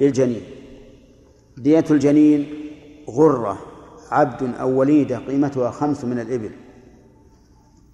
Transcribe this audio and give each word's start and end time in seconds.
للجنين. 0.00 0.42
دية 1.56 1.84
الجنين 1.90 2.46
غرة 3.10 3.58
عبد 4.10 4.54
أو 4.54 4.78
وليدة 4.78 5.18
قيمتها 5.18 5.70
خمس 5.70 6.04
من 6.04 6.20
الإبل. 6.20 6.50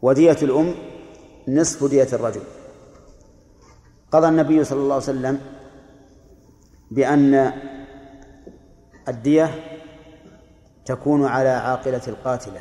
ودية 0.03 0.37
الأم 0.43 0.75
نصف 1.49 1.85
دية 1.85 2.09
الرجل. 2.13 2.41
قضى 4.13 4.29
النبي 4.29 4.65
صلى 4.65 4.81
الله 4.81 4.95
عليه 4.95 5.05
وسلم 5.05 5.41
بأن 6.91 7.53
الدية 9.09 9.51
تكون 10.85 11.25
على 11.25 11.49
عاقلة 11.49 12.03
القاتلة. 12.09 12.61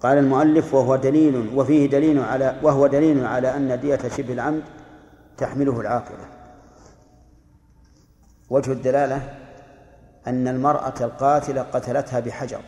قال 0.00 0.18
المؤلف 0.18 0.74
وهو 0.74 0.96
دليل 0.96 1.58
وفيه 1.58 1.86
دليل 1.90 2.18
على 2.18 2.60
وهو 2.62 2.86
دليل 2.86 3.26
على 3.26 3.56
أن 3.56 3.80
دية 3.80 4.08
شبه 4.16 4.32
العمد 4.32 4.62
تحمله 5.38 5.80
العاقلة. 5.80 6.33
وجه 8.50 8.72
الدلالة 8.72 9.38
أن 10.26 10.48
المرأة 10.48 10.94
القاتلة 11.00 11.62
قتلتها 11.62 12.20
بحجر 12.20 12.60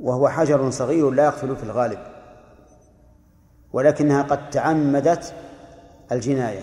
وهو 0.00 0.28
حجر 0.28 0.70
صغير 0.70 1.10
لا 1.10 1.24
يقتل 1.24 1.56
في 1.56 1.62
الغالب 1.62 1.98
ولكنها 3.72 4.22
قد 4.22 4.50
تعمدت 4.50 5.34
الجناية 6.12 6.62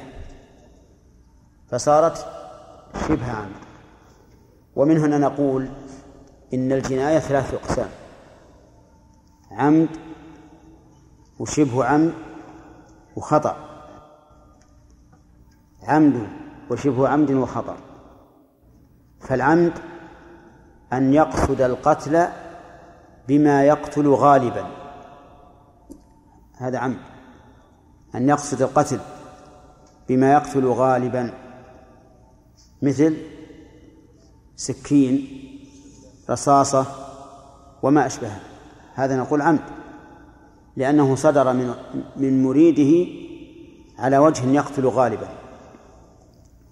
فصارت 1.68 2.28
شبه 3.08 3.32
عمد 3.32 3.66
ومن 4.76 4.98
هنا 4.98 5.18
نقول 5.18 5.70
إن 6.54 6.72
الجناية 6.72 7.20
ثلاث 7.20 7.54
أقسام 7.54 7.90
عمد 9.52 9.90
وشبه 11.40 11.86
عمد 11.86 12.14
وخطأ. 13.16 13.56
عمد 15.84 16.28
وشبه 16.72 17.08
عمد 17.08 17.32
وخطأ 17.32 17.78
فالعمد 19.22 19.74
أن 20.94 21.14
يقصد 21.14 21.62
القتل 21.62 22.28
بما 23.28 23.64
يقتل 23.64 24.08
غالبا. 24.08 24.68
هذا 26.58 26.78
عمد. 26.78 26.98
أن 28.16 28.30
يقصد 28.30 28.62
القتل 28.62 29.00
بما 30.10 30.34
يقتل 30.34 30.66
غالبا. 30.66 31.34
مثل 32.82 33.18
سكين 34.56 35.28
رصاصة 36.30 36.86
وما 37.84 38.06
أشبهها. 38.06 38.40
هذا 38.94 39.18
نقول 39.18 39.42
عمد. 39.42 39.60
لأنه 40.76 41.16
صدر 41.16 41.54
من 41.54 41.74
من 42.16 42.44
مريده 42.44 43.12
على 44.00 44.18
وجه 44.18 44.50
يقتل 44.50 44.88
غالبا. 44.88 45.45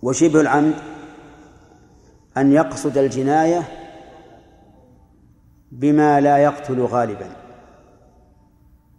وشبه 0.04 0.42
العمد 0.42 0.74
أن 2.38 2.52
يقصد 2.52 2.98
الجناية 2.98 3.64
بما 5.72 6.22
لا 6.22 6.38
يقتل 6.38 6.82
غالبا. 6.82 7.36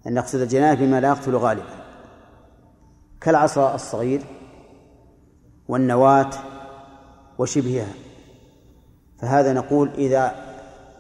أن 0.07 0.17
يقصد 0.17 0.41
الجناية 0.41 0.75
بما 0.75 1.01
لا 1.01 1.09
يقتل 1.09 1.37
غالبا. 1.37 1.85
كالعصا 3.21 3.75
الصغير 3.75 4.23
والنواة 5.69 6.31
وشبهها. 7.39 7.93
فهذا 9.19 9.53
نقول 9.53 9.91
إذا 9.99 10.35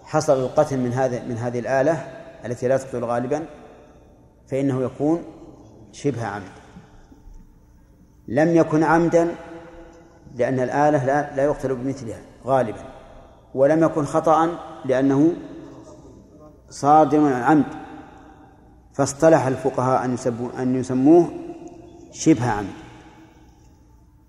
حصل 0.02 0.41
القتل 0.41 0.78
من 0.78 0.92
هذا 0.92 1.24
من 1.24 1.36
هذه 1.36 1.58
الآلة 1.58 1.92
التي 2.44 2.68
لا 2.68 2.77
تقتل 2.77 3.05
غالبا 3.05 3.46
فإنه 4.46 4.83
يكون 4.83 5.22
شبه 5.92 6.27
عمد. 6.27 6.52
لم 8.28 8.56
يكن 8.56 8.83
عمدا 8.83 9.34
لأن 10.34 10.60
الآلة 10.60 11.04
لا, 11.04 11.36
لا 11.36 11.44
يقتل 11.44 11.74
بمثلها 11.74 12.20
غالبا. 12.46 12.84
ولم 13.54 13.84
يكن 13.84 14.04
خطأ 14.04 14.58
لأنه 14.84 15.32
صادر 16.70 17.18
عن 17.18 17.42
عمد 17.42 17.64
فاصطلح 18.92 19.46
الفقهاء 19.46 20.05
أن 20.05 20.17
أن 20.58 20.77
يسموه 20.77 21.30
شبه 22.12 22.50
عمد. 22.50 22.84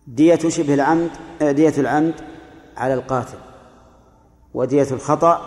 دية 0.08 0.50
شبه 0.50 0.74
العمد 0.74 1.10
آه، 1.42 1.52
دية 1.52 1.74
العمد 1.78 2.14
على 2.78 2.94
القاتل 2.94 3.38
ودية 4.54 4.88
الخطأ 4.92 5.42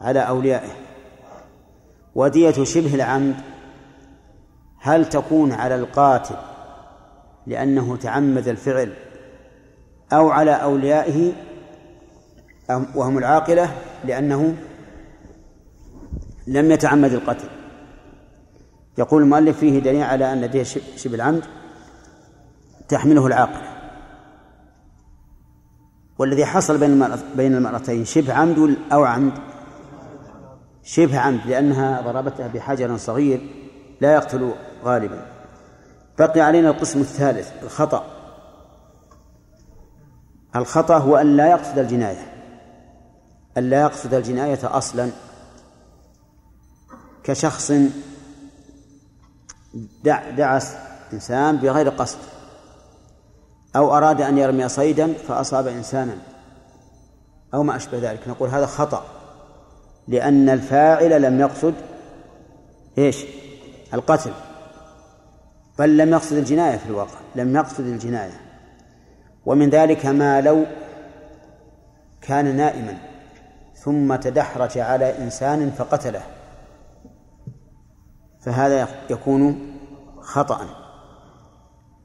على 0.00 0.20
أوليائه. 0.20 0.70
ودية 2.14 2.64
شبه 2.64 2.94
العمد 2.94 3.36
هل 4.80 5.08
تكون 5.08 5.52
على 5.52 5.74
القاتل 5.74 6.36
لأنه 7.46 7.96
تعمد 7.96 8.48
الفعل 8.48 8.92
أو 10.12 10.30
على 10.30 10.50
أوليائه 10.50 11.32
وهم 12.94 13.18
العاقلة 13.18 13.70
لأنه 14.04 14.56
لم 16.46 16.70
يتعمد 16.70 17.12
القتل. 17.12 17.48
يقول 18.98 19.22
المؤلف 19.22 19.58
فيه 19.58 19.78
دليل 19.78 20.02
على 20.02 20.32
أن 20.32 20.50
دية 20.50 20.62
شبه 20.96 21.14
العمد 21.14 21.44
تحمله 22.88 23.26
العاقلة. 23.26 23.68
والذي 26.18 26.46
حصل 26.46 26.78
بين 26.78 27.16
بين 27.36 27.54
المرأتين 27.54 28.04
شبه 28.04 28.34
عمد 28.34 28.76
أو 28.92 29.04
عمد؟ 29.04 29.32
شبه 30.82 31.18
عمد 31.18 31.40
لأنها 31.46 32.00
ضربتها 32.00 32.48
بحجر 32.48 32.96
صغير 32.96 33.40
لا 34.00 34.14
يقتل 34.14 34.52
غالبا. 34.84 35.26
بقي 36.18 36.40
علينا 36.40 36.70
القسم 36.70 37.00
الثالث 37.00 37.52
الخطأ. 37.62 38.17
الخطأ 40.56 40.98
هو 40.98 41.16
أن 41.16 41.36
لا 41.36 41.50
يقصد 41.50 41.78
الجناية 41.78 42.32
أن 43.58 43.70
لا 43.70 43.80
يقصد 43.80 44.14
الجناية 44.14 44.58
أصلا 44.62 45.10
كشخص 47.24 47.72
دع 50.04 50.30
دعس 50.30 50.74
إنسان 51.12 51.56
بغير 51.56 51.88
قصد 51.88 52.18
أو 53.76 53.96
أراد 53.96 54.20
أن 54.20 54.38
يرمي 54.38 54.68
صيدا 54.68 55.12
فأصاب 55.12 55.66
إنسانا 55.66 56.16
أو 57.54 57.62
ما 57.62 57.76
أشبه 57.76 57.98
ذلك. 57.98 58.28
نقول 58.28 58.48
هذا 58.48 58.66
خطأ 58.66 59.04
لأن 60.08 60.48
الفاعل 60.48 61.22
لم 61.22 61.40
يقصد 61.40 61.74
إيش؟ 62.98 63.24
القتل 63.94 64.32
بل 65.78 65.96
لم 65.96 66.12
يقصد 66.12 66.36
الجناية 66.36 66.76
في 66.76 66.86
الواقع 66.86 67.18
لم 67.34 67.56
يقصد 67.56 67.80
الجناية. 67.86 68.47
ومن 69.48 69.70
ذلك 69.70 70.06
ما 70.06 70.40
لو 70.40 70.66
كان 72.20 72.56
نائما 72.56 72.98
ثم 73.74 74.16
تدحرج 74.16 74.78
على 74.78 75.18
إنسان 75.18 75.70
فقتله. 75.70 76.22
فهذا 78.40 78.88
يكون 79.10 79.76
خطأ 80.20 80.68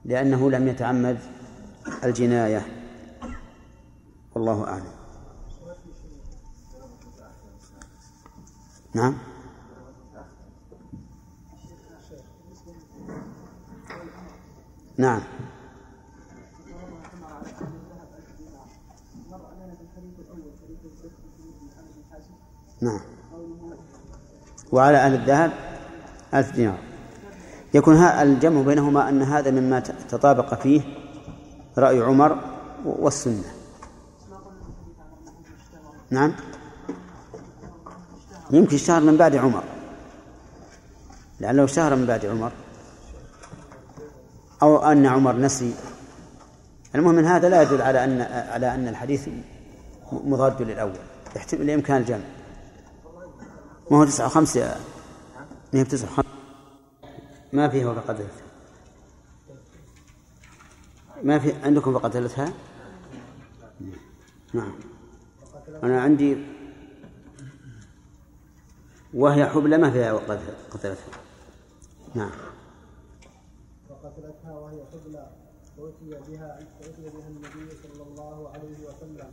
لأنه 0.05 0.51
لم 0.51 0.67
يتعمد 0.67 1.17
الجناية. 2.03 2.65
والله 4.35 4.67
أعلم. 4.67 4.93
نعم. 8.93 9.17
نعم. 14.97 15.21
نعم. 22.83 22.99
وعلى 24.71 24.97
أهل 24.97 25.13
الذهب 25.13 25.51
ألف 26.33 26.51
دينار. 26.51 26.79
يكون 27.73 27.95
الجمع 27.95 28.61
بينهما 28.61 29.09
أن 29.09 29.21
هذا 29.21 29.51
مما 29.51 29.79
تطابق 30.09 30.61
فيه 30.61 30.81
رأي 31.77 32.01
عمر 32.01 32.37
والسنة. 32.85 33.43
نعم. 36.09 36.33
يمكن 38.51 38.75
اشتهر 38.75 39.01
من 39.01 39.17
بعد 39.17 39.35
عمر. 39.35 39.63
لعله 41.39 41.63
اشتهر 41.63 41.95
من 41.95 42.05
بعد 42.05 42.25
عمر. 42.25 42.51
أو 44.61 44.77
أن 44.77 45.05
عمر 45.05 45.35
نسي. 45.35 45.73
المهم 46.95 47.15
من 47.15 47.25
هذا 47.25 47.49
لا 47.49 47.61
يدل 47.61 47.81
على 47.81 48.03
أن 48.03 48.21
على 48.51 48.75
أن 48.75 48.87
الحديث 48.87 49.29
مضاد 50.11 50.61
للأول. 50.61 50.93
يحتمل 51.35 51.61
الإمكان 51.61 51.97
الجمع. 51.97 52.42
ما 53.91 53.97
هو 53.97 54.05
تسعة 54.05 54.25
وخمسة 54.25 54.75
ما 55.73 55.79
هي 55.79 55.83
تسعة 55.83 56.09
وخمسة. 56.09 56.29
ما 57.53 57.69
فيه 57.69 57.85
فقدرتها 57.85 58.43
ما 61.23 61.39
في 61.39 61.53
عندكم 61.63 61.99
فقدرتها 61.99 62.53
نعم. 64.53 64.73
أنا 65.83 66.01
عندي 66.01 66.37
وهي 69.13 69.45
حبلى 69.45 69.77
ما 69.77 69.91
فيها 69.91 70.13
قتلتها 70.71 70.95
نعم. 72.15 72.31
فقتلتها 73.89 74.51
وهي 74.51 74.85
حبلى 74.93 75.31
فأتي 75.77 76.31
بها 76.31 76.59
فأتي 76.81 77.01
بها 77.01 77.27
النبي 77.27 77.75
صلى 77.83 78.03
الله 78.03 78.49
عليه 78.49 78.87
وسلم 78.87 79.31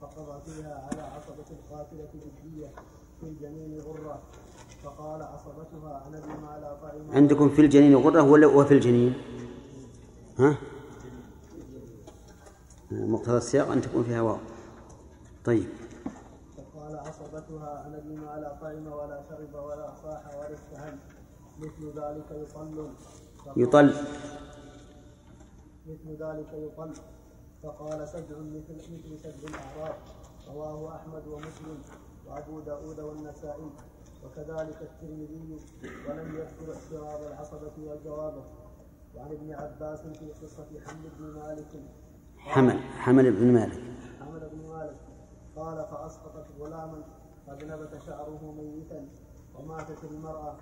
فقضى 0.00 0.40
فيها 0.44 0.88
على 0.90 1.02
عصبة 1.02 1.44
القاتلة 1.50 2.08
جدية 2.14 2.70
في 3.22 3.28
الجنين 3.28 3.80
غرة. 3.80 4.22
فقال 4.82 5.20
لا 6.60 6.74
طعم 6.82 7.10
عندكم 7.12 7.48
في 7.48 7.60
الجنين 7.62 7.94
غرة 7.96 8.22
ولا 8.22 8.46
وفي 8.46 8.74
الجنين؟ 8.74 9.14
ها؟ 10.38 10.58
مقتضى 12.90 13.36
السياق 13.36 13.70
أن 13.70 13.80
تكون 13.80 14.02
فيها 14.04 14.20
واو. 14.22 14.38
طيب. 15.44 15.68
فقال 16.56 16.98
عصبتها 16.98 17.86
أنا 17.86 17.98
بما 17.98 18.40
لا 18.40 18.58
طعم 18.60 18.86
ولا 18.86 19.22
شرب 19.28 19.54
ولا 19.54 19.94
صاح 20.02 20.34
ولا 20.38 20.54
استهل 20.54 20.98
مثل 21.58 21.86
ذلك 22.00 22.30
يطل. 22.30 22.90
يطل. 23.56 23.94
مثل 25.86 26.22
ذلك 26.22 26.52
يطل. 26.52 26.92
فقال 27.62 28.08
سجع 28.08 28.38
مثل 28.38 28.74
مثل 28.74 29.18
سجع 29.18 29.48
الأعراب 29.48 29.94
رواه 30.48 30.96
أحمد 30.96 31.26
ومسلم. 31.26 31.82
وأبو 32.26 32.60
داود 32.60 33.00
والنسائي 33.00 33.70
وكذلك 34.24 34.82
الترمذي 34.82 35.58
ولم 36.08 36.36
يذكر 36.36 36.72
احتراب 36.72 37.22
العصبة 37.22 37.72
وجوابه 37.78 38.44
وعن 39.14 39.32
ابن 39.32 39.54
عباس 39.54 40.00
في 40.00 40.32
قصة 40.32 40.66
حمل 40.86 41.10
بن 41.18 41.24
مالك. 41.24 41.82
حمل 42.38 42.78
حمل 42.78 43.32
بن 43.32 43.52
مالك. 43.52 43.82
حمل 44.20 44.50
بن 44.52 44.68
مالك. 44.68 45.00
قال 45.56 45.86
فأسقطت 45.86 46.46
غلاما 46.60 47.02
قد 47.48 47.64
نبت 47.64 48.02
شعره 48.06 48.54
ميتا 48.56 49.08
وماتت 49.54 50.04
المرأة 50.04 50.56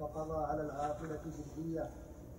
فقضى 0.00 0.44
على 0.44 0.62
العاقلة 0.62 1.20
جدية. 1.26 1.90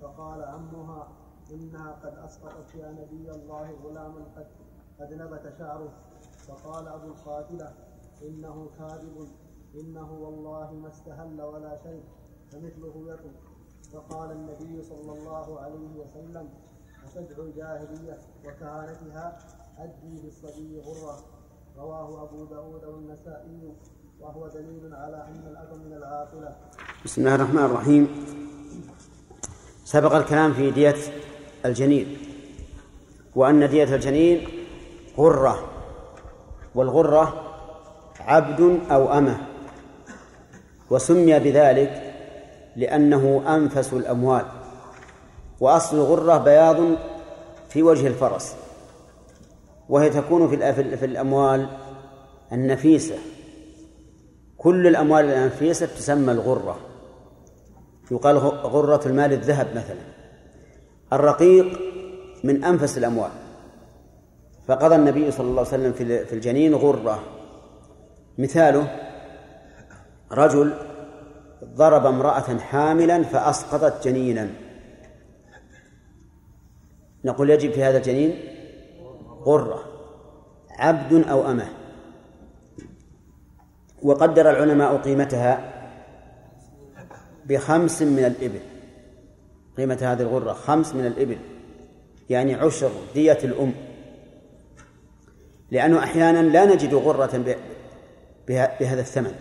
فقال 0.01 0.43
عمها 0.43 1.07
إنها 1.51 1.91
قد 1.91 2.17
أسقطت 2.17 2.75
يا 2.75 2.91
نبي 2.91 3.31
الله 3.31 3.71
غلاما 3.83 4.25
قد 4.35 4.47
قد 4.99 5.13
نبت 5.13 5.53
شعره. 5.59 5.93
فقال 6.47 6.87
أبو 6.87 7.07
القاتلة 7.07 7.73
إنه 8.23 8.69
كاذب. 8.79 9.27
إنه 9.75 10.11
والله 10.11 10.73
ما 10.73 10.89
استهل 10.89 11.41
ولا 11.41 11.79
شيء 11.83 12.03
فمثله 12.51 13.13
يطل 13.13 13.31
فقال 13.93 14.31
النبي 14.31 14.83
صلى 14.83 15.11
الله 15.11 15.59
عليه 15.59 15.89
وسلم 15.99 16.49
وتدعو 17.03 17.43
الجاهلية 17.43 18.17
وكهانتها؟ 18.45 19.37
أدي 19.77 20.21
بالصبي 20.21 20.79
غرة. 20.79 21.17
رواه 21.77 22.23
أبو 22.23 22.45
داود 22.45 22.83
والنسائي 22.83 23.73
وهو 24.19 24.47
دليل 24.47 24.95
على 24.95 25.27
أن 25.27 25.47
الأب 25.47 25.85
من 25.85 25.93
العاقلة. 25.93 26.55
بسم 27.05 27.21
الله 27.21 27.35
الرحمن 27.35 27.65
الرحيم. 27.65 28.25
سبق 29.83 30.15
الكلام 30.15 30.53
في 30.53 30.71
دية 30.71 30.95
الجنين 31.65 32.17
وأن 33.35 33.69
دية 33.69 33.95
الجنين 33.95 34.47
غرة 35.17 35.55
والغرة 36.75 37.50
عبد 38.27 38.79
أو 38.91 39.17
أمة 39.17 39.37
وسمي 40.89 41.39
بذلك 41.39 42.13
لأنه 42.75 43.43
أنفس 43.55 43.93
الأموال 43.93 44.45
وأصل 45.59 45.97
الغرة 45.97 46.37
بياض 46.37 46.77
في 47.69 47.83
وجه 47.83 48.07
الفرس 48.07 48.55
وهي 49.89 50.09
تكون 50.09 50.49
في 50.49 50.73
في 50.97 51.05
الأموال 51.05 51.67
النفيسة. 52.51 53.15
كل 54.57 54.87
الأموال 54.87 55.25
النفيسة 55.25 55.85
تسمى 55.85 56.31
الغرة. 56.31 56.79
يقال 58.11 58.37
غرة 58.37 59.01
المال 59.07 59.33
الذهب 59.33 59.67
مثلا. 59.75 60.01
الرقيق 61.13 61.79
من 62.43 62.63
أنفس 62.63 62.97
الأموال. 62.97 63.31
فقضى 64.67 64.95
النبي 64.95 65.31
صلى 65.31 65.47
الله 65.47 65.59
عليه 65.59 65.69
وسلم 65.69 65.93
في 66.25 66.33
الجنين 66.33 66.75
غرة. 66.75 67.23
مثاله 68.37 68.87
رجل 70.31 70.73
ضرب 71.63 72.05
امرأة 72.05 72.57
حاملا 72.57 73.23
فأسقطت 73.23 74.07
جنينا. 74.07 74.49
نقول 77.25 77.49
يجب 77.49 77.71
في 77.71 77.83
هذا 77.83 77.97
الجنين 77.97 78.39
غرة 79.41 79.83
عبد 80.69 81.27
أو 81.27 81.51
أمة. 81.51 81.69
وقدر 84.03 84.49
العلماء 84.49 84.97
قيمتها 84.97 85.73
بخمس 87.45 88.01
من 88.01 88.25
الإبل. 88.25 88.59
قيمة 89.77 89.97
هذه 90.01 90.21
الغرة 90.21 90.53
خمس 90.53 90.95
من 90.95 91.05
الإبل. 91.05 91.37
يعني 92.29 92.55
عشر 92.55 92.91
دية 93.13 93.39
الأم. 93.43 93.73
لأنه 95.71 95.99
أحيانا 95.99 96.39
لا 96.39 96.65
نجد 96.65 96.93
غرة 96.93 97.37
بهذا 98.51 99.01
الثمن. 99.01 99.31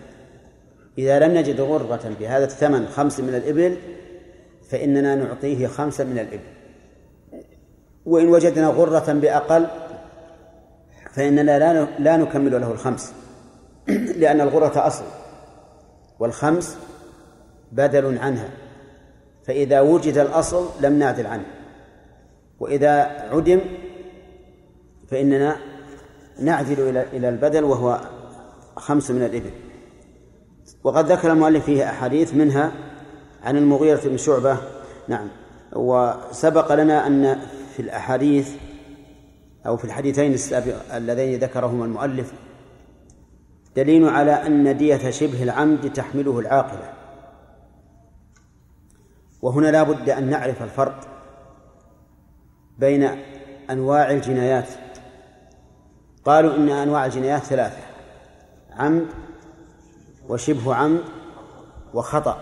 إذا 0.97 1.19
لم 1.19 1.37
نجد 1.37 1.61
غرة 1.61 2.15
بهذا 2.19 2.45
الثمن 2.45 2.87
خمس 2.87 3.19
من 3.19 3.35
الإبل 3.35 3.77
فإننا 4.69 5.15
نعطيه 5.15 5.67
خمسا 5.67 6.03
من 6.03 6.19
الإبل. 6.19 6.43
وإن 8.05 8.27
وجدنا 8.27 8.67
غرة 8.67 9.13
بأقل 9.13 9.67
فإننا 11.13 11.59
لا 11.59 11.87
لا 11.99 12.17
نكمل 12.17 12.61
له 12.61 12.71
الخمس. 12.71 13.13
لأن 14.21 14.41
الغرة 14.41 14.87
أصل 14.87 15.03
والخمس 16.19 16.77
بدل 17.71 18.17
عنها. 18.17 18.49
فإذا 19.43 19.81
وجد 19.81 20.17
الأصل 20.17 20.69
لم 20.81 20.99
نعدل 20.99 21.27
عنه. 21.27 21.45
وإذا 22.59 23.01
عدم 23.31 23.61
فإننا 25.07 25.57
نعدل 26.39 26.89
إلى 26.89 27.05
إلى 27.13 27.29
البدل 27.29 27.63
وهو 27.63 28.01
خمس 28.81 29.11
من 29.11 29.23
الإبل. 29.23 29.51
وقد 30.83 31.11
ذكر 31.11 31.31
المؤلف 31.31 31.65
فيه 31.65 31.89
أحاديث 31.89 32.33
منها 32.33 32.71
عن 33.43 33.57
المغيرة 33.57 34.01
بن 34.05 34.17
شعبة. 34.17 34.57
نعم. 35.07 35.27
وسبق 35.73 36.73
لنا 36.73 37.07
أن 37.07 37.41
في 37.75 37.81
الأحاديث 37.81 38.49
أو 39.65 39.77
في 39.77 39.85
الحديثين 39.85 40.35
اللذين 40.93 41.39
ذكرهما 41.39 41.85
المؤلف 41.85 42.33
دليل 43.75 44.09
على 44.09 44.31
أن 44.31 44.77
دية 44.77 45.09
شبه 45.09 45.43
العمد 45.43 45.93
تحمله 45.93 46.39
العاقلة. 46.39 46.93
وهنا 49.41 49.67
لا 49.67 49.83
بد 49.83 50.09
أن 50.09 50.29
نعرف 50.29 50.63
الفرق 50.63 51.07
بين 52.77 53.09
أنواع 53.69 54.11
الجنايات. 54.11 54.67
قالوا 56.25 56.55
إن 56.55 56.69
أنواع 56.69 57.05
الجنايات 57.05 57.43
ثلاثة. 57.43 57.90
عمد 58.77 59.07
وشبه 60.29 60.75
عمد 60.75 61.01
وخطأ. 61.93 62.37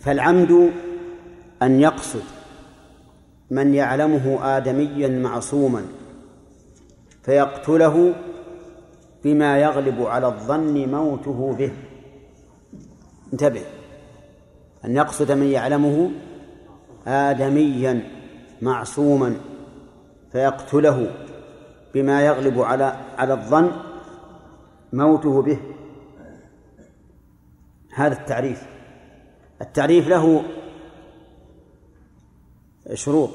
فالعمد 0.00 0.72
أن 1.62 1.80
يقصد 1.80 2.22
من 3.50 3.74
يعلمه 3.74 4.56
آدميا 4.56 5.08
معصوما 5.08 5.86
فيقتله 7.22 8.14
بما 9.24 9.58
يغلب 9.58 10.02
على 10.02 10.26
الظن 10.26 10.88
موته 10.88 11.54
به. 11.58 11.72
انتبه 13.32 13.62
أن 14.84 14.96
يقصد 14.96 15.32
من 15.32 15.46
يعلمه 15.46 16.10
آدميا 17.06 18.10
معصوما 18.62 19.36
فيقتله 20.32 21.10
بما 21.94 22.26
يغلب 22.26 22.60
على 22.60 22.96
على 23.18 23.32
الظن 23.32 23.70
موته 24.92 25.42
به. 25.42 25.58
هذا 27.94 28.20
التعريف. 28.20 28.66
التعريف 29.60 30.08
له 30.08 30.44
شروط. 32.94 33.30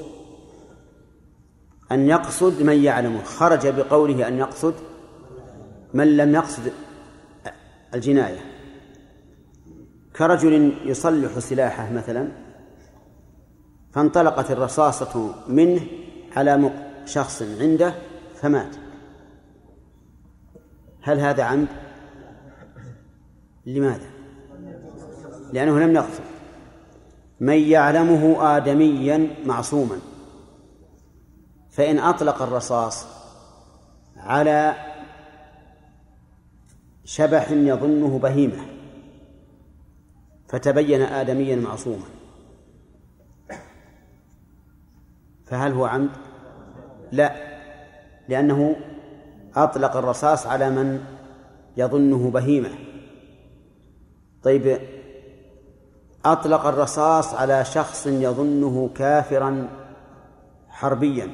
أن 1.92 2.06
يقصد 2.06 2.62
من 2.62 2.84
يعلمه. 2.84 3.22
خرج 3.22 3.68
بقوله 3.68 4.28
أن 4.28 4.38
يقصد 4.38 4.74
من 5.94 6.16
لم 6.16 6.34
يقصد 6.34 6.72
الجناية. 7.94 8.40
كرجل 10.16 10.74
يصلح 10.84 11.38
سلاحه 11.38 11.92
مثلا 11.92 12.28
فانطلقت 13.92 14.50
الرصاصة 14.50 15.34
منه 15.48 15.80
على 16.36 16.70
شخص 17.04 17.42
عنده 17.42 17.94
فمات. 18.34 18.83
هل 21.04 21.20
هذا 21.20 21.42
عمد؟ 21.42 21.68
لماذا؟ 23.66 24.10
لأنه 25.52 25.78
لم 25.78 25.94
يقصد 25.94 26.24
من 27.40 27.58
يعلمه 27.58 28.56
آدميا 28.56 29.28
معصوما 29.46 29.98
فإن 31.70 31.98
أطلق 31.98 32.42
الرصاص 32.42 33.06
على 34.16 34.74
شبح 37.04 37.50
يظنه 37.50 38.18
بهيمة 38.18 38.66
فتبين 40.48 41.02
آدميا 41.02 41.56
معصوما 41.56 42.06
فهل 45.46 45.72
هو 45.72 45.84
عمد؟ 45.84 46.10
لا 47.12 47.34
لأنه 48.28 48.76
أطلق 49.56 49.96
الرصاص 49.96 50.46
على 50.46 50.70
من 50.70 51.04
يظنه 51.76 52.30
بهيمة. 52.30 52.70
طيب 54.42 54.78
أطلق 56.24 56.66
الرصاص 56.66 57.34
على 57.34 57.64
شخص 57.64 58.06
يظنه 58.06 58.90
كافرا 58.94 59.68
حربيا. 60.68 61.30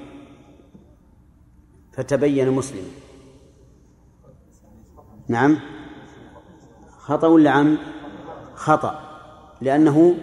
فتبين 1.92 2.50
مسلما 2.50 2.88
نعم. 5.28 5.58
خطأ 6.98 7.26
ولا 7.26 7.50
عمد 7.50 7.78
خطأ 8.54 9.00
لأنه 9.60 10.14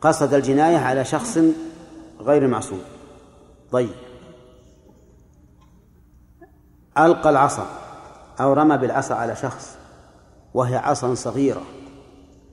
قصد 0.00 0.34
الجناية 0.34 0.76
على 0.76 1.04
شخص 1.04 1.38
غير 2.20 2.48
معصوم. 2.48 2.80
طيب. 3.72 4.13
ألقى 6.98 7.30
العصا 7.30 7.66
أو 8.40 8.52
رمى 8.52 8.76
بالعصا 8.78 9.14
على 9.14 9.36
شخص 9.36 9.78
وهي 10.54 10.76
عصا 10.76 11.14
صغيرة 11.14 11.62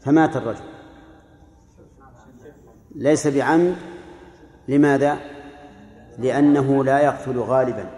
فمات 0.01 0.38
الرجل. 0.38 0.63
ليس 2.95 3.27
بعمد 3.27 3.75
لماذا؟ 4.67 5.17
لأنه 6.17 6.83
لا 6.83 7.00
يقتل 7.00 7.39
غالبا. 7.39 7.89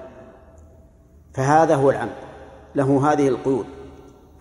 فهذا 1.33 1.75
هو 1.75 1.91
العمد 1.91 2.15
له 2.75 3.12
هذه 3.12 3.27
القيود 3.27 3.65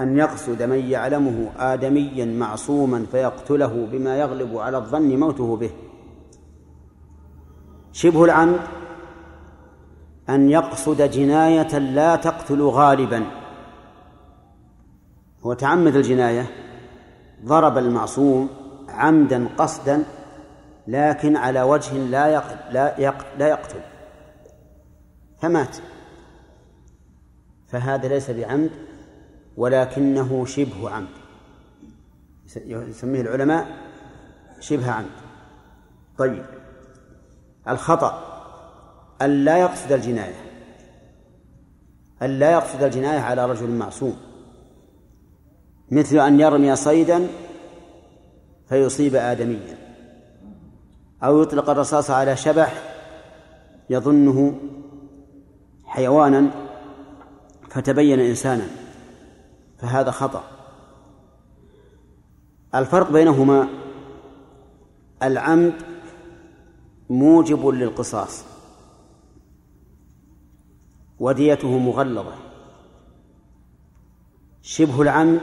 أن 0.01 0.19
يقصد 0.19 0.63
من 0.63 0.79
يعلمه 0.79 1.51
آدميا 1.59 2.25
معصوما 2.25 3.07
فيقتله 3.11 3.89
بما 3.93 4.17
يغلب 4.17 4.57
على 4.57 4.77
الظن 4.77 5.17
موته 5.17 5.57
به. 5.57 5.71
شبه 7.93 8.25
العمد 8.25 8.61
أن 10.29 10.51
يقصد 10.51 11.03
جناية 11.03 11.79
لا 11.79 12.17
تقتل 12.17 12.63
غالبا. 12.63 13.27
هو 15.43 15.53
تعمد 15.53 15.97
الجناية 15.97 16.47
ضرب 17.45 17.79
المعصوم 17.79 18.49
عمدا 18.89 19.49
قصدا 19.59 20.05
لكن 20.87 21.37
على 21.37 21.63
وجه 21.63 21.95
لا. 21.95 22.43
لا. 22.71 23.15
لا 23.39 23.49
يقتل. 23.49 23.81
فمات. 25.41 25.77
فهذا 27.69 28.09
ليس 28.09 28.31
بعمد 28.31 28.71
ولكنه 29.57 30.45
شبه 30.45 30.91
عمد. 30.91 31.09
يسميه 32.67 33.21
العلماء 33.21 33.67
شبه 34.61 34.91
عمد. 34.91 35.07
طيب. 36.19 36.45
الخطأ. 37.69 38.32
أن 39.25 39.45
لا 39.45 39.59
يقصد 39.59 39.93
الجناية. 39.93 40.35
أن 42.23 42.39
لا 42.39 42.53
يقصد 42.53 42.83
الجناية 42.83 43.21
على 43.21 43.47
رجل 43.47 43.71
معصوم. 43.71 44.17
مثل 45.91 46.19
أن 46.19 46.41
يرمي 46.41 46.77
صيدا 46.77 47.27
فيصيب 48.69 49.15
آدميا. 49.15 49.79
أو 51.23 51.43
يطلق 51.43 51.71
الرصاص 51.71 52.11
على 52.11 52.37
شبح 52.37 52.83
يظنه 53.91 54.61
حيوانا 55.85 56.51
فتبين 57.71 58.21
إنسانا. 58.21 58.67
فهذا 59.79 60.11
خطأ. 60.11 60.45
الفرق 62.75 63.11
بينهما 63.11 63.69
العمد 65.23 65.73
موجب 67.11 67.67
للقصاص. 67.67 68.52
وديته 71.23 71.79
مغلظة. 71.79 72.35
شبه 74.63 75.03
العمد 75.03 75.41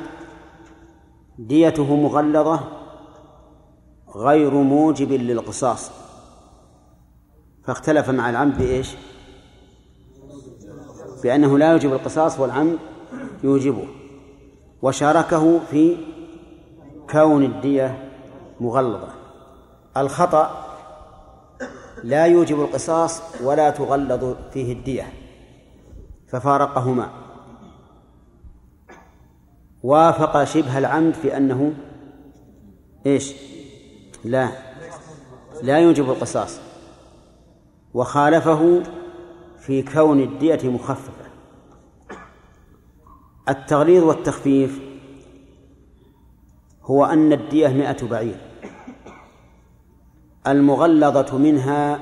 ديته 1.38 1.96
مغلظة 1.96 2.60
غير 4.16 4.54
موجب 4.54 5.12
للقصاص. 5.12 5.92
فاختلف 7.64 8.10
مع 8.10 8.30
العمد 8.30 8.58
بإيش؟ 8.58 8.96
بأنه 11.24 11.58
لا 11.58 11.72
يوجب 11.72 11.94
القصاص 11.94 12.40
والعمد 12.40 12.78
يوجبه. 13.44 13.88
وشاركه 14.82 15.60
في 15.60 15.98
كون 17.10 17.44
الدية 17.44 18.10
مغلظة. 18.60 19.10
الخطأ 19.98 20.66
لا 22.04 22.26
يوجب 22.26 22.62
القصاص 22.62 23.22
ولا 23.44 23.70
تغلظ 23.70 24.36
فيه 24.54 24.74
الدية. 24.74 25.29
ففارقهما. 26.32 27.10
وافق 29.84 30.44
شبه 30.44 30.78
العمد 30.78 31.14
في 31.14 31.38
أنه 31.38 31.74
إيش؟ 33.06 33.34
لا. 34.24 34.50
لا 35.64 35.80
يوجب 35.80 36.10
القصاص. 36.10 36.60
وخالفه 37.94 38.84
في 39.60 39.82
كون 39.82 40.20
الدية 40.20 40.70
مخففة. 40.70 41.30
التغليظ 43.50 44.04
والتخفيف 44.04 44.80
هو 46.84 47.06
أن 47.06 47.34
الدية 47.34 47.68
مئة 47.68 48.08
بعير. 48.08 48.38
المغلظة 50.48 51.38
منها 51.38 52.00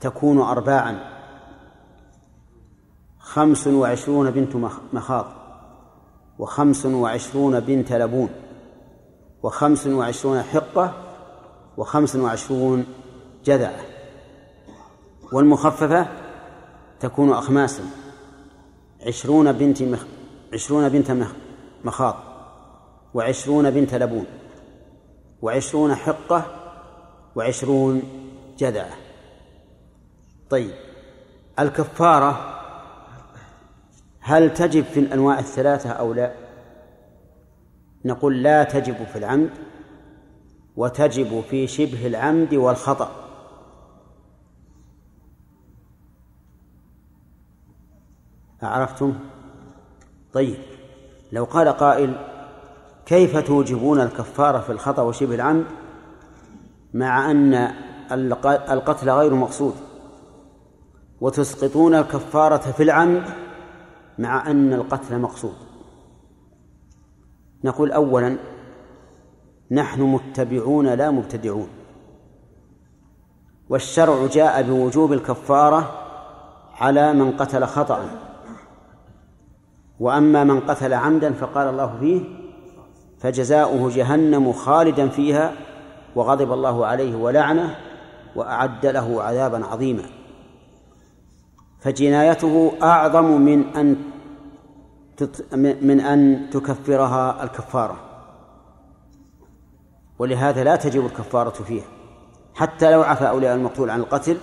تكون 0.00 0.40
أرباعا. 0.40 1.09
خمس 3.30 3.66
وعشرون 3.66 4.30
بنت 4.30 4.56
مخاض 4.92 5.26
وخمس 6.38 6.86
وعشرون 6.86 7.60
بنت 7.60 7.92
لبون 7.92 8.28
وخمس 9.42 9.86
وعشرون 9.86 10.42
حقة 10.42 10.92
وخمس 11.76 12.16
وعشرون 12.16 12.86
جذعة. 13.44 13.80
والمخففة 15.32 16.06
تكون 17.00 17.32
أخماسا 17.32 17.82
عشرون 19.06 19.52
بنت 19.52 19.82
مخ... 19.82 20.04
عشرون 20.52 20.88
بنت 20.88 21.26
مخاض 21.84 22.14
وعشرون 23.14 23.70
بنت 23.70 23.94
لبون 23.94 24.26
وعشرون 25.42 25.94
حقة 25.94 26.44
وعشرون 27.36 28.02
جذعة. 28.58 28.96
طيب 30.50 30.74
الكفارة 31.58 32.59
هل 34.30 34.54
تجب 34.54 34.84
في 34.84 35.00
الأنواع 35.00 35.38
الثلاثة 35.38 35.90
أو 35.90 36.12
لا؟ 36.12 36.32
نقول 38.04 38.42
لا 38.42 38.64
تجب 38.64 39.04
في 39.04 39.18
العمد 39.18 39.50
وتجب 40.76 41.40
في 41.40 41.66
شبه 41.66 42.06
العمد 42.06 42.54
والخطأ. 42.54 43.10
أعرفتم؟ 48.62 49.14
طيب 50.32 50.58
لو 51.32 51.44
قال 51.44 51.68
قائل 51.68 52.16
كيف 53.06 53.36
توجبون 53.36 54.00
الكفارة 54.00 54.60
في 54.60 54.72
الخطأ 54.72 55.02
وشبه 55.02 55.34
العمد 55.34 55.66
مع 56.94 57.30
أن 57.30 57.54
القتل 58.70 59.10
غير 59.10 59.34
مقصود 59.34 59.74
وتسقطون 61.20 61.94
الكفارة 61.94 62.72
في 62.72 62.82
العمد 62.82 63.49
مع 64.20 64.50
أن 64.50 64.72
القتل 64.72 65.18
مقصود. 65.18 65.54
نقول 67.64 67.92
أولا 67.92 68.36
نحن 69.70 70.02
متبعون 70.02 70.86
لا 70.86 71.10
مبتدعون. 71.10 71.68
والشرع 73.68 74.26
جاء 74.26 74.62
بوجوب 74.62 75.12
الكفارة 75.12 75.92
على 76.74 77.12
من 77.12 77.32
قتل 77.32 77.64
خطأ. 77.64 78.04
وأما 80.00 80.44
من 80.44 80.60
قتل 80.60 80.94
عمدا 80.94 81.32
فقال 81.32 81.68
الله 81.68 81.98
فيه 82.00 82.20
فجزاؤه 83.18 83.90
جهنم 83.90 84.52
خالدا 84.52 85.08
فيها 85.08 85.52
وغضب 86.16 86.52
الله 86.52 86.86
عليه 86.86 87.16
ولعنه 87.16 87.76
وأعد 88.36 88.86
له 88.86 89.22
عذابا 89.22 89.66
عظيما. 89.66 90.19
فجنايته 91.80 92.72
أعظم 92.82 93.40
من 93.40 93.76
أن 93.76 93.96
من 95.82 96.00
أن 96.00 96.50
تكفرها 96.50 97.44
الكفارة. 97.44 97.96
ولهذا 100.18 100.64
لا 100.64 100.76
تجب 100.76 101.06
الكفارة 101.06 101.50
فيها. 101.50 101.84
حتى 102.54 102.90
لو 102.90 103.02
عفى 103.02 103.28
أولياء 103.28 103.54
المقتول 103.54 103.90
عن 103.90 104.00
القتل 104.00 104.38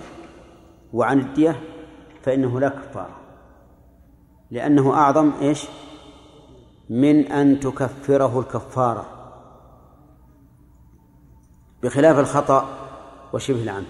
وعن 0.92 1.20
الدية 1.20 1.60
فإنه 2.22 2.60
لا 2.60 2.68
كفارة. 2.68 3.16
لأنه 4.50 4.94
أعظم 4.94 5.32
إيش؟ 5.40 5.66
من 6.90 7.26
أن 7.32 7.60
تكفره 7.60 8.40
الكفارة. 8.40 9.06
بخلاف 11.82 12.18
الخطأ 12.18 12.68
وشبه 13.32 13.62
العمد. 13.62 13.86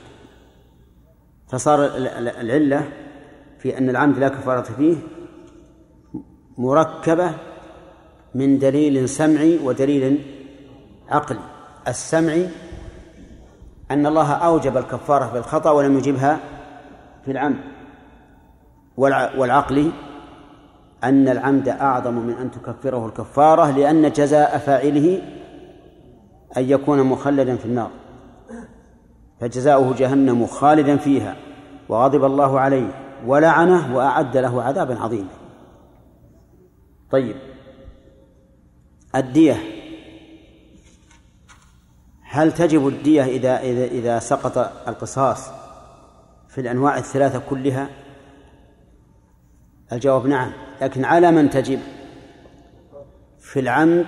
فصار 1.48 1.84
العلة 1.84 3.07
في 3.58 3.78
أن 3.78 3.90
العمد 3.90 4.18
لا 4.18 4.28
كفارة 4.28 4.62
فيه 4.62 4.96
مركبة 6.58 7.34
من 8.34 8.58
دليل 8.58 9.08
سمعي 9.08 9.58
ودليل 9.64 10.24
عقلي. 11.08 11.40
السمعي 11.88 12.48
أن 13.90 14.06
الله 14.06 14.32
أوجب 14.32 14.76
الكفارة 14.76 15.32
بالخطأ 15.32 15.70
ولم 15.70 15.98
يجبها 15.98 16.40
في 17.24 17.30
العمد. 17.30 17.60
والعقلي 19.36 19.90
أن 21.04 21.28
العمد 21.28 21.68
أعظم 21.68 22.14
من 22.14 22.34
أن 22.34 22.50
تكفره 22.50 23.06
الكفارة 23.06 23.70
لأن 23.70 24.10
جزاء 24.10 24.58
فاعله 24.58 25.22
أن 26.56 26.64
يكون 26.64 27.02
مخلدا 27.02 27.56
في 27.56 27.66
النار. 27.66 27.90
فجزاؤه 29.40 29.94
جهنم 29.94 30.46
خالدا 30.46 30.96
فيها 30.96 31.36
وغضب 31.88 32.24
الله 32.24 32.60
عليه. 32.60 33.07
ولعنه 33.26 33.96
وأعد 33.96 34.36
له 34.36 34.62
عذابا 34.62 34.98
عظيما. 34.98 35.30
طيب. 37.10 37.36
الدية. 39.14 39.56
هل 42.22 42.52
تجب 42.52 42.88
الدية 42.88 43.22
إذا 43.22 43.60
إذا 43.60 43.84
إذا 43.84 44.18
سقط 44.18 44.58
القصاص 44.88 45.50
في 46.48 46.60
الأنواع 46.60 46.98
الثلاثة 46.98 47.38
كلها؟ 47.38 47.88
الجواب 49.92 50.26
نعم 50.26 50.52
لكن 50.82 51.04
على 51.04 51.30
من 51.30 51.50
تجب؟ 51.50 51.80
في 53.40 53.60
العمد 53.60 54.06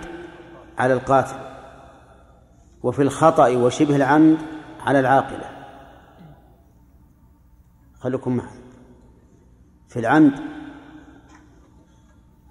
على 0.78 0.94
القاتل 0.94 1.36
وفي 2.82 3.02
الخطأ 3.02 3.48
وشبه 3.48 3.96
العمد 3.96 4.38
على 4.80 5.00
العاقلة. 5.00 5.50
خليكم 8.00 8.36
معي. 8.36 8.59
في 9.90 9.98
العمد 9.98 10.32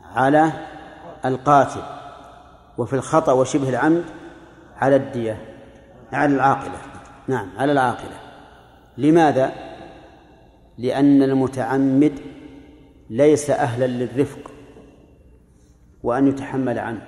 على 0.04 0.52
القاتل 1.26 1.82
وفي 2.78 2.94
الخطأ 2.94 3.32
وشبه 3.32 3.70
العمد 3.70 4.04
على 4.78 4.96
الدية 4.96 5.38
على 6.14 6.36
العاقلة 6.36 6.78
نعم 7.28 7.50
على 7.58 7.72
العاقلة 7.72 8.20
لماذا؟ 8.98 9.52
لأن 10.78 11.24
المتعمد 11.24 12.20
ليس 13.10 13.50
أهلا 13.50 13.88
للرفق 13.88 14.52
وأن 16.04 16.28
يتحمل 16.28 16.80
عنه. 16.80 17.02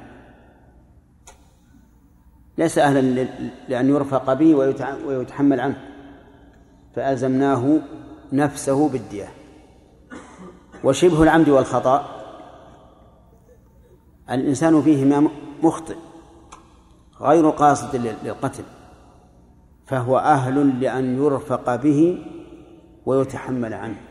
ليس 2.58 2.78
أهلا 2.78 3.28
لأن 3.70 3.90
يرفق 3.90 4.34
به 4.34 4.56
ويتحمل 5.06 5.60
عنه. 5.60 5.78
فألزمناه 6.96 7.80
نفسه 8.34 8.90
بالدية. 8.90 9.41
وشبه 10.84 11.24
العمد 11.24 11.50
والخطأ. 11.50 12.06
الإنسان 14.30 14.82
فيهما 14.82 15.30
مخطئ 15.64 15.96
غير 17.22 17.50
قاصد 17.50 17.96
للقتل 17.96 18.64
فهو 19.86 20.18
أهل 20.18 20.80
لأن 20.80 21.18
يرفق 21.18 21.76
به 21.76 22.26
ويتحمل 23.06 23.74
عنه. 23.74 24.02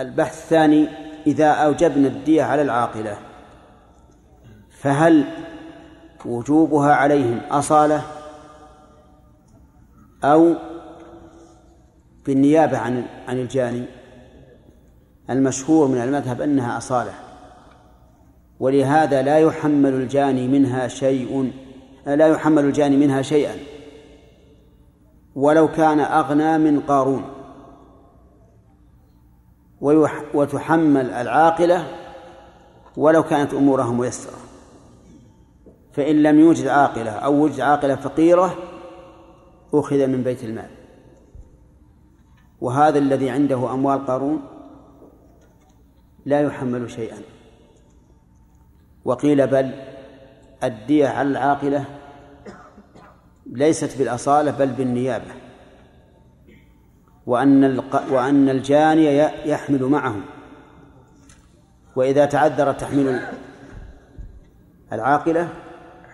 البحث 0.00 0.42
الثاني 0.42 0.88
إذا 1.26 1.50
أوجبنا 1.50 2.08
الدية 2.08 2.42
على 2.42 2.62
العاقلة 2.62 3.18
فهل 4.70 5.24
وجوبها 6.24 6.94
عليهم 6.94 7.38
أصالة 7.50 8.02
أو 10.24 10.54
بالنيابة 12.30 12.78
عن 12.78 13.04
عن 13.28 13.38
الجاني 13.38 13.84
المشهور 15.30 15.88
من 15.88 15.98
المذهب 15.98 16.40
أنها 16.40 16.78
أصالة. 16.78 17.12
ولهذا 18.60 19.22
لا 19.22 19.38
يحمل 19.38 19.94
الجاني 19.94 20.48
منها 20.48 20.88
شيء 20.88 21.52
لا 22.06 22.26
يحمل 22.26 22.64
الجاني 22.64 22.96
منها 22.96 23.22
شيئا. 23.22 23.56
ولو 25.34 25.68
كان 25.68 26.00
أغنى 26.00 26.58
من 26.58 26.80
قارون. 26.80 27.24
وتحمل 30.34 31.10
العاقلة 31.10 31.86
ولو 32.96 33.22
كانت 33.22 33.54
أمورها 33.54 33.92
ميسرة. 33.92 34.38
فإن 35.92 36.22
لم 36.22 36.40
يوجد 36.40 36.66
عاقلة 36.66 37.10
أو 37.10 37.42
وجد 37.42 37.60
عاقلة 37.60 37.96
فقيرة 37.96 38.54
أخذ 39.74 40.06
من 40.06 40.22
بيت 40.22 40.44
المال. 40.44 40.79
وهذا 42.60 42.98
الذي 42.98 43.30
عنده 43.30 43.72
أموال 43.72 44.06
قارون 44.06 44.42
لا 46.26 46.40
يحمل 46.40 46.90
شيئا. 46.90 47.18
وقيل 49.04 49.46
بل 49.46 49.74
الدية 50.64 51.08
على 51.08 51.28
العاقلة 51.28 51.84
ليست 53.46 53.98
بالأصالة 53.98 54.50
بل 54.50 54.66
بالنيابة 54.66 55.32
وأن 57.26 57.84
وأن 58.10 58.48
الجاني 58.48 59.16
يحمل 59.50 59.84
معه 59.84 60.16
وإذا 61.96 62.24
تعذر 62.26 62.72
تحميل 62.72 63.20
العاقلة 64.92 65.48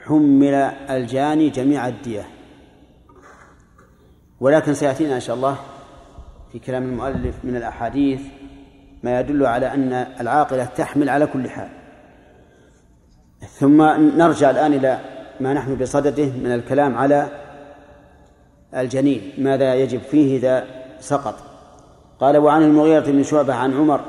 حمل 0.05 0.55
الجاني 0.91 1.49
جميع 1.49 1.89
الدية. 1.89 2.27
ولكن 4.41 4.75
سيأتينا 4.75 5.15
إن 5.15 5.21
شاء 5.21 5.37
الله 5.37 5.59
في 6.53 6.59
كلام 6.59 6.83
المؤلف 6.83 7.35
من 7.45 7.57
الأحاديث 7.57 8.21
ما 9.03 9.21
يدل 9.21 9.47
على 9.47 9.75
أن 9.75 9.93
العاقلة 10.21 10.65
تحمل 10.65 11.09
على 11.09 11.27
كل 11.27 11.51
حال. 11.51 11.69
ثم 13.59 13.83
نرجع 14.19 14.51
الآن 14.51 14.75
إلى 14.75 15.01
ما 15.41 15.55
نحن 15.55 15.75
بصدده 15.75 16.25
من 16.25 16.55
الكلام 16.55 16.95
على 16.95 17.29
الجنين 18.75 19.33
ماذا 19.39 19.75
يجب 19.75 20.01
فيه 20.01 20.39
إذا 20.39 20.65
سقط. 21.01 21.35
قال 22.21 22.37
وعن 22.37 22.63
المغيرة 22.63 23.11
بن 23.11 23.23
شعبة 23.23 23.55
عن 23.55 23.75
عمر 23.75 24.01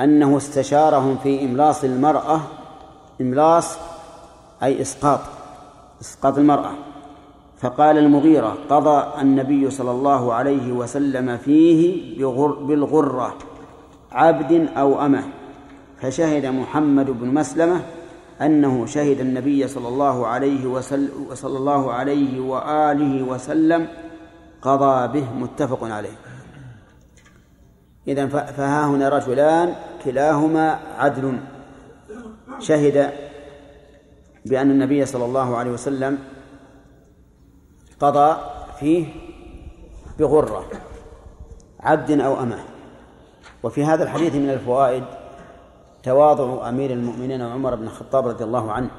أنه 0.00 0.36
استشارهم 0.36 1.18
في 1.18 1.44
إملاص 1.44 1.84
المرأة 1.84 2.40
إملاص 3.20 3.78
أي 4.62 4.82
إسقاط 4.82 5.20
إسقاط 6.00 6.38
المرأة. 6.38 6.72
فقال 7.62 7.98
المغيرة 7.98 8.58
قضى 8.70 9.20
النبي 9.20 9.70
صلى 9.70 9.90
الله 9.90 10.34
عليه 10.34 10.72
وسلم 10.72 11.36
فيه 11.36 12.18
بالغرة 12.66 13.38
عبد 14.12 14.68
أو 14.76 15.06
أمة. 15.06 15.22
فشهد 16.00 16.46
محمد 16.46 17.10
بن 17.10 17.28
مسلمة 17.28 17.80
أنه 18.40 18.86
شهد 18.86 19.20
النبي 19.20 19.68
صلى 19.68 19.88
الله 19.88 20.26
عليه 20.26 20.66
وسلم 20.66 21.26
وصلى 21.30 21.58
الله 21.58 21.92
عليه 21.92 22.40
وآله 22.40 23.22
وسلم 23.22 23.86
قضى 24.62 25.20
به 25.20 25.32
متفق 25.32 25.84
عليه. 25.84 26.16
إذا 28.08 28.26
فها 28.26 28.86
هنا 28.86 29.08
رجلان 29.08 29.74
كلاهما 30.04 30.78
عدل. 30.98 31.38
شهد 32.58 33.10
بأن 34.46 34.70
النبي 34.70 35.06
صلى 35.06 35.24
الله 35.24 35.56
عليه 35.56 35.70
وسلم 35.70 36.18
قضى 38.02 38.36
فيه 38.78 39.06
بغرة 40.18 40.64
عبد 41.80 42.10
أو 42.20 42.42
أمة. 42.42 42.58
وفي 43.62 43.84
هذا 43.84 44.04
الحديث 44.04 44.34
من 44.34 44.50
الفوائد 44.50 45.04
تواضع 46.02 46.68
أمير 46.68 46.90
المؤمنين 46.90 47.42
عمر 47.42 47.74
بن 47.74 47.84
الخطاب 47.84 48.26
رضي 48.26 48.44
الله 48.44 48.72
عنه 48.72 48.90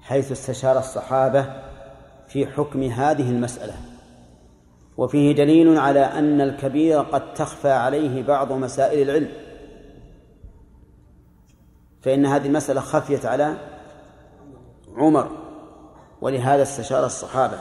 حيث 0.00 0.32
استشار 0.32 0.78
الصحابة 0.78 1.46
في 2.28 2.46
حكم 2.46 2.82
هذه 2.82 3.30
المسألة. 3.30 3.74
وفيه 4.96 5.34
دليل 5.34 5.78
على 5.78 6.00
أن 6.00 6.40
الكبير 6.40 7.00
قد 7.00 7.34
تخفى 7.34 7.70
عليه 7.70 8.22
بعض 8.22 8.52
مسائل 8.52 9.10
العلم. 9.10 9.28
فإن 12.02 12.26
هذه 12.26 12.46
المسألة 12.46 12.80
خفيت 12.80 13.26
على 13.26 13.56
عمر. 14.96 15.45
ولهذا 16.26 16.62
استشار 16.62 17.06
الصحابة. 17.06 17.58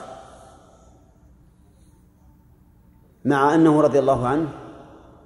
مع 3.26 3.56
أنه 3.56 3.82
رضي 3.82 4.00
الله 4.00 4.28
عنه 4.28 4.50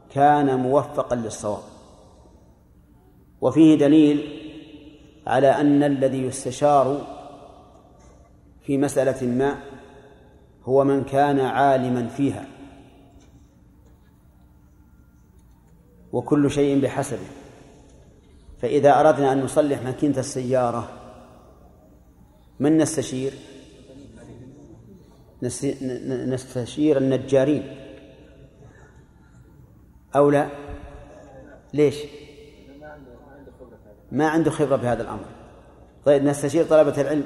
كان 0.10 0.60
موفقا 0.60 1.16
للصواب. 1.16 1.64
وفيه 3.42 3.78
دليل 3.78 4.42
على 5.28 5.48
أن 5.48 5.84
الذي 5.84 6.24
يستشار 6.24 7.02
في 8.62 8.78
مسألة 8.78 9.28
ما 9.28 9.56
هو 10.64 10.84
من 10.84 11.04
كان 11.04 11.40
عالما 11.40 12.08
فيها. 12.08 12.46
وكل 16.12 16.52
شيء 16.52 16.82
بحسبه. 16.82 17.28
فإذا 18.62 19.00
أردنا 19.00 19.32
أن 19.32 19.44
نصلح 19.44 19.82
ماكينة 19.82 20.18
السيارة 20.18 20.99
من 22.60 22.78
نستشير؟ 22.78 23.34
نستشير 26.12 26.98
النجارين. 26.98 27.76
أو 30.16 30.30
لا؟ 30.30 30.50
ليش؟ 31.74 31.96
ما 34.12 34.28
عنده 34.28 34.52
خبرة 34.52 34.76
بهذا 34.76 35.02
الأمر. 35.02 35.26
طيب 36.06 36.24
نستشير 36.24 36.66
طلبة 36.66 37.02
العلم. 37.02 37.24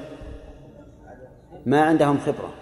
ما 1.66 1.80
عندهم 1.80 2.18
خبرة. 2.18 2.54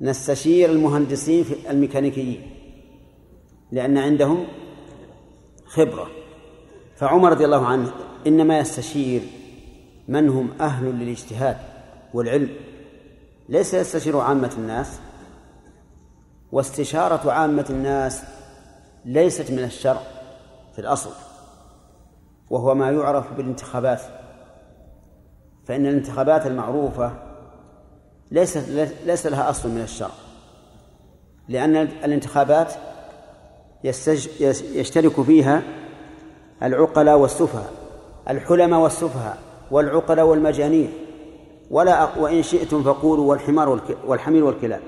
نستشير 0.00 0.70
المهندسين 0.70 1.44
في 1.44 1.70
الميكانيكيين. 1.70 2.50
لأن 3.72 3.98
عندهم 3.98 4.46
خبرة. 5.64 6.10
فعمر 6.96 7.30
رضي 7.30 7.44
الله 7.44 7.66
عنه 7.66 7.92
إنما 8.26 8.58
يستشير 8.58 9.20
من 10.08 10.28
هم 10.28 10.50
أهل 10.60 10.86
للاجتهاد 10.86 11.56
والعلم؟ 12.14 12.50
ليس 13.48 13.74
يستشير 13.74 14.18
عامة 14.18 14.50
الناس؟ 14.58 14.98
واستشارة 16.52 17.32
عامة 17.32 17.66
الناس 17.70 18.22
ليست 19.04 19.50
من 19.50 19.64
الشرع 19.64 20.00
في 20.72 20.78
الأصل 20.78 21.10
وهو 22.50 22.74
ما 22.74 22.90
يعرف 22.90 23.32
بالانتخابات. 23.32 24.00
فإن 25.64 25.86
الانتخابات 25.86 26.46
المعروفة 26.46 27.12
ليس 28.30 28.56
ليس 29.06 29.26
لها 29.26 29.50
أصل 29.50 29.68
من 29.68 29.80
الشرع 29.80 30.10
لأن 31.48 31.76
الانتخابات 31.76 32.72
يشترك 34.74 35.22
فيها 35.22 35.62
العقلاء 36.62 37.18
والسفهاء 37.18 37.72
الحلماء 38.28 38.80
والسفهاء. 38.80 39.38
والعقلاء 39.70 40.26
والمجانين. 40.26 40.92
ولا 41.70 42.18
وإن 42.18 42.42
شئتم 42.42 42.82
فقولوا 42.82 43.30
والحمار 43.30 43.80
والحمير 44.06 44.44
والكلاب. 44.44 44.82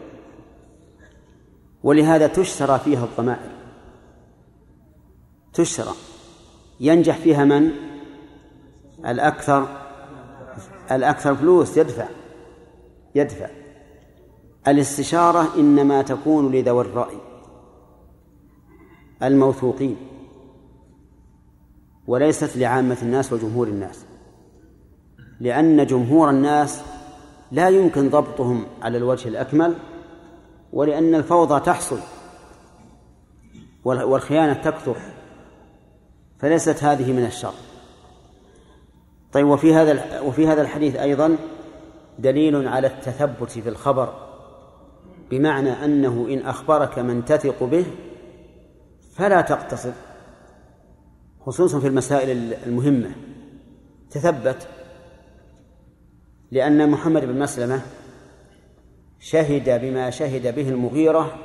ولهذا 1.83 2.27
تشترى 2.27 2.79
فيها 2.79 3.05
الضمائر. 3.05 3.51
تشترى. 5.55 5.93
ينجح 6.81 7.17
فيها 7.17 7.45
من؟ 7.45 7.71
الأكثر 9.07 9.69
الأكثر 10.91 11.35
فلوس 11.35 11.77
يدفع. 11.77 12.09
يدفع. 13.15 13.49
الاستشارة 14.69 15.49
إنما 15.59 16.03
تكون 16.03 16.53
لذوي 16.53 16.81
الرأي. 16.81 17.19
الموثوقين. 19.23 19.97
وليست 22.07 22.57
لعامة 22.57 22.97
الناس 23.03 23.33
وجمهور 23.33 23.67
الناس. 23.67 24.08
لأن 25.41 25.87
جمهور 25.87 26.31
الناس 26.31 26.83
لا 27.53 27.69
يمكن 27.69 28.11
ضبطهم 28.11 28.67
على 28.83 28.99
الوجه 28.99 29.29
الأكمل 29.29 29.75
ولأن 30.73 31.15
الفوضى 31.15 31.61
تحصل 31.61 31.99
والخيانة 33.85 34.53
تكثر 34.53 34.97
فليست 36.39 36.85
هذه 36.85 37.13
من 37.13 37.25
الشر. 37.25 37.55
طيب 39.33 39.47
وفي 39.47 39.75
هذا 39.75 40.21
وفي 40.21 40.47
هذا 40.47 40.63
الحديث 40.63 40.97
أيضا 40.97 41.37
دليل 42.19 42.69
على 42.69 42.87
التثبت 42.87 43.51
في 43.51 43.69
الخبر 43.69 44.15
بمعنى 45.31 45.85
أنه 45.85 46.27
إن 46.31 46.39
أخبرك 46.39 46.99
من 46.99 47.25
تثق 47.25 47.65
به 47.65 47.87
فلا 49.15 49.41
تقتصر 49.41 49.93
خصوصا 51.47 51.81
في 51.81 51.87
المسائل 51.87 52.55
المهمة. 52.67 53.11
تثبت 54.11 54.69
لأن 56.51 56.91
محمد 56.91 57.25
بن 57.25 57.39
مسلمة 57.39 57.83
شهد 59.21 59.81
بما 59.81 60.11
شهد 60.11 60.55
به 60.55 60.69
المغيرة 60.69 61.37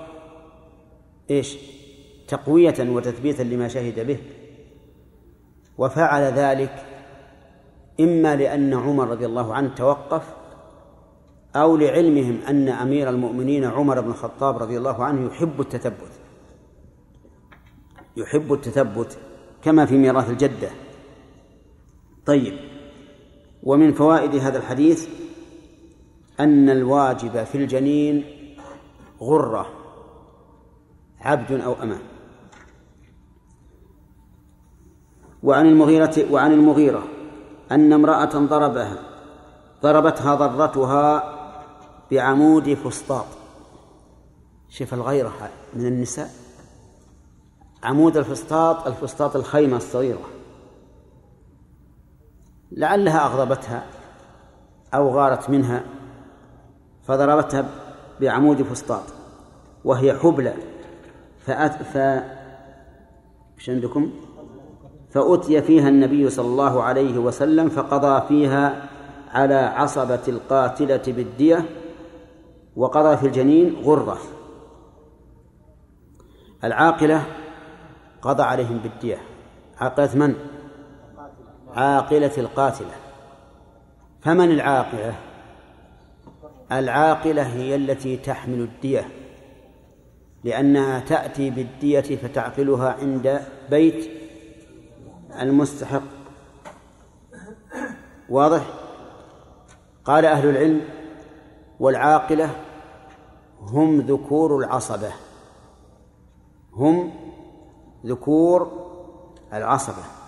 إيش؟ 1.30 1.58
تقوية 2.28 2.76
وتثبيتا 2.80 3.44
لما 3.44 3.68
شهد 3.68 4.08
به. 4.08 4.18
وفعل 5.78 6.22
ذلك 6.22 6.86
إما 8.00 8.36
لأن 8.36 8.74
عمر 8.74 9.08
رضي 9.08 9.26
الله 9.26 9.54
عنه 9.54 9.76
توقف 9.76 10.34
أو 11.56 11.78
لعلمهم 11.78 12.42
أن 12.50 12.70
أمير 12.70 13.10
المؤمنين 13.10 13.66
عمر 13.66 14.02
بن 14.02 14.10
الخطاب 14.10 14.58
رضي 14.58 14.78
الله 14.78 15.04
عنه 15.04 15.28
يحب 15.28 15.62
التثبت. 15.62 16.12
يحب 18.18 18.54
التثبت 18.54 19.18
كما 19.64 19.86
في 19.86 19.98
ميراث 19.98 20.30
الجدة. 20.30 20.70
طيب. 22.26 22.73
ومن 23.64 23.94
فوائد 23.94 24.36
هذا 24.36 24.58
الحديث 24.58 25.08
أن 26.40 26.70
الواجب 26.70 27.44
في 27.44 27.58
الجنين 27.58 28.26
غرة 29.22 29.70
عبد 31.22 31.52
أو 31.52 31.74
أمان 31.74 32.02
وعن 35.44 35.66
المغيرة 35.66 36.32
وعن 36.32 36.52
المغيرة 36.52 37.04
أن 37.72 37.94
امرأة 37.94 38.26
ضربها 38.26 39.00
ضربتها 39.84 40.36
ضرتها 40.36 41.34
بعمود 42.12 42.74
فسطاط. 42.74 43.26
شوف 44.70 44.94
الغيرة 44.94 45.32
من 45.74 45.86
النساء. 45.86 46.30
عمود 47.84 48.18
الفسطاط 48.18 48.88
الفسطاط 48.88 49.36
الخيمة 49.36 49.78
الصغيرة. 49.78 50.33
لعلها 52.78 53.26
أغضبتها 53.26 53.84
أو 54.94 55.10
غارت 55.10 55.50
منها 55.50 55.84
فضربتها 57.08 57.66
بعمود 58.22 58.64
فسطاط 58.64 59.04
وهي 59.86 60.14
حبلى 60.14 60.54
فأت 61.46 61.84
ف 61.84 61.98
عندكم؟ 63.70 64.12
فأتي 65.12 65.62
فيها 65.62 65.90
النبي 65.90 66.30
صلى 66.30 66.46
الله 66.46 66.84
عليه 66.84 67.18
وسلم 67.18 67.70
فقضى 67.70 68.28
فيها 68.28 68.90
على 69.30 69.56
عصبة 69.56 70.20
القاتلة 70.28 71.02
بالدية 71.08 71.66
وقضى 72.76 73.18
في 73.18 73.28
الجنين 73.28 73.76
غرة 73.84 74.18
العاقلة 76.64 77.26
قضى 78.22 78.44
عليهم 78.44 78.78
بالدية 78.78 79.18
عاقلة 79.78 80.16
من؟ 80.16 80.36
عاقلة 81.76 82.32
القاتلة. 82.38 82.96
فمن 84.22 84.52
العاقلة؟ 84.52 85.16
العاقلة 86.72 87.44
هي 87.44 87.76
التي 87.76 88.18
تحمل 88.18 88.60
الدية. 88.60 89.08
لأنها 90.44 91.00
تأتي 91.00 91.50
بالدية 91.50 92.02
فتعقلها 92.02 92.96
عند 93.02 93.42
بيت 93.70 94.10
المستحق. 95.42 96.04
واضح؟ 98.30 98.64
قال 100.06 100.26
أهل 100.26 100.50
العلم 100.50 100.82
والعاقلة 101.80 102.50
هم 103.62 104.02
ذكور 104.02 104.58
العصبة. 104.58 105.12
هم 106.74 107.14
ذكور 108.06 108.72
العصبة. 109.54 110.23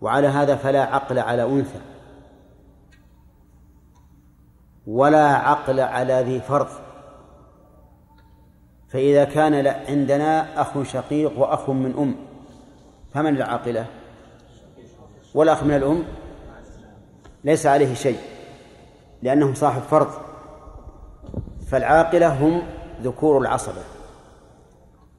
وعلى 0.00 0.26
هذا 0.26 0.56
فلا 0.56 0.82
عقل 0.82 1.18
على 1.18 1.42
أنثى. 1.42 1.80
ولا 4.86 5.26
عقل 5.26 5.80
على 5.80 6.22
ذي 6.22 6.40
فرض. 6.40 6.68
فإذا 8.88 9.24
كان 9.24 9.66
عندنا 9.66 10.60
أخ 10.60 10.82
شقيق 10.82 11.38
وأخ 11.38 11.70
من 11.70 11.94
أم 11.98 12.14
فمن 13.14 13.36
العاقلة؟ 13.36 13.86
والأخ 15.34 15.62
من 15.62 15.76
الأم؟ 15.76 16.04
ليس 17.44 17.66
عليه 17.66 17.94
شيء 17.94 18.18
لأنهم 19.22 19.54
صاحب 19.54 19.82
فرض. 19.82 20.10
فالعاقلة 21.68 22.46
هم 22.46 22.62
ذكور 23.02 23.38
العصبة. 23.38 23.82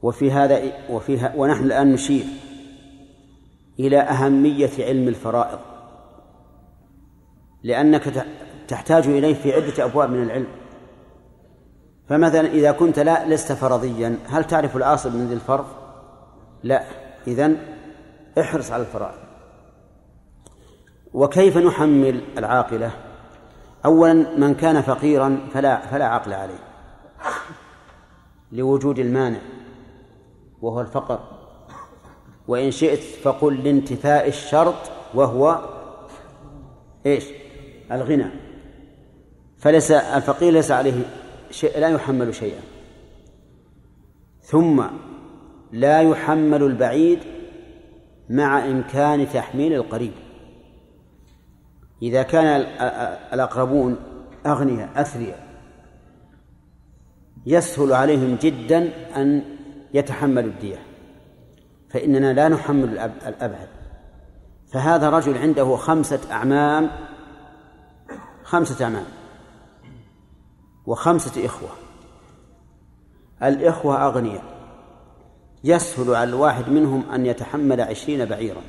وفي 0.02 0.32
هذا 0.32 0.62
وفي 0.90 1.30
ونحن 1.36 1.64
الآن 1.64 1.92
نشير. 1.92 2.24
إلى 3.78 4.00
أهمية 4.00 4.70
علم 4.78 5.08
الفرائض 5.08 5.58
لأنك 7.62 8.26
تحتاج 8.68 9.06
إليه 9.06 9.34
في 9.34 9.52
عدة 9.52 9.84
أبواب 9.84 10.10
من 10.10 10.22
العلم. 10.22 10.46
فمثلا 12.08 12.48
إذا 12.48 12.72
كنت 12.72 12.98
لا 12.98 13.28
لست 13.28 13.52
فرضيا 13.52 14.18
هل 14.28 14.44
تعرف 14.44 14.76
العاصب 14.76 15.14
من 15.14 15.26
ذي 15.26 15.34
الفرض؟ 15.34 15.66
لا. 16.62 16.84
إذن 17.26 17.56
احرص 18.40 18.70
على 18.70 18.82
الفرائض. 18.82 19.18
وكيف 21.12 21.58
نحمل 21.58 22.22
العاقلة؟ 22.38 22.90
أولا 23.84 24.38
من 24.38 24.54
كان 24.54 24.82
فقيرا 24.82 25.48
فلا 25.52 25.86
فلا 25.86 26.06
عقل 26.06 26.32
عليه 26.32 26.58
لوجود 28.52 28.98
المانع 28.98 29.40
وهو 30.62 30.80
الفقر. 30.80 31.37
وإن 32.48 32.70
شئت 32.70 32.98
فقل 32.98 33.64
لانتفاء 33.64 34.28
الشرط 34.28 34.90
وهو 35.14 35.68
إيش؟ 37.06 37.24
الغنى. 37.92 38.26
فليس 39.58 39.90
الفقير 39.90 40.52
ليس 40.52 40.70
عليه 40.70 41.02
شيء 41.50 41.78
لا 41.78 41.88
يحمل 41.88 42.34
شيئا. 42.34 42.60
ثم 44.42 44.84
لا 45.72 46.00
يحمل 46.02 46.62
البعيد 46.62 47.18
مع 48.30 48.66
إمكان 48.66 49.28
تحميل 49.28 49.72
القريب. 49.74 50.12
إذا 52.02 52.22
كان 52.22 52.46
الأقربون 53.32 53.96
أغنياء 54.46 54.90
أثرياء 54.96 55.48
يسهل 57.46 57.92
عليهم 57.92 58.38
جدا 58.42 58.90
أن 59.16 59.42
يتحملوا 59.94 60.50
الدية. 60.50 60.87
فإننا 61.90 62.32
لا 62.32 62.48
نحمل 62.48 62.98
الأبعد. 63.26 63.68
فهذا 64.72 65.10
رجل 65.10 65.38
عنده 65.38 65.76
خمسة 65.76 66.20
أعمام 66.32 66.90
خمسة 68.44 68.84
أعمام 68.84 69.06
وخمسة 70.86 71.46
إخوة. 71.46 71.68
الإخوة 73.42 74.06
أغنياء. 74.06 74.44
يسهل 75.64 76.14
على 76.14 76.30
الواحد 76.30 76.68
منهم 76.68 77.10
أن 77.10 77.26
يتحمل 77.26 77.80
عشرين 77.80 78.24
بعيرا. 78.24 78.62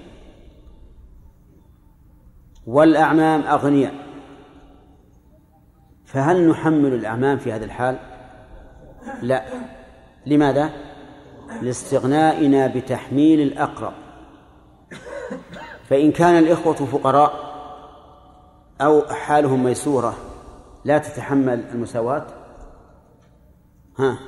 والأعمام 2.67 3.41
أغنياء. 3.41 3.93
فهل 6.05 6.49
نحمل 6.49 6.93
الأعمام 6.93 7.38
في 7.38 7.51
هذا 7.51 7.65
الحال؟ 7.65 7.99
لا. 9.21 9.45
لماذا؟ 10.25 10.88
لاستغنائنا 11.62 12.68
بتحميل 12.68 13.42
الأقرب. 13.42 13.94
فإن 15.90 16.12
كان 16.12 16.38
الإخوة 16.44 16.74
فقراء 16.74 17.50
أو 18.82 19.02
حالهم 19.02 19.64
ميسورة 19.64 20.14
لا 20.86 20.98
تتحمل 20.98 21.64
المساواة. 21.74 22.26
ها 23.98 24.20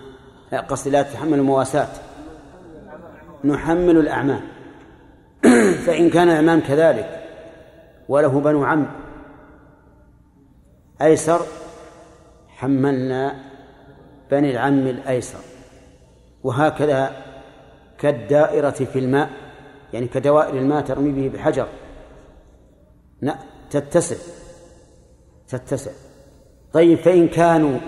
قصدي 0.69 0.89
لا 0.89 1.01
تتحمل 1.01 1.33
المواساة. 1.33 1.87
نحمل 3.43 3.97
الأعمام. 3.97 4.41
فإن 5.85 6.09
كان 6.09 6.29
الأعمام 6.29 6.59
كذلك 6.59 7.23
وله 8.09 8.39
بنو 8.39 8.63
عم 8.63 8.87
أيسر 11.01 11.41
حملنا 12.47 13.35
بني 14.31 14.51
العم 14.51 14.87
الأيسر. 14.87 15.50
وهكذا 16.43 17.11
كالدائرة 17.97 18.69
في 18.69 18.99
الماء 18.99 19.29
يعني 19.93 20.07
كدوائر 20.07 20.57
الماء 20.57 20.81
ترمي 20.81 21.11
به 21.11 21.37
بحجر. 21.37 21.67
تتسع 23.69 24.15
تتسع. 25.47 25.91
طيب 26.73 26.97
فإن 26.97 27.27
كانوا 27.27 27.79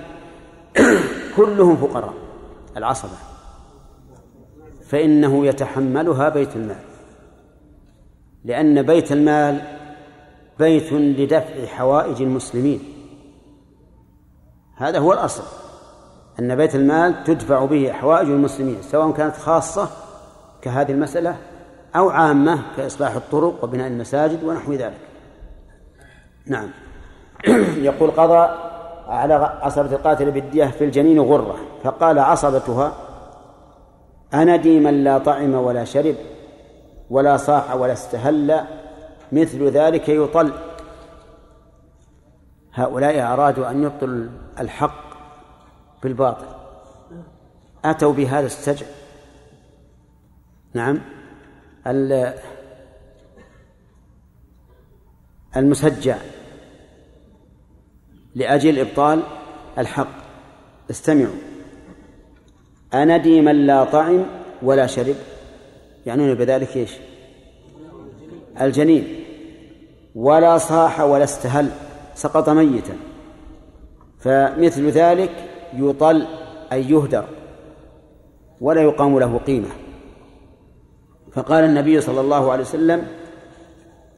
كلهم 1.37 1.75
فقراء 1.75 2.13
العصبة 2.77 3.17
فإنه 4.85 5.45
يتحملها 5.45 6.29
بيت 6.29 6.55
المال. 6.55 6.83
لأن 8.45 8.81
بيت 8.81 9.11
المال 9.11 9.61
بيت 10.59 10.93
لدفع 10.93 11.65
حوائج 11.65 12.21
المسلمين. 12.21 12.79
هذا 14.75 14.99
هو 14.99 15.13
الأصل. 15.13 15.62
أن 16.39 16.55
بيت 16.55 16.75
المال 16.75 17.23
تدفع 17.23 17.65
به 17.65 17.91
حوائج 17.91 18.29
المسلمين 18.29 18.81
سواء 18.81 19.11
كانت 19.11 19.35
خاصة 19.35 19.89
كهذه 20.61 20.91
المسألة 20.91 21.35
أو 21.95 22.09
عامة 22.09 22.59
كإصلاح 22.77 23.15
الطرق 23.15 23.63
وبناء 23.63 23.87
المساجد 23.87 24.43
ونحو 24.43 24.73
ذلك. 24.73 24.97
نعم. 26.45 26.69
يقول 27.87 28.11
قضى 28.11 28.49
على 29.07 29.33
عصبة 29.61 29.95
القاتل 29.95 30.31
بالدية 30.31 30.65
في 30.65 30.83
الجنين 30.83 31.19
غرة 31.19 31.55
فقال 31.83 32.19
عصبتها 32.19 32.93
أندي 34.33 34.79
من 34.79 35.03
لا 35.03 35.17
طعم 35.17 35.53
ولا 35.53 35.83
شرب 35.83 36.15
ولا 37.09 37.37
صاح 37.37 37.75
ولا 37.75 37.93
استهل 37.93 38.61
مثل 39.31 39.67
ذلك 39.67 40.09
يطل. 40.09 40.53
هؤلاء 42.73 43.33
أرادوا 43.33 43.71
أن 43.71 43.83
يبطلوا 43.83 44.25
الحق 44.59 45.02
بالباطل. 46.03 46.45
أتوا 47.85 48.13
بهذا 48.13 48.45
السجع. 48.45 48.85
نعم. 50.73 51.01
المسجع. 55.57 56.17
لأجل 58.35 58.79
إبطال 58.79 59.23
الحق. 59.77 60.23
استمعوا. 60.91 61.35
أندي 62.93 63.41
من 63.41 63.65
لا 63.65 63.83
طعم 63.83 64.25
ولا 64.61 64.87
شرب. 64.87 65.15
يعنون 66.05 66.33
بذلك 66.33 66.77
إيش؟ 66.77 66.91
الجنين. 68.61 69.23
ولا 70.15 70.57
صاح 70.57 70.99
ولا 70.99 71.23
استهل. 71.23 71.71
سقط 72.15 72.49
ميتا. 72.49 72.97
فمثل 74.19 74.89
ذلك 74.89 75.52
يطل 75.77 76.27
أي 76.71 76.89
يهدر 76.89 77.25
ولا 78.61 78.81
يقام 78.81 79.19
له 79.19 79.37
قيمة. 79.37 79.69
فقال 81.31 81.63
النبي 81.63 82.01
صلى 82.01 82.21
الله 82.21 82.51
عليه 82.51 82.63
وسلم 82.63 83.07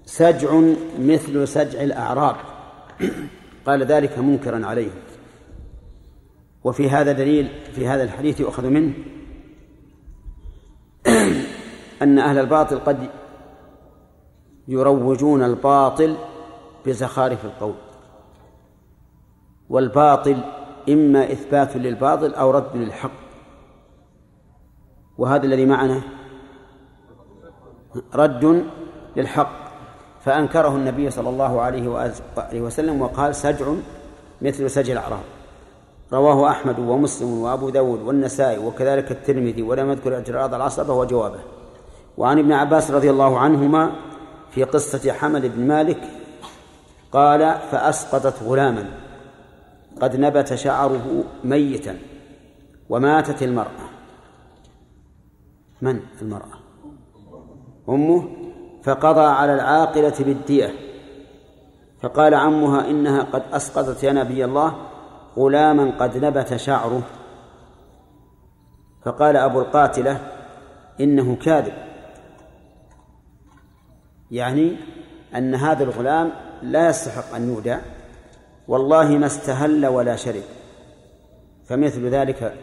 سجع 0.06 0.62
مثل 1.00 1.48
سجع 1.48 1.82
الأعراب. 1.82 2.36
قال 3.66 3.84
ذلك 3.84 4.20
منكرا 4.20 4.66
عليه 4.66 4.92
وفي 6.64 6.90
هذا 6.90 7.12
دليل 7.12 7.50
في 7.74 7.88
هذا 7.88 8.04
الحديث 8.04 8.40
يؤخذ 8.40 8.66
منه 8.66 8.94
أن 12.02 12.20
أهل 12.20 12.38
الباطل 12.38 12.80
قد 12.80 13.10
يروجون 14.68 15.44
الباطل 15.44 16.16
بزخارف 16.86 17.46
القول. 17.46 17.76
والباطل 19.70 20.38
إما 20.90 21.32
إثبات 21.32 21.78
للباطل 21.78 22.34
أو 22.34 22.52
رد 22.52 22.76
للحق. 22.76 23.12
وهذا 25.18 25.44
الذي 25.44 25.66
معنا 25.66 26.02
رد 28.16 28.66
للحق. 29.16 29.66
فأنكره 30.26 30.76
النبي 30.76 31.10
صلى 31.10 31.30
الله 31.30 31.62
عليه 31.62 31.88
وآله 31.88 32.62
وسلم 32.62 33.02
وقال 33.02 33.36
سجع 33.36 33.66
مثل 34.42 34.70
سجع 34.70 34.94
الأعراب. 34.94 35.24
رواه 36.14 36.50
أحمد 36.50 36.80
ومسلم 36.80 37.42
وأبو 37.42 37.70
داود 37.70 38.02
والنسائي 38.02 38.58
وكذلك 38.58 39.12
الترمذي 39.12 39.62
ولم 39.62 39.92
يذكر 39.92 40.16
اعتراض 40.16 40.54
العصبة 40.54 40.94
وجوابه 40.94 41.40
وعن 42.18 42.40
ابن 42.40 42.52
عباس 42.52 42.92
رضي 42.92 43.10
الله 43.10 43.40
عنهما 43.40 43.92
في 44.52 44.64
قصة 44.64 45.12
حمد 45.12 45.46
بن 45.56 45.68
مالك 45.68 46.02
قال 47.12 47.56
فأسقطت 47.72 48.44
غلاما. 48.44 48.86
قد 50.02 50.16
نبت 50.16 50.54
شعره 50.54 51.24
ميتا 51.44 51.98
وماتت 52.90 53.44
المرأة. 53.44 53.90
من 55.82 56.00
المرأة؟ 56.22 56.60
أمه. 57.90 58.28
فقضى 58.84 59.22
على 59.22 59.54
العاقلة 59.54 60.14
بالدية. 60.20 60.74
فقال 62.02 62.34
عمها 62.34 62.90
إنها 62.90 63.22
قد 63.24 63.44
أسقطت 63.52 64.04
يا 64.04 64.14
نبي 64.14 64.46
الله 64.46 64.76
غلاما 65.38 65.92
قد 66.00 66.26
نبت 66.26 66.56
شعره. 66.56 67.02
فقال 69.06 69.38
أبو 69.38 69.60
القاتلة 69.60 70.32
إنه 71.00 71.36
كاذب. 71.36 71.74
يعني 74.32 74.78
أن 75.36 75.56
هذا 75.56 75.84
الغلام 75.84 76.32
لا 76.62 76.90
يستحق 76.90 77.36
أن 77.36 77.50
يودع. 77.50 77.80
والله 78.68 79.18
ما 79.18 79.26
استهل 79.26 79.86
ولا 79.86 80.16
شرب 80.16 80.44
فمثل 81.66 82.08
ذلك 82.08 82.54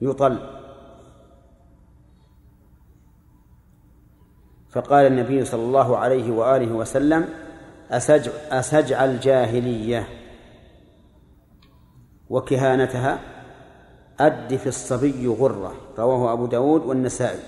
يطل. 0.00 0.38
فقال 4.70 5.06
النبي 5.06 5.44
صلى 5.44 5.62
الله 5.62 5.96
عليه 5.96 6.32
وآله 6.32 6.72
وسلم 6.72 7.28
أسجع, 7.90 8.32
أسجع 8.50 9.04
الجاهلية. 9.04 10.08
وكهانتها 12.30 13.18
أد 14.20 14.56
في 14.56 14.66
الصبي 14.66 15.26
غرة 15.26 15.74
رواه 15.98 16.32
أبو 16.32 16.46
داود 16.46 16.82
والنسائي. 16.82 17.40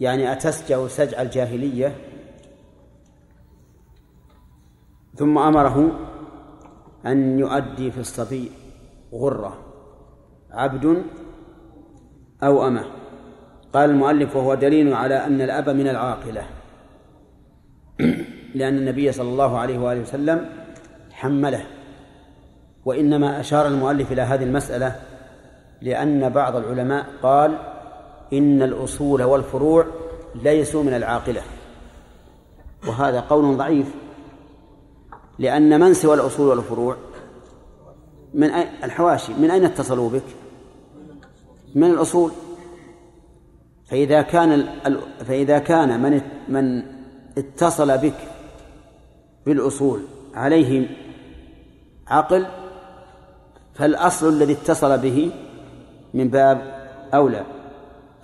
يعني 0.00 0.32
أتسجع 0.32 0.86
سجع 0.86 1.22
الجاهلية؟ 1.22 2.11
ثم 5.14 5.38
أمره 5.38 5.90
أن 7.06 7.38
يؤدي 7.38 7.90
في 7.90 8.00
الصبي 8.00 8.50
غرة. 9.14 9.58
عبد 10.50 11.02
أو 12.42 12.66
أمة. 12.66 12.84
قال 13.72 13.90
المؤلف 13.90 14.36
وهو 14.36 14.54
دليل 14.54 14.94
على 14.94 15.26
أن 15.26 15.40
الأب 15.40 15.68
من 15.68 15.88
العاقلة. 15.88 16.42
لأن 18.54 18.78
النبي 18.78 19.12
صلى 19.12 19.28
الله 19.28 19.58
عليه 19.58 19.78
وآله 19.78 20.00
وسلم 20.00 20.46
حمله. 21.10 21.64
وإنما 22.84 23.40
أشار 23.40 23.66
المؤلف 23.66 24.12
إلى 24.12 24.22
هذه 24.22 24.44
المسألة 24.44 24.96
لأن 25.82 26.28
بعض 26.28 26.56
العلماء 26.56 27.06
قال 27.22 27.58
إن 28.32 28.62
الأصول 28.62 29.22
والفروع 29.22 29.86
ليسوا 30.34 30.82
من 30.82 30.94
العاقلة. 30.94 31.42
وهذا 32.88 33.20
قول 33.20 33.56
ضعيف. 33.56 34.01
لأن 35.42 35.80
من 35.80 35.94
سوى 35.94 36.14
الأصول 36.14 36.48
والفروع؟ 36.48 36.96
من 38.34 38.50
الحواشي 38.84 39.32
من 39.34 39.50
أين 39.50 39.64
اتصلوا 39.64 40.10
بك؟ 40.10 40.22
من 41.74 41.90
الأصول. 41.90 42.30
فإذا 43.84 44.22
كان 44.22 44.66
فإذا 45.24 45.58
كان 45.58 46.02
من 46.02 46.20
من 46.48 46.82
اتصل 47.38 47.98
بك 47.98 48.14
بالأصول 49.46 50.00
عليه 50.34 50.88
عقل 52.06 52.46
فالأصل 53.74 54.28
الذي 54.28 54.52
اتصل 54.52 54.98
به 54.98 55.30
من 56.14 56.28
باب 56.28 56.88
أولى. 57.14 57.44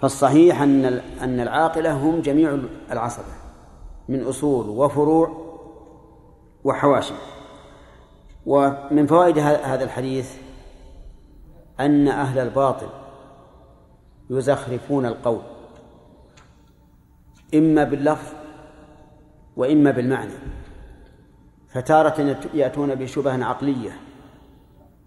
فالصحيح 0.01 0.63
أن 0.63 0.85
أن 1.21 1.41
العاقلة 1.41 1.93
هم 1.93 2.21
جميع 2.21 2.59
العصبة 2.93 3.35
من 4.09 4.23
أصول 4.23 4.69
وفروع 4.69 5.48
وحواشي 6.69 7.15
ومن 8.47 9.07
فوائد 9.07 9.39
هذا 9.39 9.85
الحديث 9.85 10.35
أن 11.81 12.09
أهل 12.09 12.39
الباطل 12.39 12.89
يزخرفون 14.31 15.07
القول 15.07 15.41
إما 17.55 17.85
باللفظ 17.85 18.33
وإما 19.57 19.91
بالمعنى. 19.91 20.33
فتارة 21.69 22.37
يأتون 22.55 22.95
بشبه 22.95 23.45
عقلية 23.45 24.01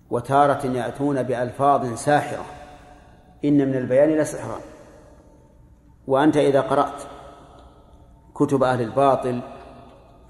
وتارة 0.09 0.65
يأتون 0.65 1.23
بألفاظ 1.23 1.93
ساحرة. 1.93 2.45
إن 3.45 3.67
من 3.67 3.75
البيان 3.75 4.09
لسحرا 4.09 4.59
وأنت 6.07 6.37
إذا 6.37 6.61
قرأت 6.61 7.03
كتب 8.35 8.63
أهل 8.63 8.81
الباطل 8.81 9.41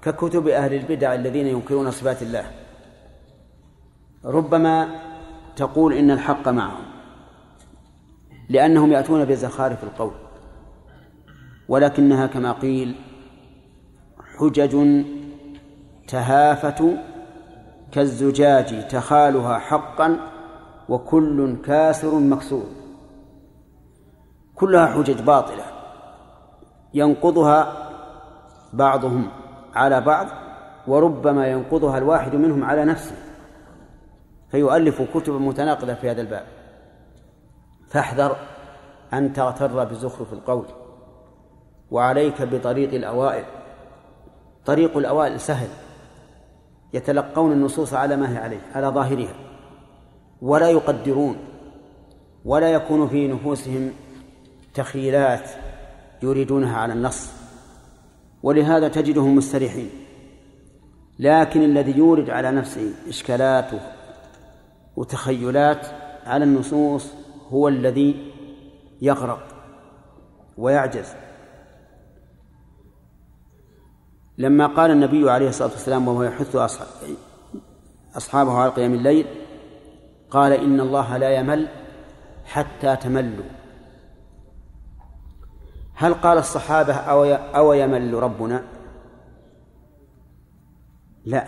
ككتب 0.02 0.48
أهل 0.48 0.74
البدع 0.74 1.14
الذين 1.14 1.46
ينكرون 1.46 1.90
صفات 1.90 2.22
الله. 2.22 2.44
ربما 4.24 5.00
تقول 5.56 5.92
إن 5.92 6.10
الحق 6.10 6.48
معهم 6.48 6.84
لأنهم 8.48 8.92
يأتون 8.92 9.24
بزخارف 9.24 9.84
القول 9.84 10.12
ولكنها 11.68 12.26
كما 12.26 12.52
قيل 12.52 12.94
حجج 14.38 15.04
تهافت 16.08 16.84
كالزجاج 17.92 18.88
تخالها 18.88 19.58
حقا 19.58 20.18
وكل 20.88 21.56
كاسر 21.64 22.18
مكسور. 22.18 22.66
كلها 24.54 24.86
حجج 24.86 25.20
باطلة 25.20 25.64
ينقضها 26.94 27.90
بعضهم. 28.72 29.41
على 29.74 30.00
بعض 30.00 30.26
وربما 30.86 31.46
ينقضها 31.46 31.98
الواحد 31.98 32.34
منهم 32.34 32.64
على 32.64 32.84
نفسه. 32.84 33.14
فيؤلف 34.50 35.02
كتبا 35.14 35.38
متناقضة 35.38 35.94
في 35.94 36.10
هذا 36.10 36.20
الباب. 36.20 36.44
فاحذر 37.88 38.36
أن 39.12 39.32
تغتر 39.32 39.84
بزخرف 39.84 40.32
القول. 40.32 40.64
وعليك 41.90 42.42
بطريق 42.42 42.94
الأوائل. 42.94 43.44
طريق 44.66 44.96
الأوائل 44.96 45.40
سهل. 45.40 45.68
يتلقون 46.94 47.52
النصوص 47.52 47.94
على 47.94 48.16
ما 48.16 48.32
هي 48.32 48.38
عليه 48.38 48.60
على 48.74 48.86
ظاهرها. 48.86 49.34
ولا 50.42 50.70
يقدرون. 50.70 51.36
ولا 52.44 52.72
يكون 52.72 53.08
في 53.08 53.28
نفوسهم 53.28 53.92
تخيلات 54.74 55.50
يريدونها 56.22 56.78
على 56.78 56.92
النص. 56.92 57.41
ولهذا 58.42 58.88
تجدهم 58.88 59.36
مستريحين. 59.36 59.90
لكن 61.18 61.62
الذي 61.62 61.98
يورد 61.98 62.30
على 62.30 62.50
نفسه 62.50 62.94
إشكالات 63.08 63.70
وتخيلات 64.96 65.86
على 66.26 66.44
النصوص 66.44 67.12
هو 67.48 67.68
الذي 67.68 68.32
يغرق 69.02 69.46
ويعجز. 70.58 71.08
لما 74.38 74.66
قال 74.66 74.90
النبي 74.90 75.30
عليه 75.30 75.48
الصلاة 75.48 75.70
والسلام 75.70 76.08
وهو 76.08 76.22
يحث 76.22 76.56
أصحابه 78.16 78.52
على 78.52 78.70
قيام 78.70 78.94
الليل 78.94 79.26
قال 80.30 80.52
إن 80.52 80.80
الله 80.80 81.16
لا 81.16 81.30
يمل 81.30 81.68
حتى 82.44 82.96
تملوا. 82.96 83.61
هل 86.02 86.14
قال 86.14 86.38
الصحابة 86.38 86.94
أو 87.56 87.72
يمل 87.72 88.14
ربنا؟ 88.14 88.64
لا 91.24 91.46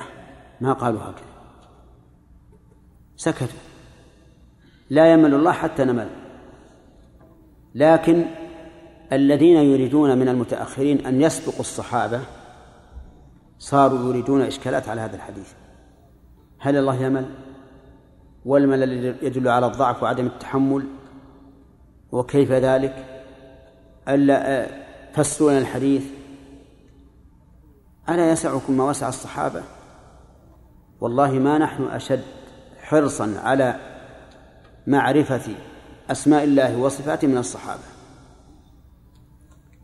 ما 0.61 0.73
قالوا 0.73 1.01
هكذا. 1.01 1.25
سكتوا. 3.17 3.59
لا 4.91 5.13
يمل 5.13 5.35
الله 5.35 5.53
حتى 5.53 5.85
نمل. 5.85 6.11
لكن 7.75 8.25
الذين 9.13 9.57
يريدون 9.57 10.19
من 10.19 10.29
المتأخرين 10.29 11.07
أن 11.07 11.21
يسبقوا 11.23 11.61
الصحابة 11.61 12.21
صاروا 13.59 14.09
يريدون 14.09 14.43
إشكالات 14.43 14.89
على 14.89 15.01
هذا 15.01 15.17
الحديث. 15.17 15.53
هل 16.59 16.77
الله 16.77 16.95
يمل؟ 16.95 17.35
والملل 18.45 19.17
يدل 19.23 19.49
على 19.49 19.67
الضعف 19.67 20.03
وعدم 20.03 20.27
التحمل؟ 20.27 20.87
وكيف 22.13 22.53
ذلك؟ 22.53 23.14
ألا 24.09 24.67
فسروا 25.15 25.51
لنا 25.51 25.59
الحديث؟ 25.59 26.05
ألا 28.09 28.31
يسعكم 28.31 28.77
ما 28.77 28.85
وسع 28.85 29.09
الصحابة؟ 29.09 29.63
والله 31.01 31.33
ما 31.33 31.59
نحن 31.59 31.83
أشد 31.83 32.25
حرصا 32.83 33.35
على 33.39 33.81
معرفة 34.87 35.55
أسماء 36.11 36.45
الله 36.45 36.77
وصفاته 36.77 37.29
من 37.29 37.39
الصحابة. 37.39 37.83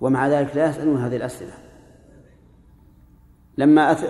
ومع 0.00 0.28
ذلك 0.28 0.56
لا 0.56 0.70
يسألون 0.70 1.04
هذه 1.04 1.16
الأسئلة. 1.16 1.52
لما 3.58 3.92
أث... 3.92 4.04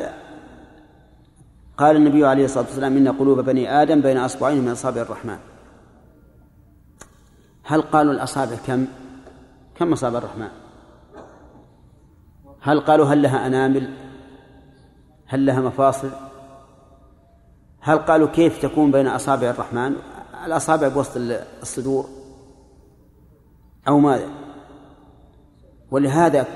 قال 1.77 1.97
النبي 1.97 2.27
عليه 2.27 2.45
الصلاة 2.45 2.65
والسلام 2.65 2.97
إن 2.97 3.09
قلوب 3.09 3.41
بني 3.41 3.83
آدم 3.83 4.01
بين 4.01 4.17
أصبعين 4.17 4.63
من 4.63 4.69
أصابع 4.69 5.03
الرحمن. 5.03 5.39
هل 7.65 7.83
قالوا 7.83 8.13
الأصابع 8.13 8.57
كم؟ 8.67 8.87
كم 9.81 9.93
أصابع 9.93 10.19
الرحمن؟ 10.19 10.49
هل 12.61 12.81
قالوا 12.81 13.07
هل 13.07 13.23
لها 13.23 13.47
أنامل؟ 13.47 13.95
هل 15.27 15.47
لها 15.47 15.61
مفاصل؟ 15.61 16.11
هل 17.81 17.99
قالوا 17.99 18.29
كيف 18.29 18.63
تكون 18.63 18.91
بين 18.91 19.07
أصابع 19.07 19.51
الرحمن؟ 19.51 19.97
الأصابع 20.47 20.89
بوسط 20.89 21.17
الصدور؟ 21.63 22.09
أو 23.89 23.99
ماذا 23.99 24.29
ولهذا 25.91 26.47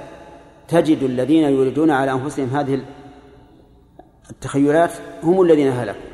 تجد 0.68 1.02
الذين 1.02 1.44
يريدون 1.44 1.90
على 1.90 2.12
أنفسهم 2.12 2.48
هذه 2.48 2.84
التخيلات 4.30 4.92
هم 5.22 5.42
الذين 5.42 5.72
هلكوا. 5.72 6.13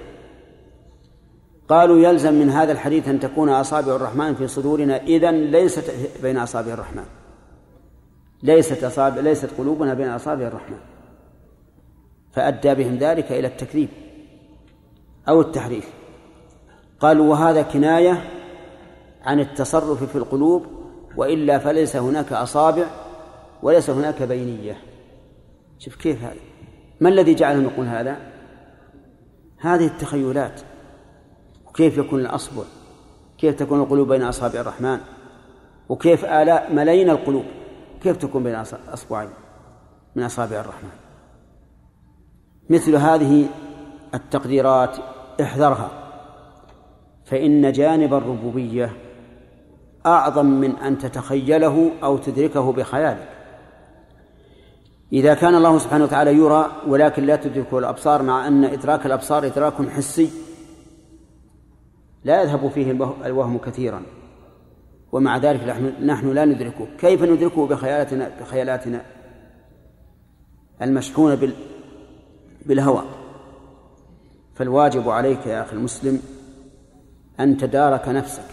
قالوا 1.70 1.98
يلزم 1.98 2.34
من 2.34 2.50
هذا 2.50 2.72
الحديث 2.72 3.08
أن 3.08 3.20
تكون 3.20 3.48
أصابع 3.48 3.96
الرحمن 3.96 4.34
في 4.34 4.48
صدورنا. 4.48 4.96
إذا 4.96 5.30
ليست 5.30 5.92
بين 6.22 6.38
أصابع 6.38 6.72
الرحمن. 6.72 7.04
ليست 8.42 8.84
أصابع 8.84 9.20
ليست 9.20 9.50
قلوبنا 9.58 9.94
بين 9.94 10.08
أصابع 10.08 10.46
الرحمن. 10.46 10.78
فأدى 12.32 12.74
بهم 12.74 12.96
ذلك 12.96 13.32
إلى 13.32 13.46
التكذيب 13.46 13.88
أو 15.28 15.40
التحريف. 15.40 15.92
قالوا 17.00 17.30
وهذا 17.30 17.62
كناية 17.62 18.30
عن 19.22 19.40
التصرف 19.40 20.04
في 20.04 20.16
القلوب 20.16 20.66
وإلا 21.16 21.58
فليس 21.58 21.96
هناك 21.96 22.32
أصابع 22.32 22.86
وليس 23.62 23.90
هناك 23.90 24.22
بينية. 24.22 24.76
شوف 25.78 25.96
كيف 25.96 26.22
هذا. 26.22 26.40
ما 27.00 27.08
الذي 27.08 27.34
جعلهم 27.34 27.64
يقول 27.64 27.86
هذا؟ 27.86 28.16
هذه 29.58 29.86
التخيلات. 29.86 30.60
وكيف 31.70 31.98
يكون 31.98 32.20
الأصبع؟ 32.20 32.62
كيف 33.38 33.54
تكون 33.54 33.80
القلوب 33.80 34.08
بين 34.08 34.22
أصابع 34.22 34.60
الرحمن؟ 34.60 34.98
وكيف 35.88 36.24
آلاء 36.24 36.72
ملايين 36.74 37.10
القلوب؟ 37.10 37.44
كيف 38.02 38.16
تكون 38.16 38.42
بين 38.42 38.54
أصبعين 38.92 39.30
من 40.16 40.22
أصابع 40.22 40.60
الرحمن؟ 40.60 40.90
مثل 42.70 42.96
هذه 42.96 43.46
التقديرات 44.14 44.96
احذرها 45.42 45.90
فإن 47.24 47.72
جانب 47.72 48.14
الربوبية 48.14 48.96
أعظم 50.06 50.46
من 50.46 50.76
أن 50.76 50.98
تتخيله 50.98 51.90
أو 52.02 52.18
تدركه 52.18 52.72
بخيالك. 52.72 53.28
إذا 55.12 55.34
كان 55.34 55.54
الله 55.54 55.78
سبحانه 55.78 56.04
وتعالى 56.04 56.34
يرى 56.34 56.66
ولكن 56.86 57.26
لا 57.26 57.36
تدركه 57.36 57.78
الأبصار 57.78 58.22
مع 58.22 58.48
أن 58.48 58.64
إدراك 58.64 59.06
الأبصار 59.06 59.46
إدراك 59.46 59.88
حسي 59.88 60.30
لا 62.24 62.42
يذهب 62.42 62.68
فيه 62.68 62.90
الوهم 63.24 63.58
كثيرا. 63.58 64.02
ومع 65.12 65.36
ذلك 65.36 65.60
نحن 66.02 66.32
لا 66.32 66.44
ندركه. 66.44 66.86
كيف 66.98 67.22
ندركه 67.22 67.66
بخيالاتنا 67.66 68.30
بخيالاتنا؟ 68.40 69.02
المشحونة 70.82 71.52
بالهوى. 72.66 73.02
فالواجب 74.54 75.08
عليك 75.08 75.46
يا 75.46 75.62
أخي 75.62 75.76
المسلم 75.76 76.22
أن 77.40 77.56
تدارك 77.56 78.08
نفسك. 78.08 78.44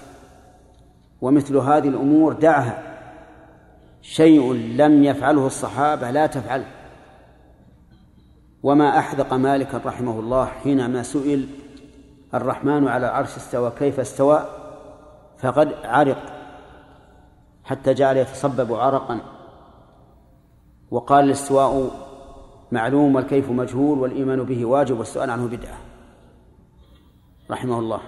ومثل 1.22 1.58
هذه 1.58 1.88
الأمور 1.88 2.34
دعها. 2.34 2.84
شيء 4.02 4.54
لم 4.54 5.04
يفعله 5.04 5.48
الصحابة 5.48 6.12
لا 6.12 6.28
تفعله 6.28 6.68
وما 8.64 9.00
أحذق 9.00 9.34
مالكا 9.34 9.82
رحمه 9.86 10.20
الله 10.20 10.46
حينما 10.46 11.04
سئل 11.04 11.48
الرحمن 12.34 12.88
على 12.88 13.06
العرش 13.06 13.36
استوى 13.36 13.72
كيف 13.80 14.00
استوى؟ 14.00 14.46
فقد 15.40 15.74
عرق 15.84 16.24
حتى 17.64 17.94
جعل 17.94 18.18
يتصبب 18.18 18.74
عرقا. 18.74 19.20
وقال 20.92 21.26
الاستواء 21.26 21.92
معلوم 22.72 23.16
والكيف 23.16 23.52
مجهول 23.52 24.00
والإيمان 24.00 24.44
به 24.44 24.66
واجب 24.66 25.00
والسؤال 25.00 25.30
عنه 25.30 25.48
بدعة. 25.48 25.78
رحمه 27.52 27.80
الله. 27.80 28.00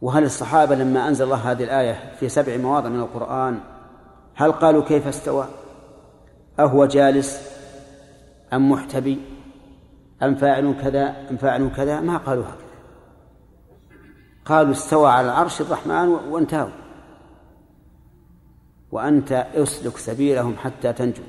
وهل 0.00 0.24
الصحابة 0.24 0.74
لما 0.74 1.08
أنزل 1.08 1.24
الله 1.24 1.52
هذه 1.52 1.64
الآية 1.64 2.12
في 2.20 2.28
سبع 2.28 2.56
مواضع 2.56 2.88
من 2.88 3.00
القرآن 3.00 3.60
هل 4.34 4.52
قالوا 4.52 4.84
كيف 4.84 5.06
استوى؟ 5.06 5.46
أهو 6.58 6.86
جالس 6.86 7.52
أم 8.52 8.70
محتبي؟ 8.70 9.31
أم 10.22 10.34
فاعل 10.34 10.74
كذا 10.82 11.16
أم 11.30 11.36
فاعل 11.36 11.70
كذا 11.76 12.00
ما 12.00 12.16
قالوا 12.16 12.44
هكذا. 12.44 12.56
قالوا 14.44 14.72
استوى 14.72 15.10
على 15.10 15.26
العرش 15.26 15.60
الرحمن 15.60 16.08
وانتهوا. 16.08 16.70
وأنت 18.92 19.32
اسلك 19.54 19.96
سبيلهم 19.96 20.56
حتى 20.56 20.92
تنجو. 20.92 21.22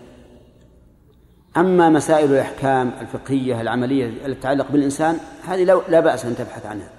أما 1.58 1.90
مسائل 1.90 2.32
الأحكام 2.32 2.92
الفقهية 3.02 3.62
العملية 3.62 4.26
التي 4.26 4.40
تتعلق 4.40 4.72
بالإنسان 4.72 5.18
هذه 5.48 5.64
لا 5.64 6.00
بأس 6.00 6.26
أن 6.26 6.36
تبحث 6.36 6.66
عنها. 6.66 6.90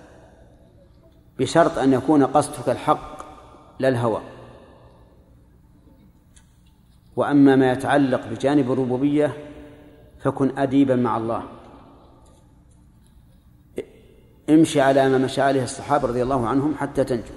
بشرط 1.38 1.78
أن 1.78 1.92
يكون 1.92 2.24
قصدك 2.24 2.68
الحق 2.68 3.18
لا 3.78 3.88
الهوى. 3.88 4.20
وأما 7.16 7.56
ما 7.56 7.72
يتعلق 7.72 8.28
بجانب 8.28 8.72
الربوبية 8.72 9.32
فكن 10.20 10.58
أديبا 10.58 10.96
مع 10.96 11.16
الله. 11.16 11.42
امشي 14.50 14.80
على 14.80 15.08
ما 15.08 15.18
مشى 15.18 15.42
عليه 15.42 15.62
الصحابة 15.62 16.08
رضي 16.08 16.22
الله 16.22 16.46
عنهم 16.46 16.74
حتى 16.74 17.04
تنجو. 17.04 17.34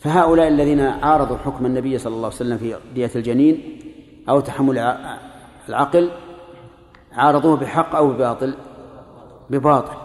فهؤلاء 0.00 0.48
الذين 0.48 0.80
عارضوا 0.80 1.36
حكم 1.36 1.66
النبي 1.66 1.98
صلى 1.98 2.14
الله 2.14 2.26
عليه 2.26 2.36
وسلم 2.36 2.58
في 2.58 2.76
دية 2.94 3.10
الجنين 3.16 3.80
أو 4.28 4.40
تحمل 4.40 4.96
العقل 5.68 6.10
عارضوه 7.12 7.56
بحق 7.56 7.94
أو 7.94 8.08
بباطل 8.08 8.54
بباطل. 9.50 9.96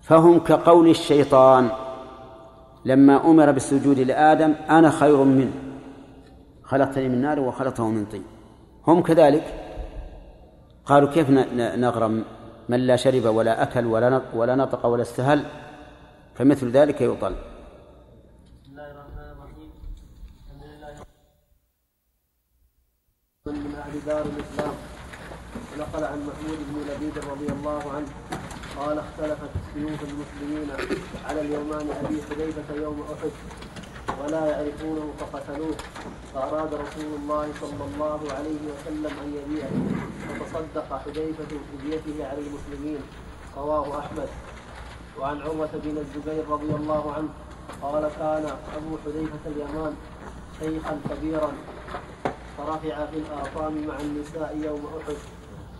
فهم 0.00 0.38
كقول 0.38 0.88
الشيطان 0.88 1.68
لما 2.84 3.30
أمر 3.30 3.50
بالسجود 3.50 3.98
لآدم 3.98 4.54
أنا 4.70 4.90
خير 4.90 5.24
منه. 5.24 5.52
خلقتني 6.64 7.08
من 7.08 7.20
نار 7.22 7.40
وخلقته 7.40 7.88
من 7.88 8.04
طين. 8.04 8.24
هم 8.86 9.02
كذلك؟ 9.02 9.44
قالوا 10.86 11.10
كيف 11.10 11.30
نغرم؟ 11.54 12.24
من 12.68 12.80
لا 12.86 12.96
شرب 12.96 13.24
ولا 13.24 13.62
أكل 13.62 13.86
ولا 13.86 14.22
ولا 14.34 14.54
نطق 14.54 14.86
ولا 14.86 15.02
استهل 15.02 15.44
فمثل 16.34 16.70
ذلك 16.70 17.00
يطل. 17.00 17.36
من 23.46 23.74
أهل 23.74 23.94
دار 24.06 24.26
الإسلام 24.26 24.74
نقل 25.78 26.04
عن 26.04 26.18
محمود 26.28 26.58
بن 26.68 26.74
لبيد 26.88 27.18
رضي 27.18 27.48
الله 27.56 27.82
عنه 27.94 28.06
قال 28.78 28.98
اختلفت 28.98 29.50
سيوف 29.74 30.00
المسلمين 30.02 30.68
على 31.24 31.40
اليومان 31.40 31.86
أبي 31.90 32.22
حذيفة 32.22 32.74
يوم 32.74 32.98
أحد. 33.12 33.30
ولا 34.22 34.46
يعرفونه 34.46 35.12
فقتلوه. 35.20 35.76
فأراد 36.34 36.74
رسول 36.74 37.10
الله 37.22 37.48
صلى 37.60 37.84
الله 37.94 38.20
عليه 38.36 38.62
وسلم 38.70 39.12
أن 39.22 39.28
يبيعه. 39.38 39.76
فتصدق 40.38 40.88
حذيفة 41.04 41.50
بفديته 41.50 42.28
على 42.28 42.38
المسلمين. 42.38 43.00
رواه 43.56 43.98
أحمد. 43.98 44.28
وعن 45.20 45.40
عروة 45.40 45.70
بن 45.84 45.98
الزبير 45.98 46.44
رضي 46.48 46.70
الله 46.80 47.12
عنه 47.16 47.28
قال 47.82 48.02
كان 48.18 48.44
أبو 48.76 48.92
حذيفة 49.04 49.44
اليمان 49.46 49.94
شيخا 50.60 51.00
كبيرا. 51.10 51.52
فرفع 52.58 53.06
في 53.06 53.16
الآطام 53.16 53.86
مع 53.88 54.00
النساء 54.00 54.58
يوم 54.62 54.86
أحد. 54.98 55.16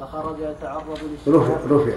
فخرج 0.00 0.38
يتعرض 0.40 0.98
رفع 1.28 1.56
رفع. 1.70 1.96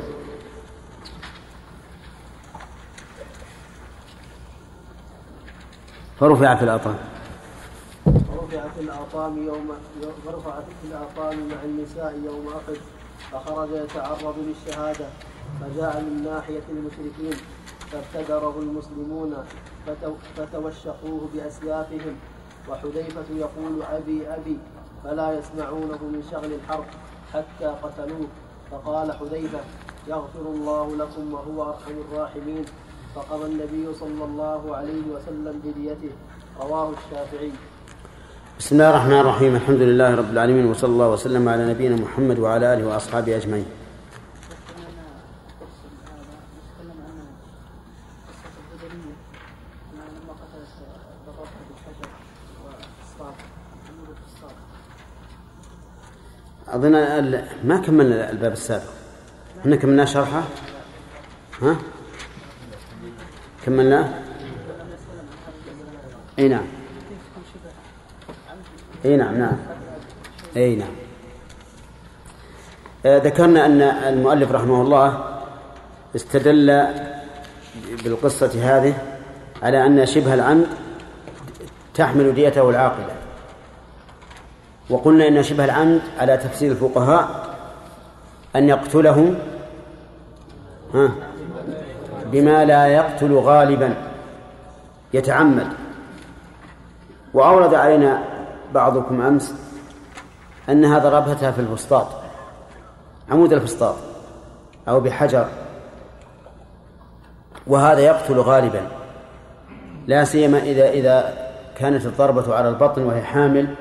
فرفع 6.19 6.55
في 6.55 6.63
الأطام 6.63 6.95
فرفع 8.05 8.67
في 8.75 8.81
الأطام 8.81 9.37
يوم 9.47 9.69
فرفع 10.25 10.59
في 10.59 10.87
الأطام 10.87 11.47
مع 11.49 11.63
النساء 11.63 12.21
يوم 12.25 12.47
أحد 12.47 12.77
فخرج 13.31 13.69
يتعرض 13.71 14.35
للشهادة 14.37 15.05
فجاء 15.61 16.01
من 16.01 16.23
ناحية 16.23 16.63
المشركين 16.69 17.37
فابتدره 17.91 18.59
المسلمون 18.59 19.45
فتوشقوه 20.37 21.29
بأسيافهم 21.33 22.15
وحذيفة 22.69 23.25
يقول 23.35 23.83
أبي 23.91 24.27
أبي 24.27 24.57
فلا 25.03 25.39
يسمعونه 25.39 26.03
من 26.03 26.23
شغل 26.31 26.53
الحرب 26.53 26.85
حتى 27.33 27.65
قتلوه 27.65 28.27
فقال 28.71 29.11
حذيفة 29.11 29.59
يغفر 30.07 30.41
الله 30.41 30.95
لكم 30.95 31.33
وهو 31.33 31.69
أرحم 31.69 31.91
الراحمين. 32.11 32.65
فقضى 33.19 33.45
النبي 33.45 33.93
صلى 33.99 34.23
الله 34.23 34.75
عليه 34.75 35.03
وسلم 35.11 35.55
بديته 35.63 36.11
رواه 36.61 36.93
الشافعي. 36.95 37.51
بسم 38.59 38.75
الله 38.75 38.89
الرحمن 38.89 39.19
الرحيم. 39.19 39.55
الحمد 39.55 39.81
لله 39.81 40.15
رب 40.15 40.29
العالمين 40.31 40.65
وصلى 40.65 40.91
الله 40.91 41.09
وسلم 41.09 41.49
على 41.49 41.63
نبينا 41.67 41.95
محمد 41.95 42.39
وعلى 42.39 42.73
آله 42.73 42.87
وأصحابه 42.87 43.35
أجمعين. 43.35 43.65
أظن 56.67 56.95
ما 57.63 57.77
كملنا 57.83 58.31
الباب 58.31 58.51
السابق. 58.51 58.91
إحنا 59.59 59.75
كملنا 59.75 60.05
شرحه؟ 60.05 60.43
ها؟ 61.61 61.75
كملناه؟ 63.65 64.09
اي 66.39 66.47
نعم. 66.47 66.65
اي 69.05 69.17
نعم 69.17 69.37
نعم. 69.37 69.57
اي 70.57 70.75
نعم. 70.75 70.91
آه، 73.05 73.17
ذكرنا 73.17 73.65
أن 73.65 73.81
المؤلف 73.81 74.51
رحمه 74.51 74.81
الله 74.81 75.39
استدل 76.15 76.87
بالقصة 78.03 78.77
هذه 78.77 78.93
على 79.63 79.85
أن 79.85 80.05
شبه 80.05 80.33
العمد 80.33 80.67
تحمل 81.93 82.35
ديته 82.35 82.69
العاقلة. 82.69 83.15
وقلنا 84.89 85.27
إن 85.27 85.43
شبه 85.43 85.65
العمد 85.65 86.01
على 86.19 86.37
تفسير 86.37 86.71
الفقهاء 86.71 87.55
أن 88.55 88.69
يقتله 88.69 89.35
ها 90.93 91.11
بما 92.31 92.65
لا 92.65 92.87
يقتل 92.87 93.33
غالبا 93.33 93.93
يتعمد. 95.13 95.67
وأورد 97.33 97.73
علينا 97.73 98.23
بعضكم 98.73 99.21
أمس 99.21 99.53
أنها 100.69 100.99
ضربتها 100.99 101.51
في 101.51 101.61
الفسطاط 101.61 102.07
عمود 103.31 103.53
الفسطاط 103.53 103.95
أو 104.87 104.99
بحجر. 104.99 105.47
وهذا 107.67 107.99
يقتل 107.99 108.39
غالبا 108.39 108.81
لا 110.07 110.23
سيما 110.23 110.57
إذا 110.57 110.89
إذا 110.89 111.33
كانت 111.77 112.05
الضربة 112.05 112.55
على 112.55 112.69
البطن 112.69 113.03
وهي 113.03 113.21
حامل 113.21 113.75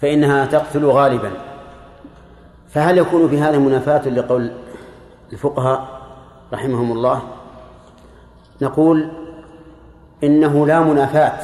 فإنها 0.00 0.46
تقتل 0.46 0.84
غالبا. 0.84 1.30
فهل 2.68 2.98
يكون 2.98 3.28
في 3.28 3.40
هذا 3.40 3.58
منافاة 3.58 4.08
لقول 4.08 4.52
الفقهاء 5.32 5.97
رحمهم 6.52 6.92
الله 6.92 7.22
نقول 8.62 9.10
إنه 10.24 10.66
لا 10.66 10.80
منافاة 10.80 11.38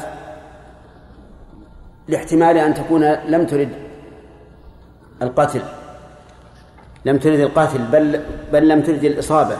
لاحتمال 2.07 2.57
أن 2.57 2.73
تكون 2.73 3.03
لم 3.13 3.45
ترد 3.45 3.69
القتل 5.21 5.61
لم 7.05 7.17
ترد 7.17 7.39
القتل 7.39 7.79
بل 7.91 8.21
بل 8.53 8.67
لم 8.67 8.81
ترد 8.81 9.03
الإصابة 9.03 9.57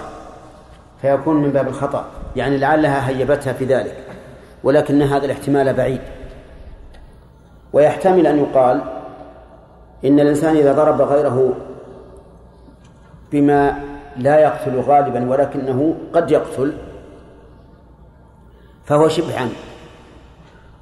فيكون 1.02 1.36
من 1.36 1.52
باب 1.52 1.68
الخطأ 1.68 2.06
يعني 2.36 2.58
لعلها 2.58 3.10
هيبتها 3.10 3.54
في 3.54 3.66
ذلك 3.66 3.98
ولكن 4.64 5.02
هذا 5.02 5.26
الاحتمال 5.26 5.74
بعيد. 5.74 6.02
ويحتمل 7.74 8.28
أن 8.28 8.38
يقال 8.40 8.82
إن 10.06 10.20
الإنسان 10.20 10.56
إذا 10.56 10.74
ضرب 10.74 11.02
غيره 11.02 11.54
بما 13.32 13.80
لا 14.18 14.40
يقتل 14.40 14.80
غالبا 14.80 15.30
ولكنه 15.30 15.96
قد 16.14 16.32
يقتل 16.32 16.74
فهو 18.86 19.08
شبه 19.08 19.40
عمد. 19.40 19.52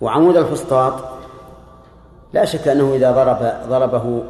وعمود 0.02 0.38
الفسطاط 0.38 0.94
لا 2.34 2.46
شك 2.46 2.68
أنه 2.68 2.96
إذا 2.96 3.12
ضرب 3.12 3.70
ضربه 3.70 4.24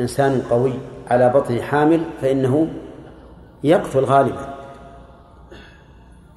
إنسان 0.00 0.42
قوي 0.50 0.72
على 1.10 1.28
بطن 1.28 1.62
حامل 1.62 2.00
فإنه 2.22 2.68
يقتل 3.64 4.04
غالبا. 4.04 4.54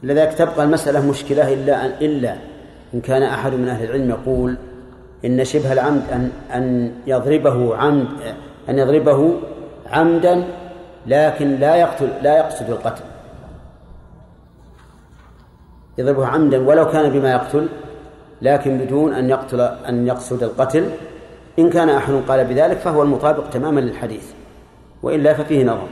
لذلك 0.03 0.33
تبقى 0.33 0.63
المسألة 0.63 1.09
مشكلة 1.09 1.53
إلا 1.53 1.85
أن 1.85 1.91
إلا 2.01 2.35
إن 2.93 3.01
كان 3.01 3.23
أحد 3.23 3.53
من 3.53 3.69
أهل 3.69 3.85
العلم 3.85 4.09
يقول 4.09 4.57
إن 5.25 5.45
شبه 5.45 5.73
العمد 5.73 6.01
أن 6.11 6.31
أن 6.53 6.91
يضربه 7.07 7.75
عمد 7.75 8.07
أن 8.69 8.79
يضربه 8.79 9.33
عمدا 9.91 10.43
لكن 11.07 11.55
لا 11.55 11.75
يقتل 11.75 12.09
لا 12.21 12.37
يقصد 12.37 12.69
القتل. 12.69 13.03
يضربه 15.97 16.27
عمدا 16.27 16.67
ولو 16.67 16.89
كان 16.89 17.09
بما 17.09 17.31
يقتل 17.31 17.69
لكن 18.41 18.77
بدون 18.77 19.13
أن 19.13 19.29
يقتل 19.29 19.61
أن 19.61 20.07
يقصد 20.07 20.43
القتل. 20.43 20.89
إن 21.59 21.69
كان 21.69 21.89
أحد 21.89 22.13
قال 22.27 22.45
بذلك 22.45 22.77
فهو 22.77 23.03
المطابق 23.03 23.49
تماما 23.49 23.79
للحديث 23.79 24.23
وإلا 25.03 25.33
ففيه 25.33 25.63
نظر. 25.63 25.87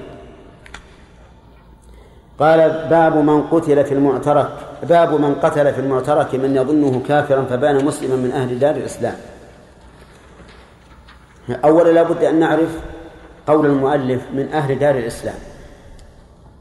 قال 2.39 2.87
باب 2.89 3.17
من 3.17 3.43
قتل 3.43 3.85
في 3.85 3.93
المعترك 3.93 4.49
باب 4.83 5.13
من 5.13 5.35
قتل 5.35 5.73
في 5.73 5.81
المعترك 5.81 6.35
من 6.35 6.55
يظنه 6.55 7.01
كافرا 7.07 7.45
فبان 7.45 7.85
مسلما 7.85 8.15
من 8.15 8.31
أهل 8.31 8.59
دار 8.59 8.75
الإسلام. 8.75 9.15
أولا 11.65 11.89
لا 11.89 12.03
بد 12.03 12.23
أن 12.23 12.39
نعرف 12.39 12.79
قول 13.47 13.65
المؤلف 13.65 14.21
من 14.33 14.53
أهل 14.53 14.79
دار 14.79 14.95
الإسلام. 14.95 15.35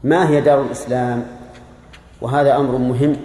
ما 0.03 0.29
هي 0.29 0.41
دار 0.41 0.61
الإسلام؟ 0.61 1.25
وهذا 2.21 2.55
أمر 2.55 2.77
مهم. 2.77 3.15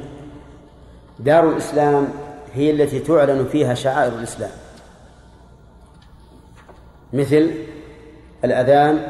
دار 1.19 1.49
الإسلام 1.49 2.09
هي 2.55 2.71
التي 2.71 2.99
تعلن 2.99 3.45
فيها 3.45 3.75
شعائر 3.75 4.13
الإسلام. 4.13 4.51
مثل 7.13 7.51
الأذان 8.45 9.09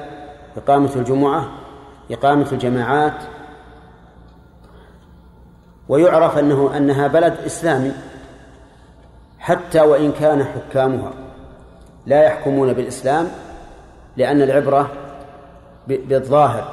إقامة 0.57 0.91
الجمعة 0.97 1.51
إقامة 2.11 2.53
الجماعات. 2.53 3.23
ويعرف 5.89 6.39
أنه 6.39 6.77
أنها 6.77 7.07
بلد 7.07 7.35
إسلامي. 7.47 7.93
حتى 9.39 9.81
وإن 9.81 10.13
كان 10.13 10.45
حكامها 10.45 11.13
لا 12.07 12.23
يحكمون 12.23 12.73
بالإسلام 12.73 13.29
لأن 14.17 14.43
العبرة 14.43 14.91
بالظاهر 15.89 16.69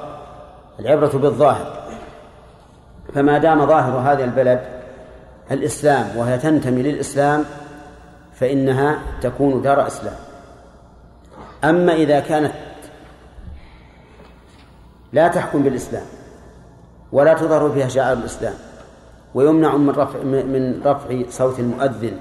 العبرة 0.80 1.18
بالظاهر. 1.18 1.84
فما 3.14 3.38
دام 3.38 3.66
ظاهر 3.66 4.12
هذه 4.12 4.24
البلد 4.24 4.62
الإسلام 5.52 6.18
وهي 6.18 6.38
تنتمي 6.38 6.82
للإسلام 6.82 7.46
فإنها 8.34 9.00
تكون 9.22 9.62
دار 9.62 9.88
إسلام. 9.88 10.16
أما 11.64 11.94
إذا 11.94 12.20
كانت 12.20 12.54
لا 15.14 15.28
تحكم 15.28 15.64
بالإسلام 15.64 16.06
ولا 17.12 17.34
تظهر 17.34 17.70
فيها 17.70 17.88
شعائر 17.88 18.18
الإسلام 18.18 18.54
ويمنع 19.34 19.78
من 19.78 19.89
رفع 19.89 20.24
من 20.24 20.82
رفع 20.86 21.22
صوت 21.30 21.60
المؤذن 21.60 22.18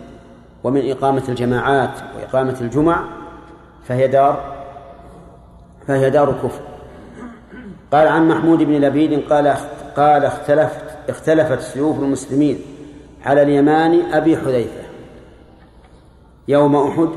ومن 0.64 0.90
إقامة 0.90 1.22
الجماعات 1.28 1.90
وإقامة 2.16 2.56
الجمع 2.60 3.04
فهي 3.84 4.08
دار 4.08 4.51
فهي 5.86 6.10
دار 6.10 6.32
كفر 6.32 6.60
قال 7.92 8.08
عن 8.08 8.28
محمود 8.28 8.62
بن 8.62 8.72
لبيد 8.72 9.32
قال 9.32 9.54
قال 9.96 10.24
اختلفت 10.24 10.80
اختلفت 11.08 11.60
سيوف 11.60 11.98
المسلمين 11.98 12.60
على 13.24 13.42
اليمان 13.42 14.12
أبي 14.12 14.36
حذيفة 14.36 14.82
يوم 16.48 16.76
أحد 16.76 17.08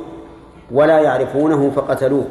ولا 0.71 0.99
يعرفونه 0.99 1.71
فقتلوه 1.75 2.25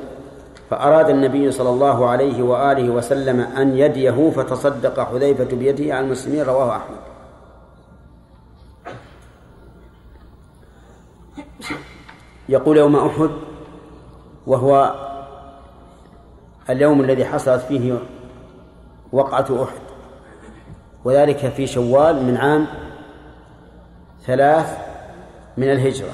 فأراد 0.71 1.11
النبي 1.11 1.51
صلى 1.51 1.71
الله 1.71 2.09
عليه 2.09 2.43
وآله 2.43 2.91
وسلم 2.91 3.41
أن 3.41 3.79
يديه 3.79 4.31
فتصدق 4.31 5.01
حذيفة 5.01 5.57
بيده 5.57 5.95
على 5.95 6.07
المسلمين 6.07 6.43
رواه 6.43 6.77
أحمد. 6.77 6.97
يقول 12.49 12.77
يوم 12.77 12.97
أحد 12.97 13.31
وهو 14.47 14.95
اليوم 16.71 17.01
الذي 17.01 17.25
حصلت 17.25 17.63
فيه 17.63 17.99
وقعة 19.13 19.63
أحد. 19.63 19.85
وذلك 21.05 21.49
في 21.49 21.67
شوال 21.67 22.25
من 22.25 22.37
عام 22.37 22.67
ثلاث 24.27 24.79
من 25.57 25.71
الهجرة. 25.71 26.13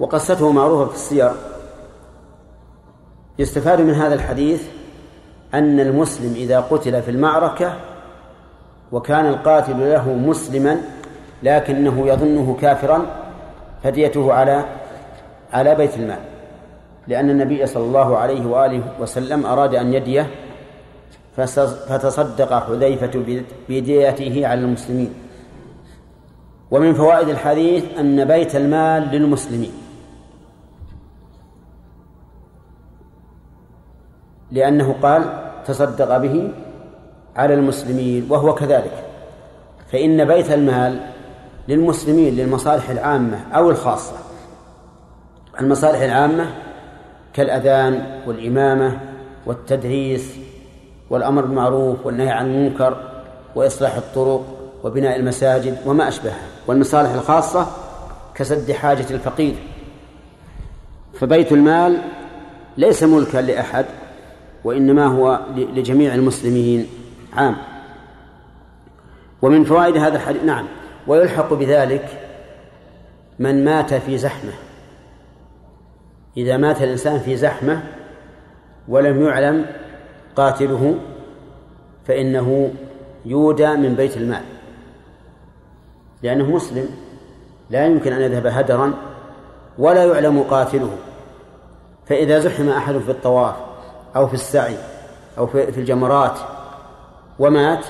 وقصته 0.00 0.52
معروفة 0.52 0.84
في 0.84 0.94
السير. 0.94 1.32
يستفاد 3.38 3.80
من 3.80 3.94
هذا 3.94 4.14
الحديث 4.14 4.62
أن 5.54 5.80
المسلم 5.80 6.34
إذا 6.34 6.60
قتل 6.60 7.02
في 7.02 7.10
المعركة 7.10 7.76
وكان 8.92 9.26
القاتل 9.26 9.90
له 9.90 10.12
مسلما 10.12 10.80
لكنه 11.42 12.08
يظنه 12.08 12.56
كافرا 12.60 13.06
فديته 13.82 14.32
على 14.32 14.64
على 15.52 15.74
بيت 15.74 15.96
المال. 15.96 16.35
لأن 17.08 17.30
النبي 17.30 17.66
صلى 17.66 17.84
الله 17.84 18.16
عليه 18.16 18.46
وآله 18.46 18.82
وسلم 19.00 19.46
أراد 19.46 19.74
أن 19.74 19.94
يديه 19.94 20.30
فتصدق 21.88 22.58
حذيفة 22.58 23.42
بديته 23.68 24.46
على 24.46 24.60
المسلمين. 24.60 25.14
ومن 26.70 26.94
فوائد 26.94 27.28
الحديث 27.28 27.84
أن 27.98 28.24
بيت 28.24 28.56
المال 28.56 29.02
للمسلمين. 29.02 29.72
لأنه 34.52 34.94
قال 35.02 35.52
تصدق 35.66 36.18
به 36.18 36.52
على 37.36 37.54
المسلمين 37.54 38.26
وهو 38.30 38.54
كذلك. 38.54 39.04
فإن 39.92 40.24
بيت 40.24 40.50
المال 40.50 41.00
للمسلمين 41.68 42.34
للمصالح 42.34 42.90
العامة 42.90 43.38
أو 43.52 43.70
الخاصة 43.70 44.16
المصالح 45.60 46.00
العامة 46.00 46.65
كالأذان 47.36 48.20
والإمامة 48.26 49.00
والتدريس 49.46 50.36
والأمر 51.10 51.42
بالمعروف 51.42 52.06
والنهي 52.06 52.30
عن 52.30 52.46
المنكر 52.46 52.96
وإصلاح 53.54 53.94
الطرق 53.96 54.44
وبناء 54.84 55.16
المساجد 55.16 55.78
وما 55.86 56.08
أشبهها 56.08 56.46
والمصالح 56.66 57.10
الخاصة 57.10 57.66
كسد 58.34 58.72
حاجة 58.72 59.06
الفقير. 59.10 59.54
فبيت 61.14 61.52
المال 61.52 61.98
ليس 62.76 63.02
ملكا 63.02 63.38
لأحد 63.38 63.84
وإنما 64.64 65.06
هو 65.06 65.40
لجميع 65.56 66.14
المسلمين 66.14 66.86
عام. 67.32 67.56
ومن 69.42 69.64
فوائد 69.64 69.96
هذا 69.96 70.16
الحديث 70.16 70.44
نعم 70.44 70.66
ويلحق 71.06 71.54
بذلك 71.54 72.08
من 73.38 73.64
مات 73.64 73.94
في 73.94 74.18
زحمة. 74.18 74.52
إذا 76.36 76.56
مات 76.56 76.82
الإنسان 76.82 77.18
في 77.18 77.36
زحمة 77.36 77.82
ولم 78.88 79.24
يعلم 79.26 79.66
قاتله 80.36 80.94
فإنه 82.04 82.70
يودى 83.24 83.76
من 83.76 83.94
بيت 83.94 84.16
المال 84.16 84.42
لأنه 86.22 86.50
مسلم 86.50 86.88
لا 87.70 87.86
يمكن 87.86 88.12
أن 88.12 88.20
يذهب 88.20 88.46
هدرا 88.46 88.94
ولا 89.78 90.04
يعلم 90.04 90.42
قاتله. 90.42 90.90
فإذا 92.06 92.38
زحم 92.38 92.68
أحد 92.68 92.98
في 92.98 93.10
الطواف 93.10 93.56
أو 94.16 94.26
في 94.26 94.34
السعي 94.34 94.76
أو 95.38 95.46
في 95.46 95.78
الجمرات 95.78 96.38
ومات 97.38 97.86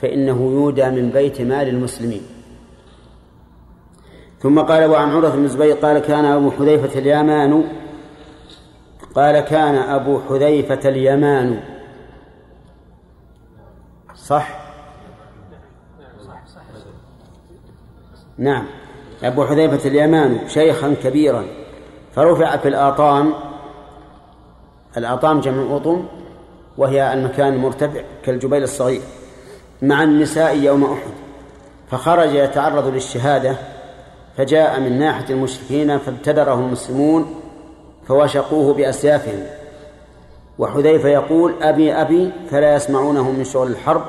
فإنه 0.00 0.42
يودى 0.52 0.90
من 0.90 1.10
بيت 1.10 1.40
مال 1.40 1.68
المسلمين. 1.68 2.33
ثم 4.44 4.60
قال 4.60 4.84
وعن 4.90 5.10
عروة 5.10 5.30
بن 5.30 5.44
الزبير 5.44 5.76
قال 5.76 5.98
كان 5.98 6.24
أبو 6.24 6.50
حذيفة 6.50 6.98
اليمان. 6.98 7.64
قال 9.14 9.40
كان 9.40 9.74
أبو 9.74 10.20
حذيفة 10.28 10.88
اليمان. 10.88 11.60
صح؟ 14.14 14.48
نعم. 18.38 18.66
أبو 19.22 19.44
حذيفة 19.44 19.88
اليمان 19.88 20.48
شيخا 20.48 20.94
كبيرا. 21.02 21.44
فرفع 22.12 22.56
في 22.56 22.68
الآطام 22.68 23.34
الآطام 24.96 25.40
جمع 25.40 25.76
أطم 25.76 26.06
وهي 26.78 27.12
المكان 27.12 27.52
المرتفع 27.52 28.00
كالجبيل 28.24 28.62
الصغير 28.62 29.02
مع 29.82 30.02
النساء 30.02 30.56
يوم 30.56 30.84
أحد. 30.84 31.12
فخرج 31.90 32.34
يتعرض 32.34 32.86
للشهادة. 32.86 33.73
فجاء 34.36 34.80
من 34.80 34.98
ناحية 34.98 35.34
المشركين 35.34 35.98
فابتدره 35.98 36.54
المسلمون 36.54 37.34
فوشقوه 38.08 38.74
بأسيافهم. 38.74 39.46
وحذيفة 40.58 41.08
يقول 41.08 41.62
أبي 41.62 41.92
أبي 41.92 42.32
فلا 42.50 42.74
يسمعونه 42.74 43.30
من 43.30 43.44
شغل 43.44 43.70
الحرب 43.70 44.02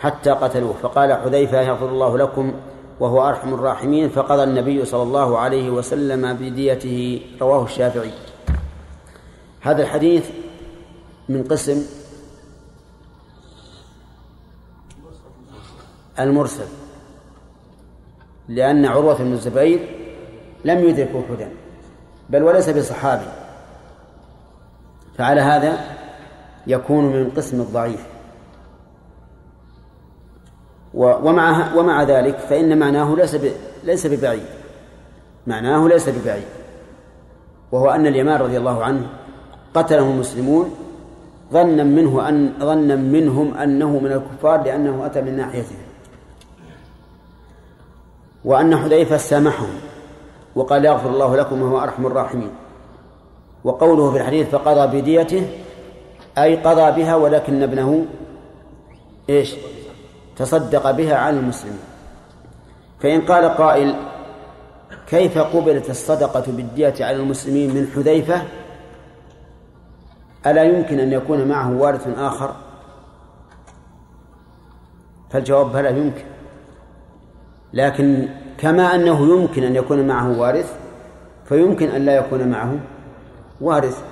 حتى 0.00 0.30
قتلوه. 0.30 0.74
فقال 0.82 1.12
حذيفة 1.12 1.60
يغفر 1.60 1.88
الله 1.88 2.18
لكم 2.18 2.54
وهو 3.00 3.28
أرحم 3.28 3.54
الراحمين. 3.54 4.08
فقضى 4.08 4.42
النبي 4.42 4.84
صلى 4.84 5.02
الله 5.02 5.38
عليه 5.38 5.70
وسلم 5.70 6.32
بديته 6.32 7.20
رواه 7.40 7.64
الشافعي. 7.64 8.12
هذا 9.60 9.82
الحديث 9.82 10.30
من 11.28 11.44
قسم 11.44 11.86
المرسل. 16.20 16.66
لأن 18.48 18.84
عروة 18.84 19.18
بن 19.18 19.32
الزبير 19.32 19.80
لم 20.64 20.78
يدرك 20.78 21.10
أحدا 21.10 21.48
بل 22.30 22.42
وليس 22.42 22.70
بصحابي. 22.70 23.26
فعلى 25.18 25.40
هذا 25.40 25.78
يكون 26.66 27.04
من 27.04 27.30
قسم 27.30 27.60
الضعيف. 27.60 28.06
ومع 30.94 31.74
ومع 31.74 32.02
ذلك 32.02 32.38
فإن 32.38 32.78
معناه 32.78 33.14
ليس 33.14 33.36
ليس 33.84 34.06
ببعيد. 34.06 34.46
معناه 35.46 35.88
ليس 35.88 36.08
ببعيد. 36.08 36.46
وهو 37.72 37.90
أن 37.90 38.06
اليمان 38.06 38.40
رضي 38.40 38.58
الله 38.58 38.84
عنه 38.84 39.06
قتله 39.74 40.10
المسلمون 40.10 40.74
ظنا 41.52 41.84
منه 41.84 42.28
أن 42.28 42.52
ظنا 42.60 42.96
منهم 42.96 43.54
أنه 43.54 43.98
من 43.98 44.12
الكفار 44.12 44.62
لأنه 44.62 45.06
أتى 45.06 45.20
من 45.20 45.36
ناحيتهم. 45.36 45.85
وأن 48.46 48.76
حذيفة 48.76 49.16
سامحهم 49.16 49.68
وقال 50.54 50.84
يغفر 50.84 51.10
الله 51.10 51.36
لكم 51.36 51.62
وهو 51.62 51.82
أرحم 51.82 52.06
الراحمين. 52.06 52.50
وقوله 53.64 54.12
في 54.12 54.18
الحديث 54.18 54.48
فقضى 54.48 55.00
بديته 55.00 55.48
أي 56.38 56.56
قضى 56.56 57.02
بها 57.02 57.16
ولكن 57.16 57.62
ابنه 57.62 58.06
إيش؟ 59.30 59.54
تصدق 60.36 60.90
بها 60.90 61.16
على 61.16 61.38
المسلمين. 61.38 61.78
فإن 63.00 63.20
قال 63.20 63.44
قائل 63.44 63.94
كيف 65.06 65.38
قبلت 65.38 65.90
الصدقة 65.90 66.44
بالدية 66.46 66.94
على 67.00 67.16
المسلمين 67.16 67.74
من 67.74 67.90
حذيفة؟ 67.94 68.42
ألا 70.46 70.62
يمكن 70.64 71.00
أن 71.00 71.12
يكون 71.12 71.48
معه 71.48 71.72
وارث 71.72 72.08
آخر؟ 72.18 72.54
فالجواب 75.30 75.72
بلى 75.72 75.98
يمكن. 75.98 76.35
لكن 77.76 78.28
كما 78.58 78.94
أنه 78.94 79.20
يمكن 79.20 79.62
أن 79.62 79.76
يكون 79.76 80.06
معه 80.06 80.38
وارث 80.38 80.72
فيمكن 81.48 81.88
أن 81.88 82.04
لا 82.04 82.16
يكون 82.16 82.48
معه 82.48 82.74
وارث 83.60 84.02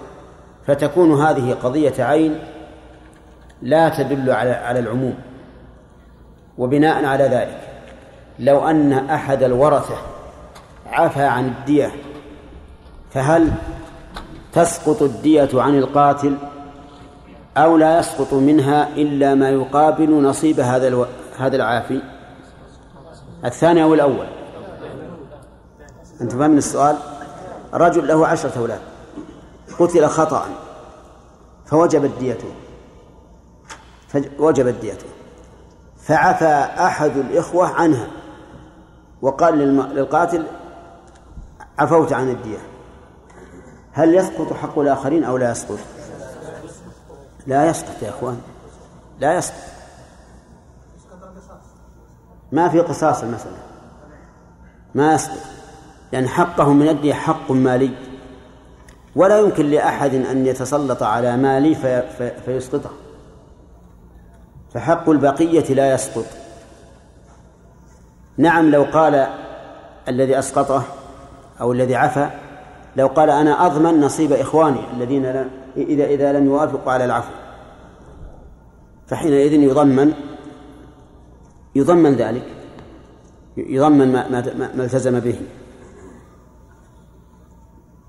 فتكون 0.67 1.23
هذه 1.23 1.57
قضية 1.62 2.05
عين 2.05 2.39
لا 3.62 3.89
تدل 3.89 4.31
على 4.31 4.51
على 4.51 4.79
العموم 4.79 5.15
وبناء 6.59 7.05
على 7.05 7.25
ذلك 7.25 7.61
لو 8.39 8.69
أن 8.69 8.93
أحد 8.93 9.43
الورثة 9.43 9.97
عفى 10.87 11.23
عن 11.23 11.47
الدية 11.47 11.91
فهل 13.11 13.53
تسقط 14.53 15.03
الدية 15.03 15.49
عن 15.55 15.79
القاتل 15.79 16.37
أو 17.57 17.77
لا 17.77 17.99
يسقط 17.99 18.35
منها 18.35 18.89
إلا 18.97 19.35
ما 19.35 19.51
يقابل 19.51 20.23
نصيب 20.23 20.61
هذا. 20.61 21.07
هذا 21.39 21.57
العافي 21.57 22.01
الثاني 23.45 23.82
أو 23.82 23.95
الأول؟ 23.95 24.26
أنت 26.20 26.32
فاهم 26.32 26.57
السؤال. 26.57 26.97
رجل 27.74 28.09
له 28.09 28.26
عشرة 28.26 28.59
أولاد. 28.59 28.80
قتل 29.78 30.07
خطأ. 30.07 30.49
فوجبت 31.66 32.11
ديته 32.18 32.55
فوجبت 34.09 34.74
ديته 34.74 35.07
فعفى 36.03 36.68
أحد 36.84 37.16
الإخوة 37.16 37.68
عنها 37.68 38.07
وقال 39.22 39.59
للقاتل 39.59 40.47
عفوت 41.78 42.12
عن 42.12 42.30
الدية. 42.30 42.59
هل 43.92 44.14
يسقط 44.14 44.53
حق 44.53 44.78
الآخرين 44.78 45.24
أو 45.24 45.36
لا 45.36 45.51
يسقط؟ 45.51 45.78
لا 47.47 47.70
يسقط 47.70 48.03
يا 48.03 48.09
أخوان. 48.09 48.40
لا 49.20 49.38
يسقط. 49.38 49.74
ما 52.55 52.69
في 52.69 52.81
قصاص 52.81 53.23
المسألة. 53.23 53.57
ما 54.95 55.15
يسقط 55.15 55.39
لأن 56.13 56.29
حقه 56.29 56.73
من 56.73 56.89
الدية 56.89 57.15
حق 57.15 57.51
مالي. 57.51 57.91
ولا 59.17 59.39
يمكن 59.39 59.67
لأحد 59.67 60.15
أن 60.15 60.47
يتسلط 60.47 61.03
على 61.03 61.37
مالي 61.37 61.75
في 61.75 62.03
في 62.19 62.33
فيسقطه. 62.45 62.91
فحق 64.75 65.11
البقية 65.11 65.75
لا 65.75 65.95
يسقط. 65.95 66.25
نعم 68.39 68.71
لو 68.71 68.83
قال 68.83 69.27
الذي 70.09 70.39
أسقطه 70.39 70.83
أو 71.61 71.73
الذي 71.73 71.97
عفى 71.97 72.31
لو 72.97 73.07
قال 73.07 73.31
أنا 73.31 73.67
أضمن 73.67 74.01
نصيب 74.01 74.33
إخواني 74.33 74.81
الذين 74.97 75.27
إذا 75.77 76.05
إذا 76.05 76.33
لم 76.33 76.47
يوافقوا 76.47 76.93
على 76.93 77.05
العفو. 77.05 77.33
فحينئذ 79.07 79.53
يضمن 79.53 80.13
يضمن 81.75 82.14
ذلك. 82.14 82.47
يضمن 83.57 84.12
ما, 84.12 84.29
ما, 84.29 84.70
ما 84.75 84.85
التزم 84.85 85.20
به. 85.20 85.41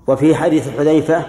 وفي 0.06 0.34
حديث 0.34 0.68
حذيفة 0.68 1.24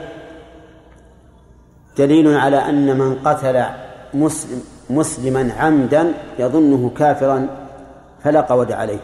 دليل 1.97 2.37
على 2.37 2.57
أن 2.57 2.97
من 2.97 3.15
قتل 3.15 3.65
مسلم 4.13 4.61
مسلما 4.89 5.53
عمدا 5.53 6.13
يظنه 6.39 6.89
كافرا 6.97 7.47
فلا 8.23 8.41
قود 8.41 8.71
عليه. 8.71 8.99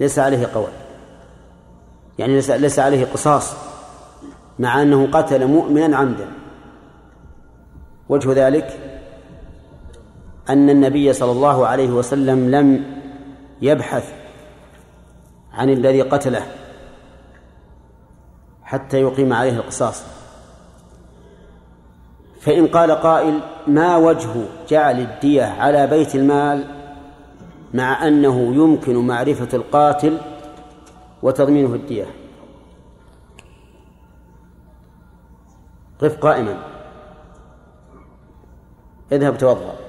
ليس 0.00 0.18
عليه 0.18 0.46
قول. 0.54 0.68
يعني 2.18 2.34
ليس 2.34 2.78
عليه 2.78 3.04
قصاص 3.04 3.56
مع 4.58 4.82
أنه 4.82 5.10
قتل 5.12 5.46
مؤمنا 5.46 5.96
عمدا. 5.96 6.26
وجه 8.08 8.46
ذلك 8.46 8.81
أن 10.52 10.70
النبي 10.70 11.12
صلى 11.12 11.32
الله 11.32 11.66
عليه 11.66 11.90
وسلم 11.90 12.50
لم 12.50 12.84
يبحث 13.62 14.12
عن 15.52 15.70
الذي 15.70 16.02
قتله 16.02 16.46
حتى 18.62 19.00
يقيم 19.00 19.32
عليه 19.32 19.56
القصاص. 19.56 20.02
فإن 22.40 22.66
قال 22.66 22.90
قائل 22.90 23.40
ما 23.66 23.96
وجه 23.96 24.28
جعل 24.68 25.00
الدية 25.00 25.44
على 25.44 25.86
بيت 25.86 26.14
المال 26.14 26.64
مع 27.74 28.08
أنه 28.08 28.54
يمكن 28.54 28.96
معرفة 28.96 29.56
القاتل 29.56 30.18
وتضمينه 31.22 31.74
الدية 31.74 32.06
قف 36.00 36.16
قائما. 36.16 36.58
اذهب 39.12 39.38
توضأ. 39.38 39.81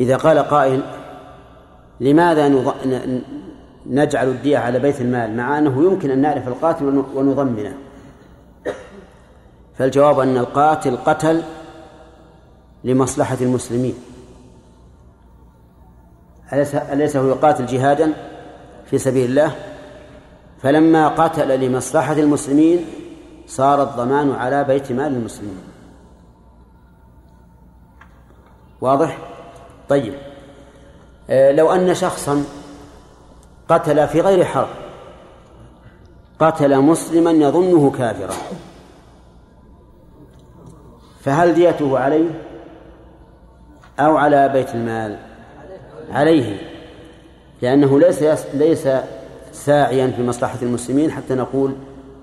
إذا 0.00 0.16
قال 0.16 0.38
قائل 0.38 0.82
لماذا 2.00 2.48
نجعل 3.86 4.28
الدية 4.28 4.58
على 4.58 4.78
بيت 4.78 5.00
المال؟ 5.00 5.36
مع 5.36 5.58
أنه 5.58 5.84
يمكن 5.84 6.10
أن 6.10 6.18
نعرف 6.18 6.48
القاتل 6.48 7.04
ونضمنه. 7.14 7.74
فالجواب 9.74 10.20
أن 10.20 10.36
القاتل 10.36 10.96
قتل 10.96 11.42
لمصلحة 12.84 13.36
المسلمين. 13.40 13.94
أليس 16.92 17.16
هو 17.16 17.28
يقاتل 17.28 17.66
جهادا 17.66 18.12
في 18.86 18.98
سبيل 18.98 19.30
الله؟ 19.30 19.54
فلما 20.58 21.08
قتل 21.08 21.60
لمصلحة 21.60 22.12
المسلمين 22.12 22.84
صار 23.46 23.82
الضمان 23.82 24.32
على 24.32 24.64
بيت 24.64 24.92
مال 24.92 25.12
المسلمين. 25.12 25.62
واضح؟ 28.80 29.18
طيب. 29.90 30.14
آه، 31.30 31.52
لو 31.52 31.72
أن 31.72 31.94
شخصا 31.94 32.44
قتل 33.68 34.08
في 34.08 34.20
غير 34.20 34.44
حرب 34.44 34.68
قتل 36.38 36.80
مسلما 36.80 37.30
يظنه 37.30 37.90
كافرا 37.90 38.34
فهل 41.20 41.54
ديته 41.54 41.98
عليه؟ 41.98 42.30
أو 44.00 44.16
على 44.16 44.48
بيت 44.48 44.74
المال؟ 44.74 45.18
عليه 46.12 46.60
لأنه 47.62 48.00
ليس 48.00 48.22
ليس 48.54 48.88
ساعيا 49.52 50.06
في 50.16 50.22
مصلحة 50.22 50.58
المسلمين 50.62 51.10
حتى 51.10 51.34
نقول 51.34 51.74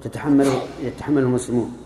تتحمله 0.03 0.61
يتحمله 0.81 1.21
المسلمون. 1.21 1.77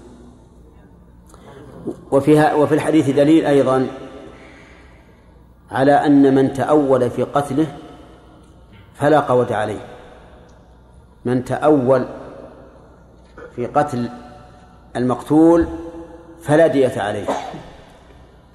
وفيها 2.12 2.54
وفي 2.54 2.76
الحديث 2.76 3.10
دليل 3.10 3.46
أيضا 3.46 3.88
على 5.72 5.92
أن 5.92 6.36
من 6.36 6.54
تأول 6.54 7.10
في 7.10 7.24
قتله 7.24 7.68
فلا 8.94 9.20
قوة 9.20 9.56
عليه. 9.56 9.86
من 11.26 11.46
تأول 11.46 12.06
في 13.56 13.66
قتل 13.66 14.10
المقتول 14.96 15.68
فلا 16.42 16.68
دية 16.68 17.02
عليه. 17.02 17.26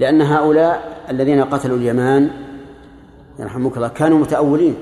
لأن 0.00 0.22
هؤلاء 0.22 1.04
الذين 1.10 1.44
قتلوا 1.44 1.76
اليمان 1.76 2.30
يرحمك 3.38 3.76
الله 3.76 3.88
كانوا 3.88 4.18
متأولين. 4.18 4.76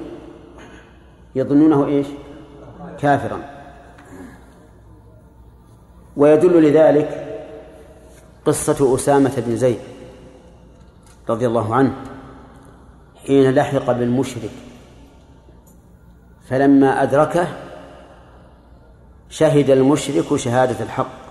يظنونه 1.35 1.87
إيش؟ 1.87 2.07
كافرا. 2.99 3.39
ويدل 6.17 6.63
لذلك 6.63 7.41
قصة 8.47 8.95
أسامة 8.95 9.33
بن 9.47 9.57
زيد 9.57 9.79
رضي 11.29 11.47
الله 11.47 11.75
عنه. 11.75 11.95
حين 13.27 13.55
لحق 13.55 13.93
بالمشرك. 13.93 14.51
فلما 16.49 17.03
أدركه 17.03 17.47
شهد 19.29 19.71
المشرك 19.71 20.37
شهادة 20.37 20.85
الحق. 20.85 21.25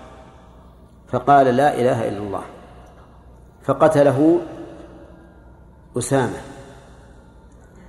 فقال 1.08 1.46
لا 1.46 1.80
إله 1.80 2.10
إلا 2.10 2.18
الله. 2.18 2.42
فقتله 3.64 4.40
أسامة. 5.98 6.38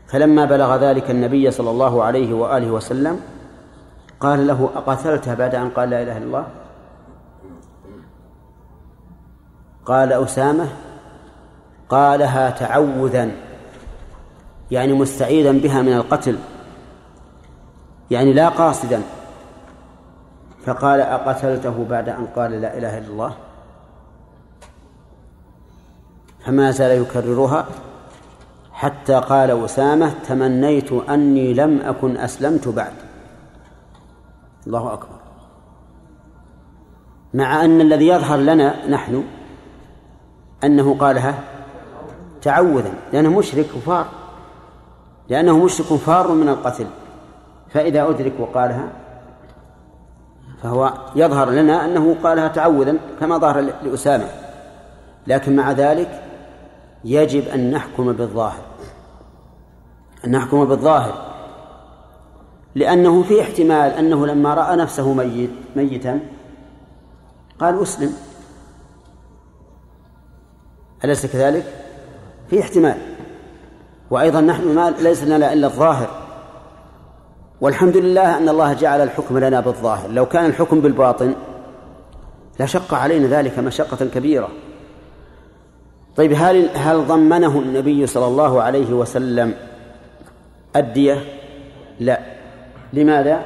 فلما 0.07 0.45
بلغ 0.45 0.77
ذلك 0.77 1.11
النبي 1.11 1.51
صلى 1.51 1.71
الله 1.71 2.05
عليه 2.05 2.35
وآله 2.35 2.71
وسلم 2.71 3.21
قال 4.21 4.47
له 4.47 4.71
أقتلته 4.77 5.35
بعد 5.35 5.55
أن 5.55 5.71
قال 5.71 5.91
لا 5.91 6.03
إله 6.03 6.19
إلا 6.19 6.27
الله؟ 6.27 6.47
قال 9.87 10.13
أسامة 10.13 10.69
قالها 11.89 12.51
تعوذا. 12.51 13.31
يعني 14.75 14.93
مستعيذا 14.93 15.53
بها 15.53 15.83
من 15.83 15.93
القتل 15.93 16.39
يعني 18.11 18.33
لا 18.33 18.49
قاصدا. 18.49 19.03
فقال 20.67 21.01
أقتلته 21.01 21.85
بعد 21.91 22.09
أن 22.09 22.27
قال 22.37 22.51
لا 22.51 22.79
إله 22.79 22.99
إلا 22.99 23.07
الله؟ 23.07 23.35
فما 26.47 26.71
زال 26.71 26.91
يكررها 26.91 27.67
حتى 28.73 29.15
قال 29.15 29.65
أسامة 29.65 30.15
تمنيت 30.29 30.93
أني 30.93 31.55
لم 31.55 31.81
أكن 31.81 32.17
أسلمت 32.17 32.69
بعد. 32.69 32.93
الله 34.67 34.93
أكبر. 34.93 35.19
مع 37.35 37.65
أن 37.65 37.81
الذي 37.81 38.07
يظهر 38.07 38.39
لنا 38.39 38.89
نحن 38.89 39.25
أنه 40.65 40.99
قالها 40.99 41.39
تعوذا 42.43 42.93
لأنه 43.13 43.39
مشرك 43.39 43.67
كفار 43.67 44.24
لأنه 45.29 45.59
مشرك 45.59 45.87
فار 45.87 46.33
من 46.33 46.49
القتل. 46.49 46.87
فإذا 47.69 48.09
أدرك 48.09 48.33
وقالها 48.39 48.89
فهو 50.63 50.95
يظهر 51.17 51.51
لنا 51.51 51.85
أنه 51.85 52.17
قالها 52.23 52.49
تعوذا 52.49 52.97
كما 53.21 53.39
ظهر 53.39 53.61
لأسامة. 53.61 54.27
لكن 55.27 55.57
مع 55.57 55.73
ذلك 55.73 56.23
يجب 57.05 57.49
أن 57.49 57.71
نحكم 57.71 58.13
بالظاهر. 58.13 58.63
أن 60.27 60.31
نحكم 60.31 60.65
بالظاهر. 60.65 61.35
لأنه 62.75 63.23
في 63.23 63.43
احتمال 63.43 63.91
أنه 63.91 64.27
لما 64.27 64.55
رأى 64.55 64.77
نفسه 64.77 65.13
ميت 65.13 65.51
ميتا 65.77 66.21
قال 67.59 67.83
أسلم. 67.83 68.13
أليس 71.05 71.27
كذلك؟ 71.27 71.65
في 72.51 72.61
احتمال. 72.61 73.14
وأيضا 74.15 74.41
نحن 74.41 74.75
ما 74.75 74.91
ليس 74.91 75.25
لنا 75.25 75.53
إلا 75.53 75.67
الظاهر. 75.67 76.09
والحمد 77.61 77.97
لله 77.97 78.39
أن 78.39 78.49
الله 78.49 78.73
جعل 78.73 79.01
الحكم 79.01 79.39
لنا 79.39 79.61
بالظاهر. 79.61 80.11
لو 80.11 80.27
كان 80.27 80.47
الحكم 80.47 80.81
بالباطن 80.81 81.35
لشق 82.61 82.95
علينا 82.95 83.27
ذلك 83.27 83.59
مشقة 83.59 84.07
كبيرة. 84.15 84.49
طيب 86.17 86.33
هل 86.37 86.69
هل 86.75 87.07
ضمنه 87.07 87.59
النبي 87.59 88.07
صلى 88.07 88.27
الله 88.27 88.63
عليه 88.63 88.93
وسلم 88.93 89.55
الدية؟ 90.77 91.25
لا. 92.01 92.21
لماذا؟ 92.93 93.43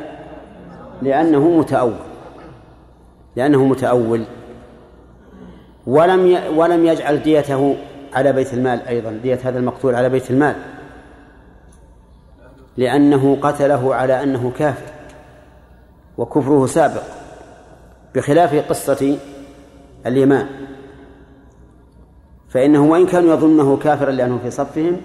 لأنه 1.02 1.48
متأول. 1.48 1.92
لأنه 3.36 3.64
متأول. 3.64 4.24
ولم 5.86 6.38
ولم 6.56 6.86
يجعل 6.86 7.22
ديته 7.22 7.76
على 8.12 8.32
بيت 8.32 8.54
المال 8.54 8.86
أيضا 8.86 9.12
دية 9.22 9.40
هذا 9.44 9.58
المقتول 9.58 9.94
على 9.94 10.08
بيت 10.08 10.30
المال. 10.30 10.56
لأنه 12.76 13.38
قتله 13.42 13.94
على 13.94 14.22
أنه 14.22 14.52
كافر 14.58 14.92
وكفره 16.18 16.66
سابق 16.66 17.02
بخلاف 18.14 18.54
قصة 18.68 19.18
اليمان. 20.06 20.46
فإنه 22.48 22.84
وإن 22.84 23.06
كانوا 23.06 23.34
يظنه 23.34 23.76
كافرا 23.76 24.10
لأنه 24.10 24.38
في 24.38 24.50
صفهم 24.50 24.96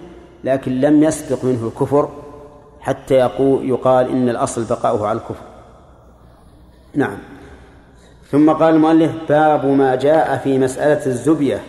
لكن 0.43 0.71
لم 0.71 1.03
يسبق 1.03 1.45
منه 1.45 1.67
الكفر 1.67 2.09
حتى 2.81 3.13
يقول 3.13 3.69
يقال 3.69 4.09
إن 4.09 4.29
الأصل 4.29 4.63
بقاؤه 4.63 5.07
على 5.07 5.19
الكفر. 5.19 5.45
نعم. 6.95 7.17
ثم 8.31 8.51
قال 8.51 8.75
المؤلف 8.75 9.11
باب 9.29 9.65
ما 9.65 9.95
جاء 9.95 10.37
في 10.37 10.59
مسألة 10.59 11.05
الزبية. 11.05 11.59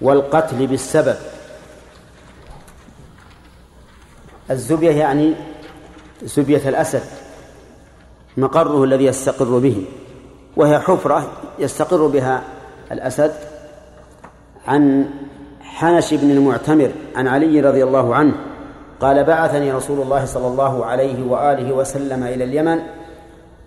والقتل 0.00 0.66
بالسبب. 0.66 1.16
الزبية 4.50 4.90
يعني 4.90 5.34
زبية 6.22 6.68
الأسد 6.68 7.02
مقره 8.36 8.84
الذي 8.84 9.04
يستقر 9.04 9.58
به 9.58 9.84
وهي 10.56 10.78
حفرة 10.78 11.32
يستقر 11.58 12.06
بها 12.06 12.42
الأسد 12.92 13.32
عن 14.66 15.10
حنش 15.60 16.14
بن 16.14 16.30
المعتمر 16.30 16.90
عن 17.16 17.28
علي 17.28 17.60
رضي 17.60 17.84
الله 17.84 18.14
عنه 18.14 18.34
قال 19.00 19.24
بعثني 19.24 19.72
رسول 19.72 20.02
الله 20.02 20.24
صلى 20.24 20.46
الله 20.46 20.86
عليه 20.86 21.26
وآله 21.26 21.72
وسلم 21.72 22.22
إلى 22.22 22.44
اليمن 22.44 22.78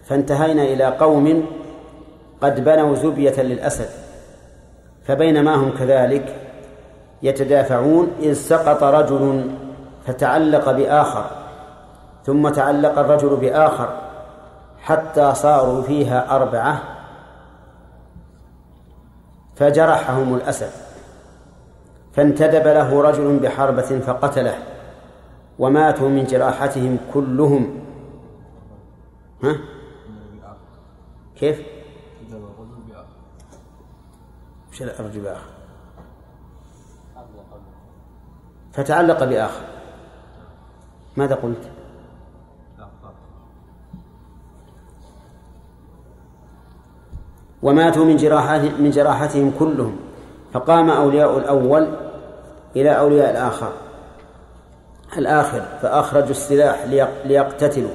فانتهينا 0.06 0.64
إلى 0.64 0.86
قوم 0.86 1.46
قد 2.42 2.64
بنوا 2.64 2.96
زبية 2.96 3.42
للأسد. 3.42 3.90
فبينما 5.10 5.56
هم 5.56 5.72
كذلك 5.72 6.36
يتدافعون 7.24 8.12
إذ 8.20 8.34
سقط 8.34 8.84
رجل 8.84 9.52
فتعلق 10.06 10.72
بآخر 10.72 11.26
ثم 12.26 12.50
تعلق 12.50 13.00
الرجل 13.00 13.36
بآخر 13.36 13.90
حتى 14.82 15.36
صاروا 15.36 15.82
فيها 15.82 16.36
أربعة 16.36 16.82
فجرحهم 19.56 20.36
الأسد 20.36 20.72
فانتدب 22.14 22.68
له 22.68 23.02
رجل 23.02 23.40
بحربة 23.40 24.00
فقتله 24.00 24.56
وماتوا 25.60 26.10
من 26.10 26.24
جراحتهم 26.24 26.98
كلهم 27.14 27.80
ها؟ 29.44 29.56
كيف؟ 31.40 31.79
الرجل 34.82 35.22
بآخر 35.22 35.50
فتعلق 38.74 39.24
بآخر 39.24 39.62
ماذا 41.18 41.36
قلت؟ 41.36 41.70
وماتوا 47.64 48.06
من 48.06 48.18
جراحتهم 48.18 48.82
من 48.82 48.92
جراحتهم 48.92 49.52
كلهم 49.60 49.96
فقام 50.54 50.90
أولياء 50.90 51.38
الأول 51.38 51.88
إلى 52.76 53.00
أولياء 53.00 53.32
الآخر 53.32 53.74
الآخر 55.18 55.62
فأخرجوا 55.82 56.30
السلاح 56.30 56.84
ليقتتلوا 57.26 57.90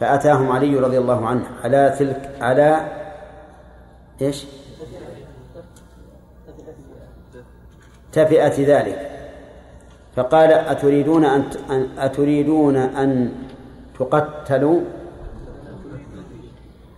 فأتاهم 0.00 0.52
علي 0.52 0.76
رضي 0.78 0.98
الله 0.98 1.26
عنه 1.26 1.44
على 1.64 1.94
تلك 1.98 2.30
على 2.40 2.86
إيش؟ 4.22 4.46
تفئة 8.16 8.56
ذلك. 8.64 9.10
فقال 10.16 10.52
أتريدون 10.52 11.24
أن 11.24 11.88
أتريدون 11.98 12.76
أن 12.76 13.32
تقتلوا؟ 13.98 14.80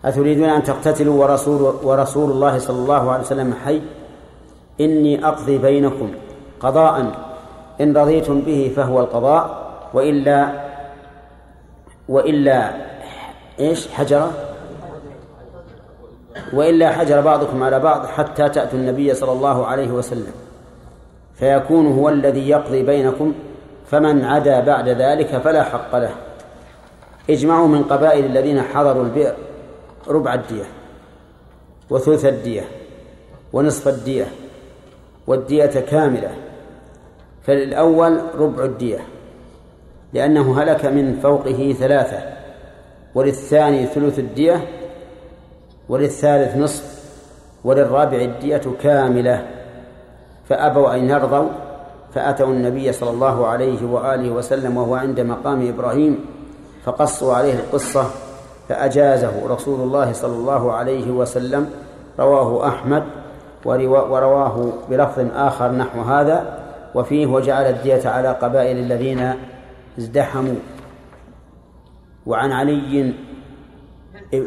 أتريدون 0.05 0.49
أن 0.49 0.63
تقتتلوا 0.63 1.25
ورسول 1.25 1.75
ورسول 1.83 2.31
الله 2.31 2.59
صلى 2.59 2.79
الله 2.79 3.11
عليه 3.11 3.23
وسلم 3.23 3.55
حي؟ 3.65 3.83
إني 4.81 5.27
أقضي 5.27 5.59
بينكم 5.59 6.11
قضاء 6.61 7.13
إن 7.81 7.97
رضيتم 7.97 8.41
به 8.41 8.73
فهو 8.77 9.01
القضاء 9.01 9.71
وإلا 9.95 10.53
وإلا 12.09 12.73
إيش؟ 13.61 13.89
حجرة؟ 13.89 14.31
وإلا 16.53 16.91
حجر 16.91 17.21
بعضكم 17.21 17.63
على 17.63 17.79
بعض 17.81 18.07
حتى 18.07 18.49
تأتوا 18.49 18.79
النبي 18.79 19.15
صلى 19.15 19.33
الله 19.33 19.67
عليه 19.67 19.91
وسلم. 19.91 20.33
فيكون 21.39 21.87
هو 21.87 22.09
الذي 22.09 22.49
يقضي 22.49 22.83
بينكم 22.83 23.35
فمن 23.87 24.25
عدا 24.25 24.61
بعد 24.61 24.89
ذلك 24.89 25.27
فلا 25.27 25.63
حق 25.63 25.97
له. 25.97 26.11
اجمعوا 27.31 27.69
من 27.69 27.83
قبائل 27.83 28.25
الذين 28.25 28.63
حضروا 28.63 29.05
البئر 29.05 29.35
ربع 30.09 30.35
الدية 30.35 30.65
وثلث 31.91 32.25
الدية 32.25 32.65
ونصف 33.53 33.89
الدية 33.89 34.27
والدية 35.27 35.81
كاملة. 35.81 36.31
فللأول 37.43 38.21
ربع 38.39 38.65
الدية 38.65 38.99
لأنه 40.13 40.63
هلك 40.63 40.87
من 40.87 41.19
فوقه 41.23 41.75
ثلاثة 41.79 42.23
وللثاني 43.15 43.87
ثلث 43.87 44.19
الدية 44.19 44.69
وللثالث 45.89 46.57
نصف 46.57 46.99
وللرابع 47.65 48.17
الدية 48.17 48.63
كاملة. 48.83 49.58
فأبوا 50.49 50.95
أن 50.95 51.09
يرضوا 51.09 51.49
فأتوا 52.15 52.47
النبي 52.47 52.93
صلى 52.93 53.11
الله 53.11 53.47
عليه 53.47 53.87
وآله 53.87 54.31
وسلم 54.31 54.77
وهو 54.77 54.95
عند 54.95 55.21
مقام 55.21 55.69
إبراهيم 55.69 56.19
فقصوا 56.85 57.35
عليه 57.35 57.55
القصة 57.55 58.05
فأجازه 58.69 59.33
رسول 59.47 59.81
الله 59.81 60.13
صلى 60.13 60.33
الله 60.33 60.73
عليه 60.73 61.11
وسلم 61.11 61.71
رواه 62.21 62.69
أحمد 62.69 63.05
ورواه 63.65 64.73
بلفظ 64.91 65.27
آخر 65.35 65.73
نحو 65.73 66.01
هذا 66.01 66.59
وفيه 66.95 67.27
وجعل 67.27 67.65
الدية 67.65 68.09
على 68.09 68.29
قبائل 68.29 68.77
الذين 68.77 69.35
ازدحموا. 69.99 70.55
وعن 72.27 72.53
علي 72.53 73.15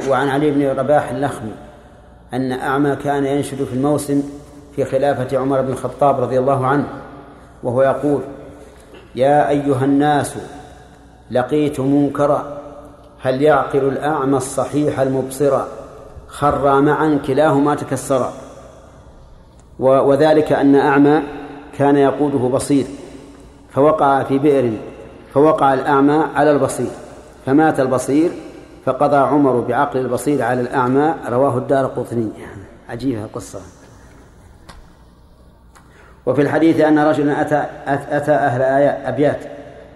وعن 0.10 0.28
علي 0.30 0.52
بن 0.52 0.80
رباح 0.80 1.10
اللخمي 1.10 1.54
أن 2.34 2.52
أعمى 2.52 2.95
كان 2.95 3.26
ينشد 3.26 3.64
في 3.64 3.74
الموسم 3.74 4.24
في 4.76 4.86
خلافة 4.86 5.38
عمر 5.38 5.62
بن 5.62 5.72
الخطاب 5.72 6.20
رضي 6.22 6.40
الله 6.40 6.68
عنه 6.68 6.88
وهو 7.64 7.82
يقول 7.82 8.22
يا 9.16 9.50
أيها 9.50 9.86
الناس 9.86 10.36
لقيت 11.32 11.80
منكرا 11.80 12.58
هل 13.22 13.42
يعقل 13.42 13.80
الأعمى 13.80 14.38
الصحيح 14.38 15.00
المبصر؟ 15.00 15.62
خرا 16.28 16.80
معا 16.82 17.20
كلاهما 17.28 17.76
تكسرا. 17.76 18.34
وذلك 19.80 20.52
أن 20.52 20.76
أعمى 20.76 21.22
كان 21.78 21.98
يقوده 21.98 22.38
بصير 22.38 22.86
فوقع 23.70 24.24
في 24.24 24.40
بئر 24.40 24.72
فوقع 25.34 25.74
الأعمى 25.74 26.26
على 26.36 26.52
البصير 26.52 26.92
فمات 27.46 27.80
البصير 27.80 28.32
فقضى 28.86 29.18
عمر 29.18 29.60
بعقل 29.60 30.00
البصير 30.00 30.42
على 30.42 30.62
الأعمى 30.62 31.16
رواه 31.30 31.58
الدار 31.58 31.86
قطني. 31.86 32.30
عجيبة 32.90 33.24
القصة. 33.24 33.60
وفي 36.26 36.42
الحديث 36.42 36.80
أن 36.80 37.00
رجلا 37.00 37.42
أتى, 37.42 37.66
أتى 37.88 38.32
أهل 38.32 38.62
أبيات 39.06 39.40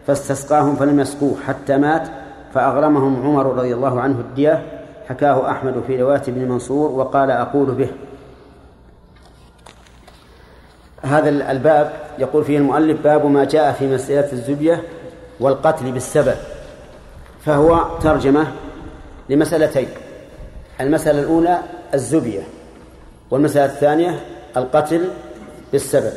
فاستسقاهم 0.08 0.76
فلم 0.76 1.00
يسقوه 1.00 1.36
حتى 1.48 1.78
مات 1.78 2.08
فأغرمهم 2.54 3.26
عمر 3.26 3.46
رضي 3.46 3.74
الله 3.74 4.02
عنه 4.02 4.20
الدية 4.20 4.66
حكاه 5.10 5.52
أحمد 5.52 5.84
في 5.88 6.02
رواية 6.02 6.22
ابن 6.28 6.50
منصور 6.50 6.92
وقال 6.92 7.32
أقول 7.32 7.72
به. 7.72 7.90
هذا 11.02 11.30
الباب 11.30 11.94
يقول 12.20 12.44
فيه 12.44 12.58
المؤلف 12.58 13.02
باب 13.02 13.26
ما 13.26 13.44
جاء 13.44 13.72
في 13.72 13.94
مسألة 13.94 14.32
الزبية 14.32 14.84
والقتل 15.40 15.92
بالسبب 15.92 16.36
فهو 17.46 18.00
ترجمة 18.02 18.48
لمسألتين 19.30 19.88
المسألة 20.82 21.20
الأولى 21.20 21.60
الزبية 21.94 22.42
والمسألة 23.32 23.66
الثانية 23.66 24.20
القتل 24.58 25.10
بالسبب 25.76 26.14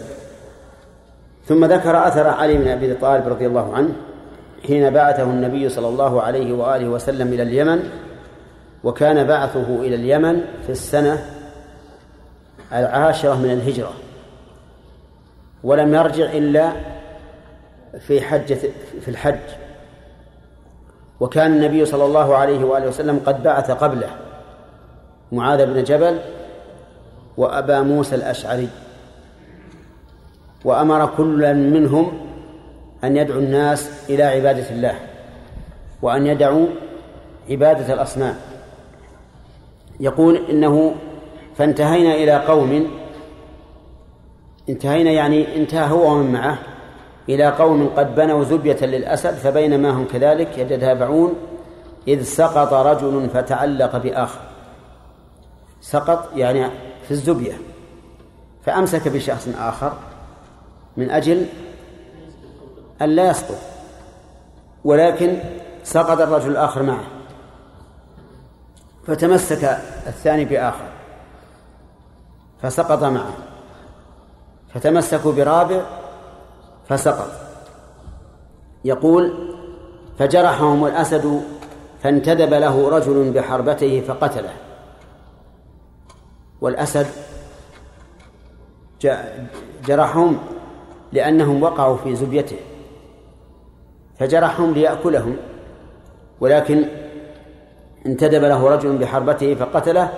ثم 1.47 1.65
ذكر 1.65 2.09
أثر 2.09 2.27
علي 2.27 2.57
بن 2.57 2.69
أبي 2.69 2.95
طالب 2.95 3.29
رضي 3.29 3.47
الله 3.47 3.75
عنه 3.75 3.93
حين 4.67 4.91
بعثه 4.91 5.23
النبي 5.23 5.69
صلى 5.69 5.89
الله 5.89 6.23
عليه 6.23 6.53
وآله 6.53 6.89
وسلم 6.89 7.33
إلى 7.33 7.43
اليمن 7.43 7.91
وكان 8.85 9.27
بعثه 9.27 9.81
إلى 9.81 9.95
اليمن 9.95 10.45
في 10.67 10.73
السنة 10.73 11.19
العاشرة 12.73 13.35
من 13.35 13.51
الهجرة. 13.51 13.93
ولم 15.65 15.95
يرجع 15.95 16.33
إلا 16.33 16.73
في 17.99 18.21
حجة 18.21 18.59
في 19.01 19.09
الحج. 19.09 19.49
وكان 21.21 21.53
النبي 21.53 21.85
صلى 21.85 22.05
الله 22.05 22.37
عليه 22.37 22.65
وآله 22.65 22.89
وسلم 22.89 23.21
قد 23.27 23.43
بعث 23.43 23.71
قبله 23.71 24.11
معاذ 25.33 25.67
بن 25.67 25.85
جبل 25.85 26.19
وأبا 27.37 27.81
موسى 27.81 28.15
الأشعري. 28.15 28.69
وأمر 30.65 31.07
كلا 31.17 31.53
منهم 31.53 32.13
أن 33.05 33.17
يدعو 33.17 33.39
الناس 33.39 34.11
إلى 34.11 34.23
عبادة 34.23 34.71
الله 34.71 34.95
وأن 36.03 36.27
يدعوا 36.27 36.67
عبادة 37.51 37.95
الأصنام. 37.95 38.35
يقول 40.01 40.37
إنه 40.51 40.95
فانتهينا 41.57 42.15
إلى 42.15 42.37
قوم 42.37 42.91
انتهينا 44.69 45.11
يعني 45.11 45.57
انتهى 45.57 45.91
هو 45.91 46.13
ومن 46.13 46.33
معه 46.33 46.59
إلى 47.29 47.47
قوم 47.47 47.91
قد 47.97 48.15
بنوا 48.15 48.45
زبية 48.45 48.77
للأسد 48.83 49.35
فبينما 49.35 49.91
هم 49.91 50.05
كذلك 50.05 50.59
يتتابعون 50.59 51.35
إذ 52.09 52.23
سقط 52.23 52.73
رجل 52.73 53.29
فتعلق 53.29 53.97
بآخر. 53.97 54.41
سقط 55.81 56.37
يعني 56.37 56.67
في 57.05 57.11
الزبية 57.11 57.53
فأمسك 58.65 59.09
بشخص 59.09 59.49
آخر 59.59 59.93
من 60.99 61.11
أجل 61.11 61.47
أن 63.03 63.09
لا 63.09 63.31
يسقط 63.31 63.59
ولكن 64.85 65.39
سقط 65.85 66.21
الرجل 66.21 66.51
الآخر 66.51 66.83
معه 66.83 67.05
فتمسك 69.07 69.65
الثاني 70.07 70.45
بآخر 70.45 70.89
فسقط 72.63 73.05
معه 73.05 73.35
فتمسكوا 74.75 75.33
برابع 75.33 75.83
فسقط. 76.89 77.31
يقول 78.85 79.55
فجرحهم 80.19 80.87
الأسد 80.87 81.43
فانتدب 82.03 82.55
له 82.55 82.89
رجل 82.89 83.33
بحربته 83.33 84.01
فقتله. 84.01 84.53
والأسد 86.61 87.07
جرحهم 89.87 90.39
لأنهم 91.13 91.63
وقعوا 91.63 91.97
في 91.97 92.15
زبيته 92.15 92.57
فجرحهم 94.19 94.73
ليأكلهم 94.73 95.37
ولكن 96.41 96.85
انتدب 98.07 98.45
له 98.45 98.69
رجل 98.69 98.99
بحربته 98.99 99.55
فقتله 99.55 100.11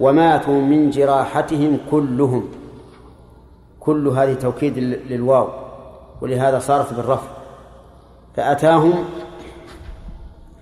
وماتوا 0.00 0.60
من 0.60 0.90
جراحتهم 0.90 1.78
كلهم. 1.90 2.48
كل 3.80 4.08
هذه 4.08 4.34
توكيد 4.34 4.78
للواو 4.78 5.48
ولهذا 6.20 6.58
صارت 6.58 6.94
بالرفع. 6.94 7.28
فأتاهم 8.36 9.04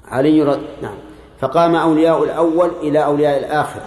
علي 0.09 0.43
رض... 0.43 0.61
نعم 0.83 0.97
فقام 1.39 1.75
أولياء 1.75 2.25
الأول 2.25 2.71
إلى 2.83 3.05
أولياء 3.05 3.39
الآخر 3.39 3.81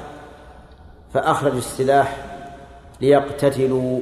فأخرجوا 1.13 1.57
السلاح 1.57 2.17
ليقتتلوا 3.01 3.99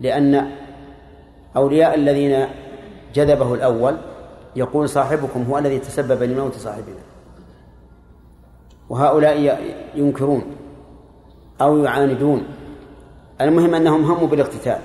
لأن 0.00 0.50
أولياء 1.56 1.94
الذين 1.94 2.46
جذبه 3.14 3.54
الأول 3.54 3.96
يقول 4.56 4.88
صاحبكم 4.88 5.42
هو 5.42 5.58
الذي 5.58 5.78
تسبب 5.78 6.22
لموت 6.22 6.54
صاحبنا. 6.54 7.02
وهؤلاء 8.88 9.60
ينكرون 9.94 10.56
أو 11.60 11.84
يعاندون. 11.84 12.46
المهم 13.40 13.74
أنهم 13.74 14.04
هموا 14.04 14.28
بالاقتتال. 14.28 14.78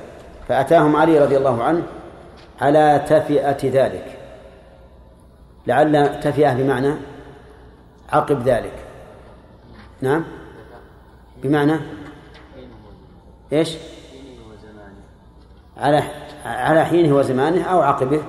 فأتاهم 0.48 0.96
علي 0.96 1.20
رضي 1.20 1.38
الله 1.38 1.64
عنه 1.64 1.84
على 2.62 3.06
تفئة 3.08 3.70
ذلك. 3.70 4.20
لعل 5.68 6.20
تفئة 6.20 6.54
بمعنى 6.54 6.94
عقب 8.10 8.44
ذلك. 8.48 8.74
نعم؟ 10.02 10.24
بمعنى؟ 11.44 11.80
إيش؟ 13.54 13.78
على 15.84 16.04
على 16.46 16.86
حينه 16.86 17.16
وزمانه 17.16 17.64
أو 17.64 17.82
عقبه. 17.82 18.22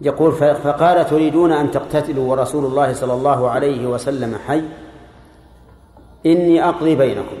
يقول 0.00 0.32
فقال 0.32 1.06
تريدون 1.06 1.52
أن 1.52 1.70
تقتتلوا 1.70 2.30
ورسول 2.30 2.64
الله 2.64 2.92
صلى 2.92 3.12
الله 3.12 3.50
عليه 3.50 3.86
وسلم 3.86 4.38
حي؟ 4.46 4.62
إني 6.26 6.68
أقضي 6.68 6.94
بينكم. 6.94 7.36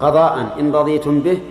قضاء 0.00 0.60
إن 0.60 0.72
رضيتم 0.72 1.20
به 1.20 1.42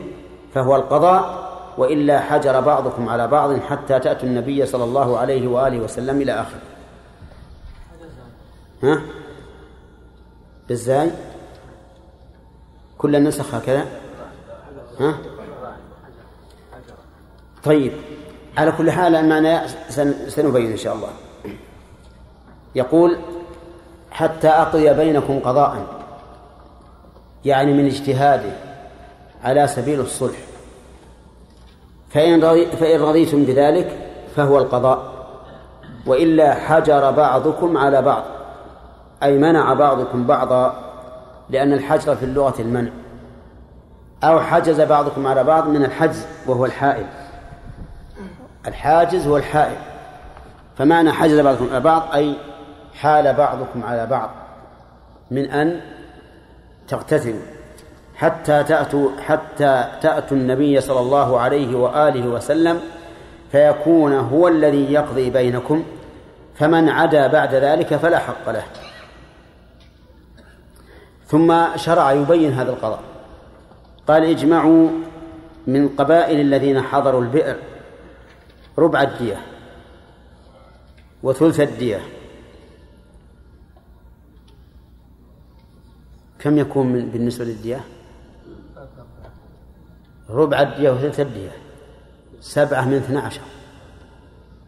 فهو 0.54 0.76
القضاء 0.76 1.48
وإلا 1.78 2.20
حجر 2.20 2.60
بعضكم 2.60 3.10
على 3.10 3.28
بعض 3.28 3.60
حتى 3.60 4.00
تأتوا 4.00 4.30
النبي 4.30 4.66
صلى 4.66 4.84
الله 4.84 5.18
عليه 5.18 5.48
وآله 5.48 5.80
وسلم 5.80 6.22
إلى 6.22 6.32
آخره. 6.32 6.62
ها؟ 8.84 9.02
بالزاي؟ 10.68 11.12
كل 12.98 13.16
النسخ 13.16 13.56
هكذا؟ 13.56 13.86
ها؟ 15.00 15.18
طيب 17.68 17.92
على 18.58 18.72
كل 18.72 18.92
حال 18.92 19.16
المعنى 19.16 19.68
سنبين 20.28 20.72
إن 20.72 20.78
شاء 20.78 20.96
الله. 20.96 21.08
يقول 22.76 23.18
حتى 24.12 24.48
أقضي 24.48 24.94
بينكم 24.94 25.40
قضاء. 25.40 25.86
يعني 27.46 27.74
من 27.74 27.86
اجتهاده 27.86 28.52
على 29.44 29.68
سبيل 29.68 30.00
الصلح. 30.00 30.38
فإن, 32.10 32.42
فإن 32.66 33.02
رضيتم 33.02 33.44
بذلك 33.44 33.98
فهو 34.36 34.58
القضاء. 34.58 35.14
وإلا 36.06 36.54
حجر 36.54 37.12
بعضكم 37.12 37.78
على 37.78 38.02
بعض. 38.02 38.24
أي 39.24 39.38
منع 39.38 39.74
بعضكم 39.74 40.28
بعضا 40.28 40.84
لأن 41.50 41.74
الحجر 41.74 42.16
في 42.16 42.26
اللغة 42.26 42.62
المنع. 42.62 42.92
أو 44.24 44.40
حجز 44.40 44.82
بعضكم 44.82 45.28
على 45.28 45.44
بعض 45.44 45.68
من 45.68 45.86
الحجز 45.86 46.26
وهو 46.48 46.66
الحائل. 46.66 47.06
الحاجز 48.68 49.28
هو 49.28 49.38
الحائل 49.38 49.78
فمعنى 50.78 51.12
حجز 51.12 51.40
بعضكم 51.40 51.70
على 51.70 51.80
بعض 51.80 52.04
أي 52.14 52.34
حال 52.94 53.34
بعضكم 53.34 53.84
على 53.84 54.06
بعض 54.06 54.30
من 55.32 55.50
أن 55.50 55.82
تقتتلوا 56.88 57.42
حتى 58.16 58.64
تأتوا 58.64 59.10
حتى 59.22 59.86
تأتوا 60.02 60.38
النبي 60.38 60.82
صلى 60.82 61.00
الله 61.00 61.40
عليه 61.40 61.78
وآله 61.78 62.28
وسلم 62.28 62.80
فيكون 63.52 64.14
هو 64.14 64.48
الذي 64.48 64.94
يقضي 64.94 65.30
بينكم 65.30 65.84
فمن 66.56 66.90
عدا 66.90 67.28
بعد 67.28 67.56
ذلك 67.56 67.96
فلا 67.96 68.20
حق 68.20 68.50
له. 68.50 68.64
ثم 71.28 71.76
شرع 71.76 72.12
يبين 72.12 72.54
هذا 72.54 72.72
القضاء. 72.72 73.00
قال 74.08 74.24
اجمعوا 74.24 74.90
من 75.68 75.90
قبائل 75.90 76.40
الذين 76.40 76.82
حضروا 76.82 77.22
البئر 77.22 77.56
ربع 78.78 79.02
الدية 79.02 79.46
وثلث 81.24 81.60
الدية. 81.60 82.02
كم 86.40 86.58
يكون 86.58 86.88
من 86.88 87.10
بالنسبة 87.10 87.46
للدية؟ 87.46 87.82
ربع 90.30 90.62
الدية 90.62 90.90
وثلث 90.90 91.20
الدية. 91.20 91.52
سبعة 92.40 92.86
من 92.86 92.94
اثنى 92.94 93.18
عشر. 93.18 93.42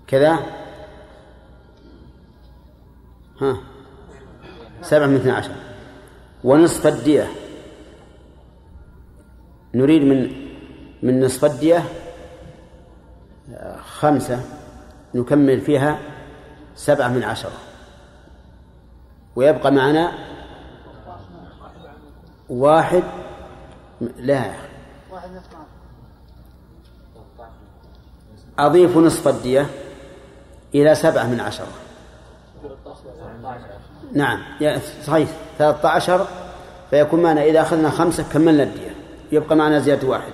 كذا؟ 0.07 0.39
ها؟ 3.41 3.57
سبعة 4.81 5.07
من 5.07 5.15
اثنى 5.15 5.31
عشر. 5.31 5.51
ونصف 6.43 6.87
الدية. 6.87 7.27
نريد 9.73 10.01
من 10.03 10.49
من 11.03 11.25
نصف 11.25 11.45
الدية 11.45 11.83
خمسة 13.81 14.41
نكمل 15.15 15.61
فيها 15.61 15.99
سبعة 16.75 17.07
من 17.07 17.23
عشرة. 17.23 17.51
ويبقى 19.35 19.71
معنا 19.71 20.11
واحد 22.49 23.03
لا. 24.17 24.51
أضيف 28.59 28.97
نصف 28.97 29.27
الدية 29.27 29.65
إلى 30.75 30.95
سبعة 30.95 31.27
من 31.27 31.39
عشرة. 31.39 31.67
نعم 34.13 34.39
صحيح 35.03 35.29
ثلاثة 35.57 35.89
عشر 35.89 36.27
فيكون 36.89 37.23
معنا 37.23 37.43
إذا 37.43 37.61
أخذنا 37.61 37.89
خمسة 37.89 38.23
كملنا 38.33 38.63
الدية. 38.63 38.95
يبقى 39.31 39.55
معنا 39.55 39.79
زيادة 39.79 40.07
واحد. 40.07 40.31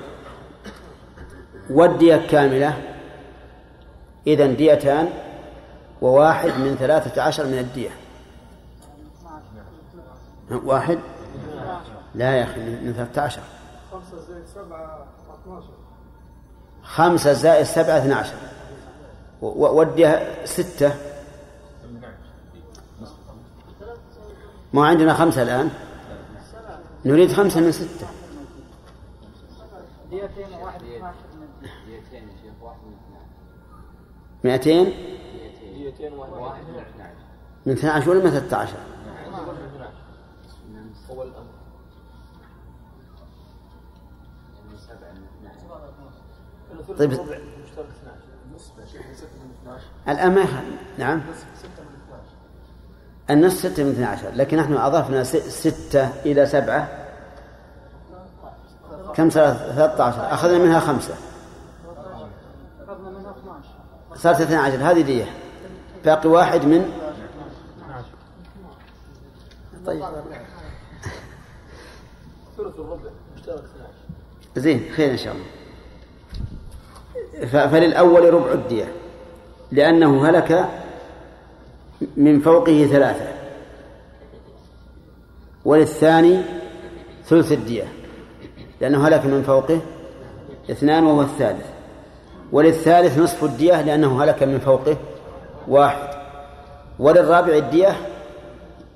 والدية 1.69 2.15
كاملة 2.15 2.94
إذا 4.27 4.47
ديتان 4.47 5.09
وواحد 6.01 6.49
من 6.49 6.75
ثلاثة 6.79 7.21
عشر 7.21 7.45
من 7.45 7.59
الدية. 7.59 7.89
واحد؟ 10.51 10.99
لا 12.15 12.37
يا 12.37 12.43
أخي 12.43 12.59
من 12.59 12.93
ثلاثة 12.93 13.21
عشر. 13.21 13.41
خمسة 13.91 14.13
زائد 14.27 14.45
سبعة 14.45 15.05
خمسة 16.83 17.33
زائد 17.33 17.65
سبعة 17.65 17.97
اثنى 17.97 18.13
عشر 18.13 18.35
والدية 19.41 20.45
ستة. 20.45 20.95
ما 24.73 24.87
عندنا 24.87 25.13
خمسة 25.13 25.41
الآن. 25.41 25.69
نريد 27.05 27.33
خمسة 27.33 27.59
من 27.59 27.71
ستة. 27.71 28.07
مئتين؟ 34.45 34.93
من 37.65 37.73
اثنى 37.73 37.89
عشر 37.89 38.09
ولا 38.09 38.23
من 38.23 38.29
ثلاثة 38.29 38.57
عشر؟ 38.57 38.77
طيب. 46.99 47.19
الآن 50.07 50.35
ما 50.35 50.45
نعم. 50.97 51.21
النصف 53.29 53.59
ستة 53.59 53.83
من 53.83 53.91
اثنى 53.91 54.05
عشر 54.05 54.31
لكن 54.31 54.57
نحن 54.57 54.73
أضفنا 54.73 55.23
ستة 55.23 56.09
إلى 56.25 56.45
سبعة. 56.45 56.87
كم 59.15 59.29
ثلاثة 59.29 60.03
عشر. 60.03 60.33
أخذنا 60.33 60.57
منها 60.57 60.79
خمسة. 60.79 61.15
صارت 64.15 64.41
اثنى 64.41 64.55
عشر 64.55 64.91
هذه 64.91 65.01
دية. 65.01 65.25
باقي 66.05 66.29
واحد 66.29 66.65
من 66.65 66.91
طيب. 69.85 70.03
زين 74.55 74.91
خير 74.95 75.11
إن 75.11 75.17
شاء 75.17 75.35
الله. 75.35 75.45
فللأول 77.67 78.33
ربع 78.33 78.51
الدية 78.51 78.91
لأنه 79.71 80.29
هلك 80.29 80.69
من 82.17 82.39
فوقه 82.39 82.87
ثلاثة. 82.91 83.27
وللثاني 85.65 86.41
ثلث 87.25 87.51
الدية 87.51 87.93
لأنه 88.81 89.07
هلك 89.07 89.25
من 89.25 89.43
فوقه 89.43 89.81
اثنان 90.71 91.03
وهو 91.03 91.21
الثالث. 91.21 91.74
وللثالث 92.55 93.17
نصف 93.17 93.43
الدية 93.43 93.81
لأنه 93.81 94.23
هلك 94.23 94.43
من 94.43 94.59
فوقه 94.59 94.97
واحد. 95.67 96.09
وللرابع 96.99 97.53
الدية 97.53 97.95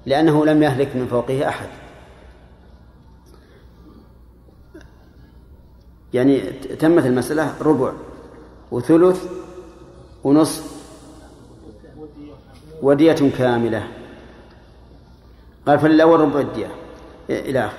لأنه 0.05 0.45
لم 0.45 0.63
يهلك 0.63 0.95
من 0.95 1.07
فوقه 1.07 1.49
أحد. 1.49 1.67
يعني 6.13 6.39
تمت 6.79 7.05
المسألة 7.05 7.53
ربع 7.61 7.91
وثلث 8.71 9.25
ونصف 10.23 10.63
ودية 12.81 13.31
كاملة. 13.37 13.87
قال 15.67 15.79
فللأول 15.79 16.19
ربع 16.19 16.39
الدية. 16.39 16.71
إلى 17.29 17.69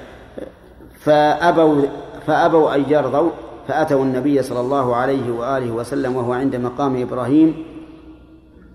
فأبوا 1.01 1.83
فأبوا 2.27 2.75
أن 2.75 2.85
يرضوا 2.89 3.31
فأتوا 3.71 4.05
النبي 4.05 4.43
صلى 4.43 4.61
الله 4.61 4.97
عليه 4.97 5.31
وآله 5.31 5.71
وسلم 5.71 6.17
وهو 6.17 6.33
عند 6.33 6.57
مقام 6.57 7.03
إبراهيم 7.03 7.65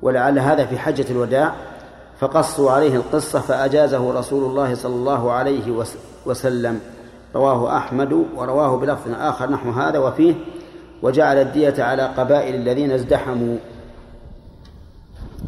ولعل 0.01 0.39
هذا 0.39 0.65
في 0.65 0.77
حجة 0.77 1.05
الوداع 1.11 1.55
فقصوا 2.19 2.71
عليه 2.71 2.95
القصة 2.95 3.39
فأجازه 3.39 4.19
رسول 4.19 4.43
الله 4.43 4.75
صلى 4.75 4.95
الله 4.95 5.31
عليه 5.31 5.85
وسلم. 6.25 6.79
رواه 7.35 7.77
أحمد 7.77 8.25
ورواه 8.35 8.77
بلفظ 8.77 9.11
آخر 9.19 9.51
نحو 9.51 9.69
هذا 9.69 9.99
وفيه 9.99 10.33
وجعل 11.01 11.37
الدية 11.37 11.83
على 11.83 12.03
قبائل 12.03 12.55
الذين 12.55 12.91
ازدحموا. 12.91 13.57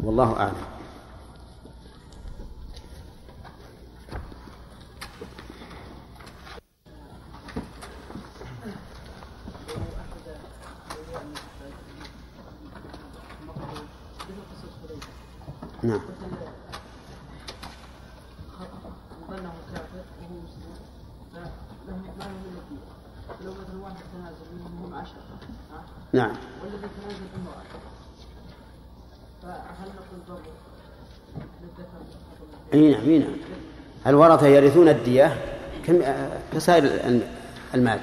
والله 0.04 0.36
أعلم. 0.36 0.77
نعم. 15.82 16.00
نعم. 26.12 26.30
والذي 26.62 26.88
تنازل 27.02 27.26
امرأة 27.36 27.62
فهل 29.42 29.88
نقول 29.88 30.20
ضرب 30.28 30.42
أي 32.74 32.90
نعم 32.90 33.00
أي 33.00 33.18
نعم. 33.18 33.36
الورثة 34.06 34.46
يرثون 34.46 34.88
الدية؟ 34.88 35.36
كسائر 36.52 36.84
المال؟ 37.74 38.00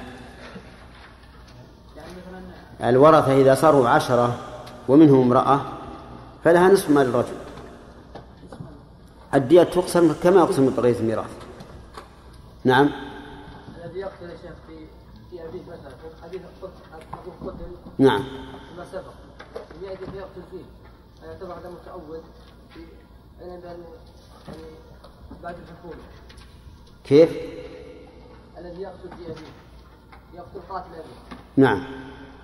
الورثة 2.84 3.32
إذا 3.40 3.54
صاروا 3.54 3.88
عشرة 3.88 4.38
ومنهم 4.88 5.22
امرأة 5.22 5.60
فلها 6.44 6.68
نصف 6.68 6.90
مال 6.90 7.06
الرجل. 7.06 7.45
الدية 9.36 9.62
تقسم 9.62 10.12
كما 10.12 10.40
يقسم 10.40 10.76
بقية 10.76 10.98
الميراث. 10.98 11.30
نعم. 12.64 12.90
الذي 13.84 13.98
يقتل 13.98 14.30
يا 14.30 14.36
شيخ 14.36 14.52
في 14.66 14.86
في 15.30 15.44
أبيه 15.44 15.62
مثلا 15.62 15.92
حديث 16.22 16.42
قتل 17.42 17.76
نعم. 17.98 18.24
ما 18.76 18.84
سبق 18.92 19.12
يأتي 19.82 20.06
فيقتل 20.06 20.42
فيه. 20.50 20.64
يعتبر 21.26 21.52
هذا 21.52 21.70
متأول 21.70 22.20
في 22.74 22.80
يعني 23.40 23.82
بعد 25.42 25.56
الحكومة. 25.58 26.02
كيف؟ 27.04 27.30
الذي 28.58 28.82
يقتل 28.82 29.08
في 29.08 29.32
أبيه 29.32 29.46
يقتل 30.34 30.60
قاتل 30.68 30.90
أبيه. 30.94 31.38
نعم. 31.56 31.84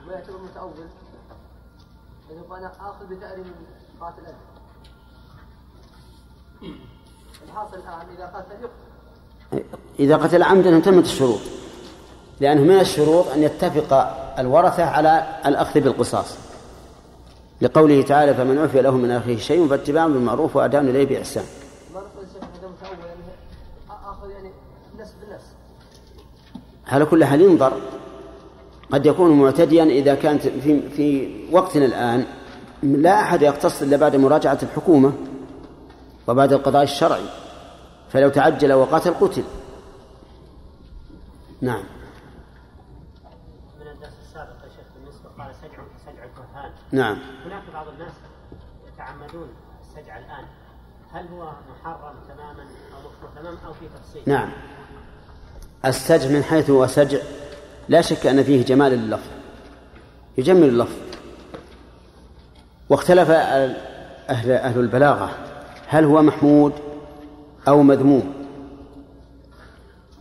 ما 0.06 0.12
يعتبر 0.12 0.38
متأول 0.38 0.72
لأنه 2.30 2.58
أنا 2.58 2.72
آخذ 2.80 3.06
بثأر 3.06 3.38
من 3.38 3.54
قاتل 4.00 4.26
أبي 4.26 4.36
الحاصل 7.48 7.76
الآن 7.76 8.06
إذا 8.16 8.26
قتل 8.26 8.52
يقتل 8.62 9.64
إذا 9.98 10.16
قتل 10.16 10.42
عمدا 10.42 10.80
تمت 10.80 11.04
الشروط 11.04 11.40
لأنه 12.40 12.62
من 12.62 12.80
الشروط 12.80 13.28
أن 13.28 13.42
يتفق 13.42 13.92
الورثة 14.38 14.84
على 14.84 15.40
الأخذ 15.46 15.80
بالقصاص. 15.80 16.36
لقوله 17.60 18.02
تعالى 18.02 18.34
فمن 18.34 18.58
عفي 18.58 18.82
له 18.82 18.96
من 18.96 19.10
أخيه 19.10 19.36
شيء 19.36 19.68
فاتباع 19.68 20.06
بالمعروف 20.06 20.56
وأداء 20.56 20.82
إليه 20.82 21.06
بإحسان. 21.06 21.44
على 26.86 27.04
كل 27.04 27.24
حال 27.24 27.40
ينظر. 27.40 27.72
قد 28.92 29.06
يكون 29.06 29.30
معتديا 29.30 29.84
إذا 29.84 30.14
كانت 30.14 30.42
في 30.42 30.88
في 30.88 31.34
وقتنا 31.52 31.84
الآن 31.84 32.24
لا 32.82 33.20
أحد 33.20 33.42
يقتص 33.42 33.82
إلا 33.82 33.96
بعد 33.96 34.16
مراجعة 34.16 34.58
الحكومة. 34.62 35.12
وبعد 36.28 36.52
القضاء 36.52 36.82
الشرعي 36.82 37.24
فلو 38.10 38.28
تعجل 38.28 38.72
وقتل 38.72 39.14
قتل. 39.14 39.44
نعم. 41.60 41.84
من 43.80 43.86
الدرس 43.86 44.12
السابق 44.26 44.64
يا 44.64 44.68
شيخ 44.68 44.86
قال 45.38 45.54
سجع 45.54 45.82
سجع 46.06 46.24
الكهان. 46.24 46.70
نعم. 46.92 47.18
هناك 47.46 47.62
بعض 47.74 47.88
الناس 47.88 48.12
يتعمدون 48.94 49.48
السجع 49.80 50.18
الآن. 50.18 50.44
هل 51.12 51.28
هو 51.28 51.52
محرم 51.70 52.14
تماما 52.28 52.62
أو 52.62 52.98
مكروه 52.98 53.42
تماما 53.42 53.58
أو 53.66 53.72
في 53.72 53.88
تفصيل؟ 53.88 54.22
نعم. 54.26 54.52
السجع 55.84 56.30
من 56.30 56.44
حيث 56.44 56.70
هو 56.70 56.86
سجع 56.86 57.18
لا 57.88 58.00
شك 58.00 58.26
أن 58.26 58.42
فيه 58.42 58.64
جمال 58.64 58.92
اللفظ. 58.92 59.30
يجمل 60.38 60.68
اللفظ. 60.68 60.96
واختلف 62.88 63.30
أهل 63.30 64.50
أهل 64.50 64.80
البلاغة. 64.80 65.51
هل 65.92 66.04
هو 66.04 66.22
محمود 66.22 66.72
أو 67.68 67.82
مذموم؟ 67.82 68.32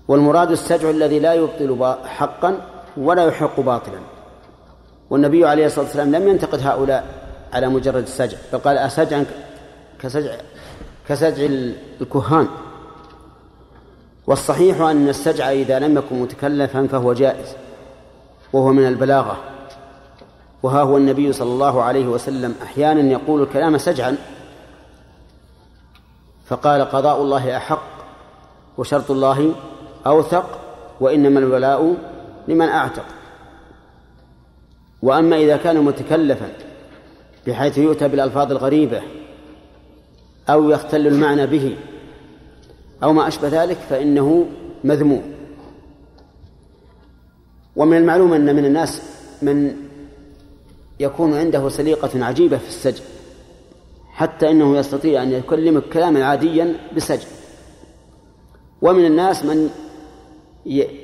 والمراد 0.07 0.51
السجع 0.51 0.89
الذي 0.89 1.19
لا 1.19 1.33
يبطل 1.33 1.95
حقا 2.05 2.57
ولا 2.97 3.25
يحق 3.25 3.59
باطلا. 3.59 3.99
والنبي 5.09 5.45
عليه 5.45 5.65
الصلاة 5.65 5.85
والسلام 5.85 6.15
لم 6.15 6.27
ينتقد 6.27 6.67
هؤلاء 6.67 7.05
على 7.53 7.67
مجرد 7.67 8.03
السجع 8.03 8.37
بل 8.53 8.59
قال 8.59 8.87
كسجع 9.99 10.35
كسجع 11.07 11.45
الكهان. 12.01 12.47
والصحيح 14.27 14.81
أن 14.81 15.09
السجع 15.09 15.51
إذا 15.51 15.79
لم 15.79 15.97
يكن 15.97 16.21
متكلفا 16.21 16.87
فهو 16.87 17.13
جائز 17.13 17.47
وهو 18.53 18.73
من 18.73 18.87
البلاغة. 18.87 19.37
وها 20.63 20.81
هو 20.81 20.97
النبي 20.97 21.33
صلى 21.33 21.51
الله 21.51 21.83
عليه 21.83 22.07
وسلم 22.07 22.55
أحيانا 22.63 23.01
يقول 23.01 23.41
الكلام 23.41 23.77
سجعا 23.77 24.17
فقال 26.51 26.81
قضاء 26.81 27.21
الله 27.21 27.57
أحق 27.57 27.83
وشرط 28.77 29.11
الله 29.11 29.53
أوثق 30.05 30.59
وإنما 30.99 31.39
الولاء 31.39 31.95
لمن 32.47 32.69
أعتق. 32.69 33.05
وأما 35.01 35.37
إذا 35.37 35.57
كان 35.57 35.83
متكلفا 35.83 36.49
بحيث 37.47 37.77
يؤتى 37.77 38.07
بالألفاظ 38.07 38.51
الغريبة 38.51 39.01
أو 40.49 40.69
يختل 40.69 41.07
المعنى 41.07 41.47
به 41.47 41.77
أو 43.03 43.13
ما 43.13 43.27
أشبه 43.27 43.63
ذلك 43.63 43.77
فإنه 43.77 44.45
مذموم. 44.83 45.33
ومن 47.75 47.97
المعلوم 47.97 48.33
أن 48.33 48.55
من 48.55 48.65
الناس 48.65 49.01
من 49.41 49.75
يكون 50.99 51.33
عنده 51.33 51.69
سليقة 51.69 52.25
عجيبة 52.25 52.57
في 52.57 52.67
السجن. 52.67 53.03
حتى 54.21 54.51
إنه 54.51 54.77
يستطيع 54.77 55.23
أن 55.23 55.31
يكلمك 55.31 55.83
كلاما 55.83 56.25
عاديا 56.25 56.75
بسجن. 56.95 57.27
ومن 58.81 59.05
الناس 59.05 59.45
من 59.45 59.69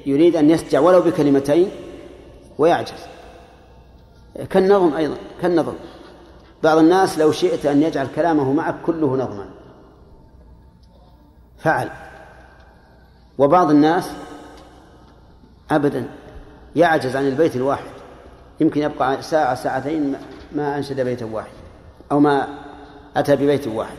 يريد 0.05 0.35
أن 0.35 0.49
يسجع 0.49 0.79
ولو 0.79 1.01
بكلمتين 1.01 1.69
ويعجز. 2.57 3.05
كالنظم 4.49 4.93
أيضا 4.93 5.15
كالنظم. 5.41 5.73
بعض 6.63 6.77
الناس 6.77 7.19
لو 7.19 7.31
شئت 7.31 7.65
أن 7.65 7.83
يجعل 7.83 8.07
كلامه 8.15 8.53
معك 8.53 8.75
كله 8.85 9.07
نظما. 9.07 9.49
فعل. 11.57 11.89
وبعض 13.37 13.69
الناس 13.69 14.11
أبدا 15.71 16.09
يعجز 16.75 17.15
عن 17.15 17.27
البيت 17.27 17.55
الواحد. 17.55 17.91
يمكن 18.59 18.81
يبقى 18.81 19.21
ساعة 19.21 19.55
ساعتين 19.55 20.15
ما 20.55 20.77
أنشد 20.77 21.01
بيتا 21.01 21.25
واحد. 21.25 21.51
أو 22.11 22.19
ما 22.19 22.66
أتى 23.17 23.35
ببيت 23.35 23.67
واحد 23.67 23.97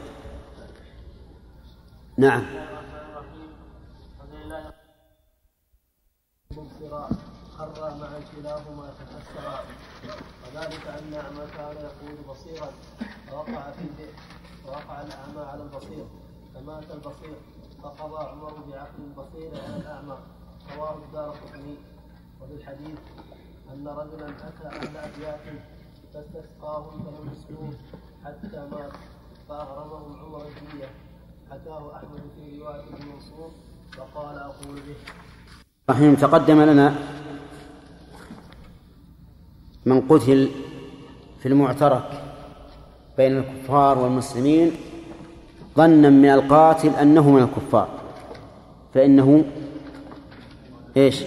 نعم 2.18 2.44
خر 7.58 7.96
مع 8.00 8.08
كلاهما 8.36 8.90
تفسرا 8.90 9.61
وذلك 10.45 10.86
أن 10.86 11.14
أعمى 11.14 11.46
كان 11.57 11.76
يقول 11.84 12.16
بصيرا 12.28 12.70
فوقع 13.30 13.70
في 13.70 13.80
البئر 13.82 14.14
فوقع 14.64 15.03
الأعمى 15.03 15.40
على 15.50 15.62
البصير 15.62 16.07
فمات 16.54 16.90
البصير 16.90 17.36
فقضى 17.82 18.28
عمر 18.28 18.53
بعقل 18.53 19.03
البصير 19.04 19.62
على 19.64 19.76
الأعمى 19.76 20.18
رواه 20.76 20.96
الدار 20.96 21.30
قطني 21.30 21.76
وفي 22.40 22.54
الحديث 22.54 22.99
أن 23.72 23.88
رجلا 23.88 24.28
أتى 24.28 24.66
أهل 24.66 24.96
أبيات 24.96 25.40
فاستسقاهم 26.14 27.04
فلم 27.04 27.32
يسلوه 27.32 27.72
حتى 28.24 28.61
مات 28.70 28.92
فأغرمهم 29.49 30.16
عمر 30.24 30.42
الدنيا 30.46 30.88
حكاه 31.50 31.96
أحمد 31.96 32.20
في 32.36 32.61
رواية 32.61 32.82
منصور 32.82 33.50
وقال 33.99 34.38
أقول 34.38 34.74
به. 34.74 34.96
رحيم 35.90 36.14
تقدم 36.14 36.61
لنا 36.62 36.95
من 39.86 40.00
قتل 40.00 40.50
في 41.40 41.49
المعترك 41.49 42.22
بين 43.16 43.38
الكفار 43.38 43.99
والمسلمين 43.99 44.72
ظنا 45.76 46.11
من 46.11 46.30
القاتل 46.30 46.88
أنه 46.88 47.30
من 47.30 47.42
الكفار. 47.42 47.88
فإنه 48.95 49.45
إيش؟ 50.96 51.22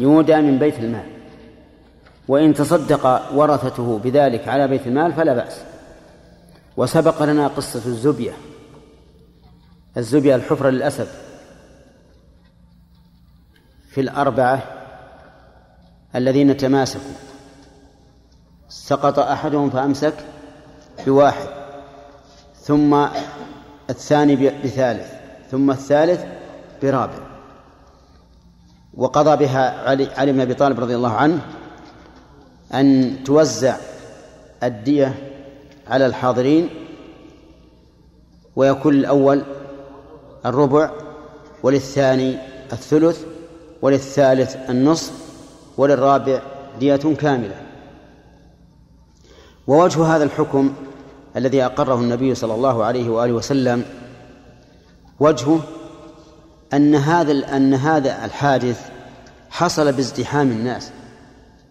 يودى 0.00 0.36
من 0.36 0.58
بيت 0.58 0.78
المال. 0.78 1.06
وإن 2.28 2.54
تصدق 2.54 3.34
ورثته 3.34 3.98
بذلك 3.98 4.48
على 4.48 4.68
بيت 4.68 4.86
المال 4.86 5.12
فلا 5.12 5.34
بأس. 5.34 5.69
وسبق 6.76 7.22
لنا 7.22 7.48
قصة 7.48 7.86
الزبية. 7.86 8.32
الزبية 9.96 10.34
الحفرة 10.34 10.70
للأسد. 10.70 11.08
في 13.90 14.00
الأربعة 14.00 14.62
الذين 16.14 16.56
تماسكوا. 16.56 17.14
سقط 18.68 19.18
أحدهم 19.18 19.70
فأمسك 19.70 20.14
بواحد. 21.06 21.48
ثم 22.60 23.06
الثاني 23.90 24.36
بثالث. 24.36 25.12
ثم 25.50 25.70
الثالث 25.70 26.24
برابع. 26.82 27.18
وقضى 28.94 29.36
بها 29.36 29.88
علي, 29.88 30.06
علي 30.14 30.32
بن 30.32 30.40
أبي 30.40 30.54
طالب 30.54 30.80
رضي 30.80 30.96
الله 30.96 31.12
عنه 31.12 31.40
أن 32.74 33.16
توزع 33.24 33.76
الدية 34.62 35.29
على 35.90 36.06
الحاضرين 36.06 36.68
ويكون 38.56 38.94
الأول 38.94 39.42
الربع 40.46 40.90
وللثاني 41.62 42.38
الثلث 42.72 43.24
وللثالث 43.82 44.56
النصف 44.70 45.12
وللرابع 45.76 46.42
دية 46.80 46.96
كاملة. 46.96 47.56
ووجه 49.66 50.16
هذا 50.16 50.24
الحكم 50.24 50.72
الذي 51.36 51.64
أقره 51.64 51.94
النبي 51.94 52.34
صلى 52.34 52.54
الله 52.54 52.84
عليه 52.84 53.10
وآله 53.10 53.32
وسلم 53.32 53.84
وجهه 55.20 55.60
أن 56.74 56.94
هذا 56.94 57.56
أن 57.56 57.74
هذا 57.74 58.24
الحادث 58.24 58.90
حصل 59.50 59.92
بازدحام 59.92 60.50
الناس 60.50 60.90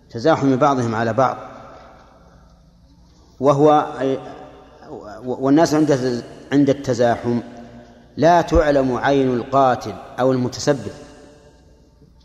تزاحم 0.09 0.55
بعضهم 0.55 0.95
على 0.95 1.13
بعض. 1.13 1.37
وهو 3.39 3.87
والناس 5.25 5.73
عند 5.73 6.23
عند 6.51 6.69
التزاحم. 6.69 7.39
لا 8.17 8.41
تعلم 8.41 8.97
عين 8.97 9.33
القاتل 9.33 9.93
أو 10.19 10.31
المتسبب. 10.31 10.91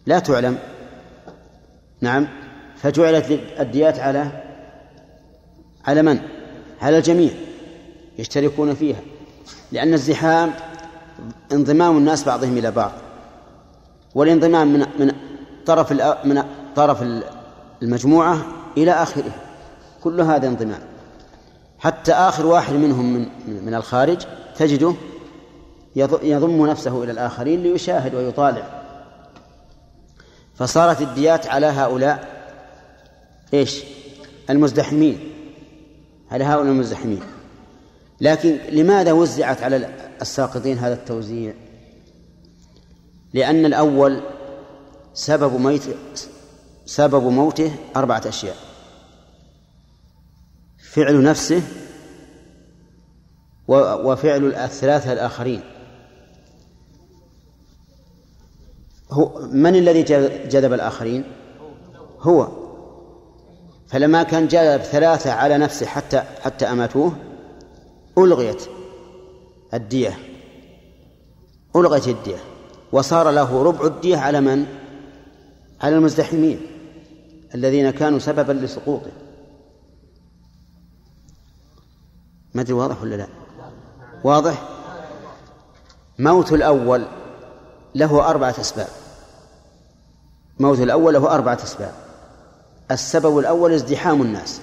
لا 0.06 0.18
تعلم. 0.18 0.58
نعم. 2.00 2.28
فجعلت 2.76 3.40
الديات 3.60 3.98
على 3.98 4.26
على 5.84 6.02
من؟ 6.02 6.18
على 6.82 6.98
الجميع 6.98 7.30
يشتركون 8.18 8.74
فيها. 8.74 9.00
لأن 9.72 9.92
الزحام 9.92 10.52
انضمام 11.52 11.98
الناس 11.98 12.24
بعضهم 12.24 12.58
إلى 12.58 12.70
بعض. 12.70 12.92
والانضمام 14.14 14.72
من 14.72 14.86
من 14.98 15.12
طرف 15.66 15.92
من 16.24 16.42
طرف 16.76 17.04
المجموعة 17.82 18.38
إلى 18.76 18.92
آخره. 18.92 19.32
كل 20.02 20.20
هذا 20.20 20.48
انضمام. 20.48 20.93
حتى 21.84 22.12
آخر 22.12 22.46
واحد 22.46 22.74
منهم 22.74 23.12
من 23.12 23.28
من 23.46 23.74
الخارج 23.74 24.26
تجده 24.56 24.94
يضم 26.22 26.66
نفسه 26.66 27.04
إلى 27.04 27.12
الآخرين 27.12 27.62
ليشاهد 27.62 28.14
ويطالع 28.14 28.82
فصارت 30.54 31.00
الديات 31.00 31.46
على 31.46 31.66
هؤلاء 31.66 32.28
إيش؟ 33.54 33.82
المزدحمين 34.50 35.18
على 36.30 36.44
هؤلاء 36.44 36.72
المزدحمين 36.72 37.20
لكن 38.20 38.58
لماذا 38.70 39.12
وزعت 39.12 39.62
على 39.62 39.88
الساقطين 40.22 40.78
هذا 40.78 40.94
التوزيع؟ 40.94 41.54
لأن 43.34 43.64
الأول 43.64 44.20
سبب 45.14 45.60
ميت 45.60 45.82
سبب 46.86 47.22
موته 47.22 47.72
أربعة 47.96 48.22
أشياء 48.26 48.56
فعل 50.94 51.22
نفسه 51.22 51.62
وفعل 53.68 54.54
الثلاثة 54.54 55.12
الآخرين. 55.12 55.60
هو 59.10 59.48
من 59.52 59.76
الذي 59.76 60.02
جذب 60.48 60.72
الآخرين؟ 60.72 61.24
هو. 62.20 62.48
فلما 63.86 64.22
كان 64.22 64.48
جذب 64.48 64.82
ثلاثة 64.82 65.32
على 65.32 65.58
نفسه 65.58 65.86
حتى 65.86 66.20
حتى 66.20 66.64
أماتوه 66.64 67.16
ألغيت 68.18 68.62
الدية. 69.74 70.18
ألغيت 71.76 72.08
الدية. 72.08 72.38
وصار 72.92 73.30
له 73.30 73.62
ربع 73.62 73.86
الدية 73.86 74.16
على 74.16 74.40
من؟ 74.40 74.66
على 75.80 75.96
المزدحمين 75.96 76.60
الذين 77.54 77.90
كانوا 77.90 78.18
سببا 78.18 78.52
لسقوطه. 78.52 79.23
ما 82.54 82.60
أدري 82.60 82.72
واضح 82.72 83.02
ولا 83.02 83.14
لا. 83.14 83.26
واضح؟ 84.24 84.62
موت 86.18 86.52
الأول 86.52 87.06
له 87.94 88.30
أربعة 88.30 88.54
أسباب. 88.60 88.88
موت 90.60 90.80
الأول 90.80 91.14
له 91.14 91.34
أربعة 91.34 91.58
أسباب. 91.62 91.92
السبب 92.90 93.38
الأول 93.38 93.72
ازدحام 93.72 94.22
الناس. 94.22 94.60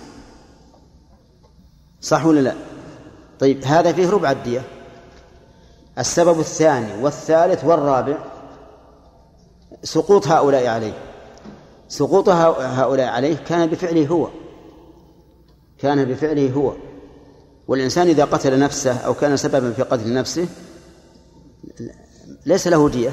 صح 2.01 2.26
ولا 2.26 2.39
لا؟ 2.39 2.55
طيب 3.39 3.65
هذا 3.65 3.93
فيه 3.93 4.09
ربع 4.09 4.31
الدية. 4.31 4.61
السبب 5.99 6.39
الثاني 6.39 7.03
والثالث 7.03 7.65
والرابع 7.65 8.18
سقوط 9.84 10.27
هؤلاء 10.27 10.68
عليه. 10.68 10.93
سقوط 11.88 12.30
هؤلاء 12.30 13.07
عليه 13.07 13.35
كان 13.35 13.69
بفعله 13.69 14.07
هو. 14.07 14.27
كان 15.77 16.05
بفعله 16.05 16.51
هو. 16.51 16.73
والإنسان 17.72 18.07
إذا 18.07 18.26
قتل 18.26 18.60
نفسه 18.60 18.98
أو 18.98 19.14
كان 19.14 19.38
سببا 19.38 19.72
في 19.72 19.81
قتل 19.81 20.14
نفسه 20.14 20.48
ليس 22.45 22.68
له 22.68 22.89
دية 22.89 23.11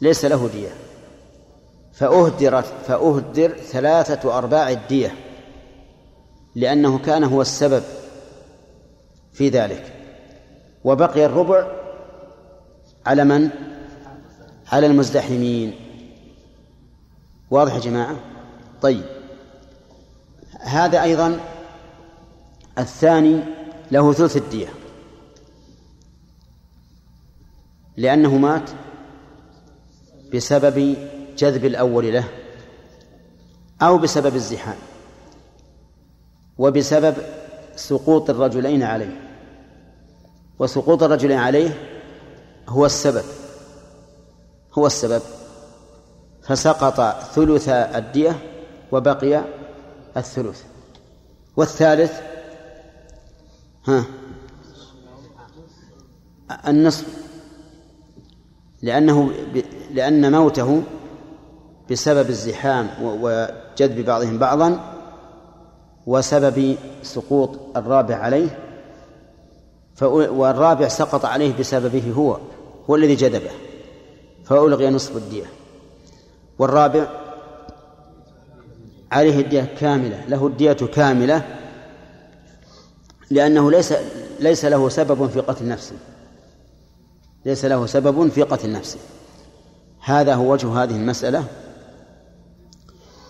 ليس 0.00 0.24
له 0.24 0.48
دية 0.48 0.68
فأهدرت 1.92 2.64
فأهدر 2.86 3.56
ثلاثة 3.58 4.38
أرباع 4.38 4.70
الدية 4.70 5.14
لأنه 6.54 6.98
كان 6.98 7.24
هو 7.24 7.42
السبب 7.42 7.82
في 9.32 9.48
ذلك 9.48 9.92
وبقي 10.84 11.26
الربع 11.26 11.66
على 13.06 13.24
من؟ 13.24 13.50
على 14.72 14.86
المزدحمين 14.86 15.74
واضح 17.50 17.74
يا 17.74 17.80
جماعة؟ 17.80 18.16
طيب 18.82 19.04
هذا 20.60 21.02
أيضا 21.02 21.40
الثاني 22.78 23.40
له 23.90 24.12
ثلث 24.12 24.36
الدية. 24.36 24.68
لأنه 27.96 28.36
مات 28.36 28.70
بسبب 30.34 30.96
جذب 31.38 31.64
الأول 31.64 32.12
له 32.12 32.28
أو 33.82 33.98
بسبب 33.98 34.34
الزحام 34.34 34.76
وبسبب 36.58 37.14
سقوط 37.76 38.30
الرجلين 38.30 38.82
عليه. 38.82 39.20
وسقوط 40.58 41.02
الرجلين 41.02 41.38
عليه 41.38 41.70
هو 42.68 42.86
السبب 42.86 43.24
هو 44.78 44.86
السبب. 44.86 45.22
فسقط 46.42 47.22
ثلث 47.34 47.68
الدية 47.68 48.38
وبقي 48.92 49.44
الثلث. 50.16 50.62
والثالث 51.56 52.20
ها. 53.88 54.04
النصف 56.68 57.06
لأنه 58.82 59.30
لأن 59.90 60.32
موته 60.32 60.82
بسبب 61.90 62.28
الزحام 62.28 62.88
وجذب 63.02 64.04
بعضهم 64.04 64.38
بعضا 64.38 64.94
وسبب 66.06 66.76
سقوط 67.02 67.58
الرابع 67.76 68.16
عليه 68.16 68.58
والرابع 70.02 70.88
سقط 70.88 71.24
عليه 71.24 71.58
بسببه 71.58 72.12
هو 72.16 72.38
هو 72.90 72.96
الذي 72.96 73.14
جذبه 73.14 73.50
فألغي 74.44 74.90
نصف 74.90 75.16
الدية. 75.16 75.44
والرابع 76.58 77.06
عليه 79.12 79.40
الدية 79.40 79.74
كاملة 79.80 80.24
له 80.28 80.46
الدية 80.46 80.72
كاملة 80.72 81.44
لأنه 83.30 83.70
ليس 83.70 83.94
ليس 84.40 84.64
له 84.64 84.88
سبب 84.88 85.30
في 85.30 85.40
قتل 85.40 85.68
نفسه. 85.68 85.94
ليس 87.44 87.64
له 87.64 87.86
سبب 87.86 88.28
في 88.28 88.42
قتل 88.42 88.72
نفسه. 88.72 88.98
هذا 90.00 90.34
هو 90.34 90.52
وجه 90.52 90.82
هذه 90.82 90.96
المسألة. 90.96 91.44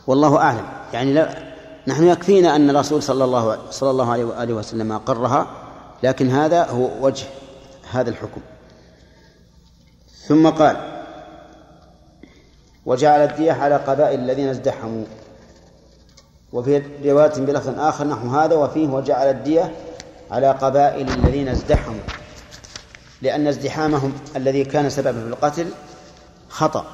والله 0.07 0.37
أعلم. 0.37 0.67
يعني 0.93 1.13
لا 1.13 1.49
نحن 1.87 2.05
يكفينا 2.05 2.57
أن 2.57 2.71
الرسول 2.71 3.03
صلى 3.03 3.25
الله 3.25 3.71
صلى 3.71 3.91
الله 3.91 4.13
عليه 4.13 4.25
وآله 4.25 4.55
وسلم 4.55 4.93
أقرها 4.93 5.47
لكن 6.03 6.31
هذا 6.31 6.65
هو 6.65 6.89
وجه 7.01 7.27
هذا 7.91 8.11
الحكم. 8.11 8.41
ثم 10.27 10.49
قال 10.49 10.77
وجعل 12.87 13.21
الدية 13.21 13.53
على 13.53 13.77
قبائل 13.77 14.21
الذين 14.21 14.49
ازدحموا. 14.49 15.05
وفي 16.53 16.83
رواية 17.05 17.33
بلفظ 17.37 17.79
آخر 17.79 18.07
نحو 18.07 18.29
هذا 18.29 18.55
وفيه 18.55 18.89
وجعل 18.89 19.31
الدية 19.31 19.73
على 20.31 20.51
قبائل 20.51 21.09
الذين 21.11 21.49
ازدحموا 21.49 22.01
لأن 23.23 23.47
ازدحامهم 23.47 24.13
الذي 24.37 24.65
كان 24.65 24.91
سببا 24.91 25.13
في 25.13 25.29
القتل 25.29 25.67
خطأ 26.49 26.87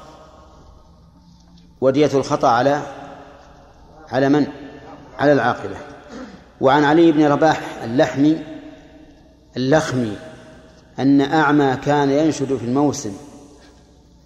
ودية 1.81 2.09
الخطأ 2.13 2.47
على 2.47 2.81
على 4.11 4.29
من؟ 4.29 4.47
على 5.19 5.33
العاقلة 5.33 5.77
وعن 6.61 6.83
علي 6.83 7.11
بن 7.11 7.25
رباح 7.25 7.61
اللحمي 7.83 8.37
اللخمي 9.57 10.17
أن 10.99 11.21
أعمى 11.21 11.77
كان 11.85 12.09
ينشد 12.09 12.57
في 12.57 12.65
الموسم 12.65 13.13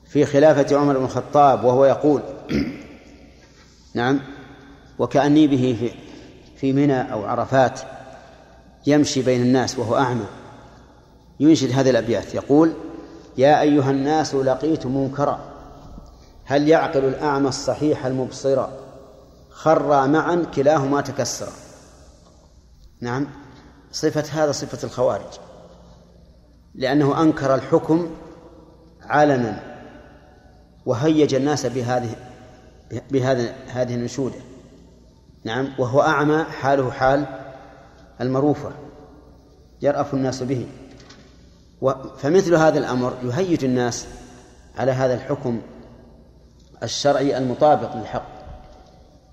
في 0.07 0.25
خلافة 0.25 0.77
عمر 0.77 0.97
بن 0.97 1.05
الخطاب 1.05 1.63
وهو 1.63 1.85
يقول 1.85 2.21
نعم 3.93 4.19
وكأني 4.99 5.47
به 5.47 5.77
في 5.79 5.91
في 6.57 6.73
منى 6.73 7.13
أو 7.13 7.25
عرفات 7.25 7.79
يمشي 8.87 9.21
بين 9.21 9.41
الناس 9.41 9.79
وهو 9.79 9.95
أعمى. 9.95 10.25
ينشد 11.39 11.71
هذه 11.71 11.89
الأبيات. 11.89 12.35
يقول 12.35 12.73
يا 13.37 13.61
أيها 13.61 13.91
الناس 13.91 14.35
لقيت 14.35 14.85
منكرا. 14.85 15.39
هل 16.45 16.67
يعقل 16.67 17.05
الأعمى 17.05 17.49
الصحيح 17.49 18.05
المبصر 18.05 18.67
خرا 19.49 20.05
معا 20.05 20.45
كلاهما 20.55 21.01
تكسرا. 21.01 21.51
نعم 23.01 23.27
صفة 23.91 24.43
هذا 24.43 24.51
صفة 24.51 24.87
الخوارج. 24.87 25.39
لأنه 26.75 27.21
أنكر 27.21 27.55
الحكم 27.55 28.09
علنا 29.01 29.63
وهيج 30.85 31.35
الناس 31.35 31.65
بهذه 31.65 32.15
بهذا 33.11 33.55
هذه 33.67 33.95
النشودة. 33.95 34.48
نعم 35.43 35.69
وهو 35.77 36.01
أعمى 36.01 36.43
حاله 36.43 36.91
حال 36.91 37.25
المروفة 38.21 38.71
يرأف 39.81 40.13
الناس 40.13 40.43
به. 40.43 40.67
فمثل 42.17 42.55
هذا 42.55 42.79
الأمر 42.79 43.13
يهيج 43.23 43.65
الناس 43.65 44.07
على 44.77 44.91
هذا 44.91 45.13
الحكم 45.13 45.61
الشرعي 46.83 47.37
المطابق 47.37 47.95
للحق. 47.95 48.39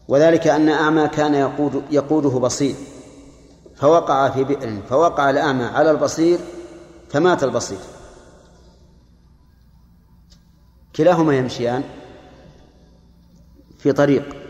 وذلك 0.09 0.47
أن 0.47 0.69
أعمى 0.69 1.09
كان 1.09 1.35
يقود 1.35 1.83
يقوده 1.91 2.29
بصير 2.29 2.75
فوقع 3.77 4.29
في 4.29 4.45
بئر 4.45 4.83
فوقع 4.89 5.31
الأعمى 5.31 5.65
على 5.65 5.91
البصير 5.91 6.39
فمات 7.09 7.45
البصير. 7.45 7.79
كلاهما 10.97 11.37
يمشيان 11.37 11.83
في 13.79 13.93
طريق. 13.93 14.46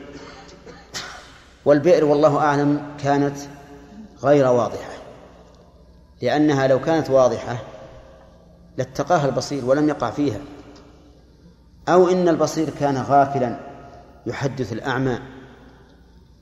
والبئر 1.67 2.05
والله 2.05 2.39
أعلم 2.39 2.83
كانت 3.03 3.37
غير 4.23 4.47
واضحة 4.47 4.91
لأنها 6.23 6.67
لو 6.67 6.81
كانت 6.81 7.11
واضحة 7.11 7.57
لاتقاها 8.77 9.27
البصير 9.27 9.65
ولم 9.65 9.89
يقع 9.89 10.11
فيها 10.11 10.41
أو 11.89 12.09
إن 12.09 12.29
البصير 12.29 12.71
كان 12.71 12.97
غافلا 12.97 13.61
يحدث 14.27 14.73
الأعمى. 14.73 15.19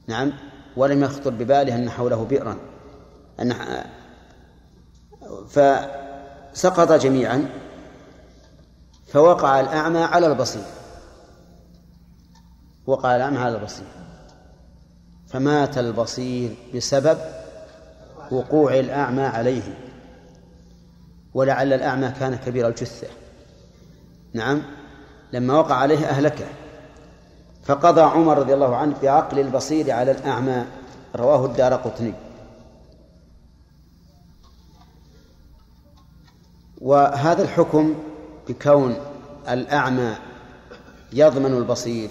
نعم 0.06 0.32
ولم 0.76 1.04
يخطر 1.04 1.30
بباله 1.30 1.74
أن 1.74 1.90
حوله 1.90 2.24
بئرا 2.24 2.56
أن 3.40 3.54
فسقط 5.48 6.92
جميعا 6.92 7.48
فوقع 9.06 9.60
الأعمى 9.60 10.02
على 10.02 10.26
البصير 10.26 10.64
وقع 12.86 13.16
الأعمى 13.16 13.38
على 13.38 13.56
البصير. 13.56 14.03
فمات 15.34 15.78
البصير 15.78 16.54
بسبب 16.74 17.18
وقوع 18.30 18.74
الأعمى 18.74 19.22
عليه 19.22 19.78
ولعل 21.34 21.72
الأعمى 21.72 22.08
كان 22.20 22.34
كبير 22.34 22.68
الجثة. 22.68 23.06
نعم 24.32 24.62
لما 25.32 25.54
وقع 25.54 25.74
عليه 25.74 26.06
أهلكه. 26.06 26.44
فقضى 27.64 28.00
عمر 28.00 28.38
رضي 28.38 28.54
الله 28.54 28.76
عنه 28.76 28.94
بعقل 29.02 29.38
البصير 29.38 29.90
على 29.90 30.10
الأعمى. 30.10 30.64
رواه 31.16 31.46
الدار 31.46 31.74
قطني. 31.74 32.14
وهذا 36.80 37.42
الحكم 37.42 37.94
بكون 38.48 38.96
الأعمى 39.48 40.16
يضمن 41.12 41.56
البصير 41.56 42.10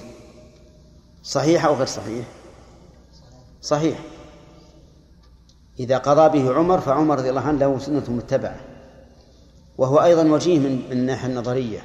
صحيح 1.24 1.66
أو 1.66 1.74
غير 1.74 1.88
صحيح؟ 1.88 2.43
صحيح. 3.64 4.00
إذا 5.80 5.98
قضى 5.98 6.40
به 6.40 6.54
عمر 6.54 6.82
فعمر 6.82 7.18
رضي 7.18 7.30
الله 7.30 7.42
عنه 7.42 7.60
له 7.60 7.80
سنة 7.80 8.04
متبعة. 8.08 8.60
وهو 9.78 10.04
أيضا 10.04 10.24
وجيه 10.24 10.60
من 10.60 10.82
الناحية 10.92 11.28
النظرية. 11.28 11.80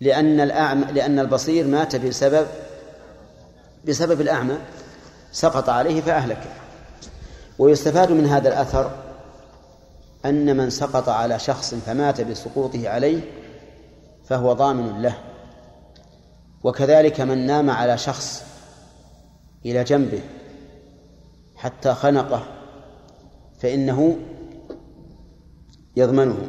لأن 0.00 0.40
الأعمى 0.40 0.84
لأن 0.92 1.18
البصير 1.18 1.66
مات 1.66 1.96
بسبب 1.96 2.46
بسبب 3.88 4.20
الأعمى 4.20 4.58
سقط 5.32 5.68
عليه 5.68 6.00
فأهلكه. 6.00 6.50
ويستفاد 7.58 8.12
من 8.12 8.26
هذا 8.26 8.48
الأثر 8.48 8.90
أن 10.24 10.56
من 10.56 10.70
سقط 10.70 11.08
على 11.08 11.38
شخص 11.38 11.74
فمات 11.74 12.20
بسقوطه 12.20 12.88
عليه 12.88 13.20
فهو 14.24 14.52
ضامن 14.52 15.02
له. 15.02 15.14
وكذلك 16.64 17.20
من 17.20 17.46
نام 17.46 17.70
على 17.70 17.98
شخص 17.98 18.51
إلى 19.66 19.84
جنبه 19.84 20.20
حتى 21.56 21.94
خنقه 21.94 22.42
فإنه 23.58 24.16
يضمنه. 25.96 26.48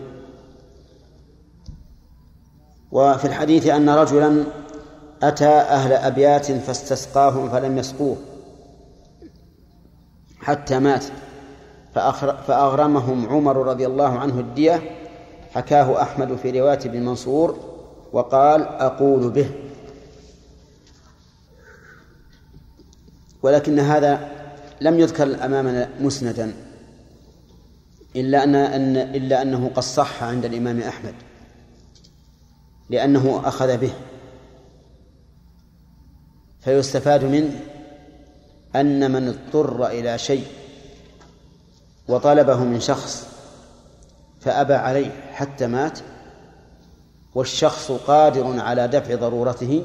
وفي 2.92 3.26
الحديث 3.26 3.68
أن 3.68 3.90
رجلا 3.90 4.44
أتى 5.24 5.46
أهل 5.46 5.94
أبيات 5.94 6.52
فاستسقاهم 6.52 7.50
فلم 7.50 7.78
يسقوه 7.78 8.18
حتى 10.40 10.80
مات 10.80 11.06
فأغرمهم 12.48 13.30
عمر 13.30 13.58
رضي 13.58 13.86
الله 13.86 14.20
عنه 14.20 14.40
الدية 14.40 14.82
حكاه 15.54 16.02
أحمد 16.02 16.36
في 16.36 16.60
رواية 16.60 16.80
بن 16.86 17.06
منصور 17.06 17.58
وقال 18.14 18.64
أقول 18.64 19.30
به. 19.30 19.50
ولكن 23.44 23.80
هذا 23.80 24.32
لم 24.82 25.00
يذكر 25.00 25.46
أمامنا 25.46 25.90
مسندا 26.00 26.54
إلا 28.16 28.44
أن 28.44 28.56
أن 28.56 28.98
إلا 28.98 29.42
أنه 29.42 29.72
قد 29.76 29.84
صح 29.84 30.24
عند 30.24 30.46
الإمام 30.46 30.80
أحمد 30.80 31.14
لأنه 32.90 33.42
أخذ 33.46 33.78
به. 33.78 33.94
فيستفاد 36.62 37.24
منه 37.24 37.60
أن 38.76 39.12
من 39.12 39.28
اضطر 39.28 39.88
إلى 39.88 40.18
شيء 40.18 40.46
وطلبه 42.08 42.64
من 42.64 42.80
شخص 42.80 43.28
فأبى 44.42 44.74
عليه 44.74 45.12
حتى 45.32 45.68
مات 45.68 46.00
والشخص 47.36 47.92
قادر 47.92 48.60
على 48.60 48.88
دفع 48.88 49.16
ضرورته 49.16 49.84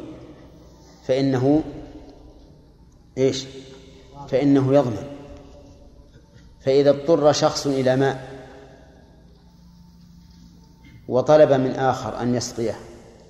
فإنه 1.06 1.62
إيش؟ 3.18 3.46
فإنه 4.28 4.74
يضمن 4.74 5.06
فإذا 6.60 6.90
اضطر 6.90 7.32
شخص 7.32 7.66
إلى 7.66 7.96
ماء 7.96 8.38
وطلب 11.08 11.52
من 11.52 11.70
آخر 11.70 12.20
أن 12.20 12.34
يسقيه 12.34 12.74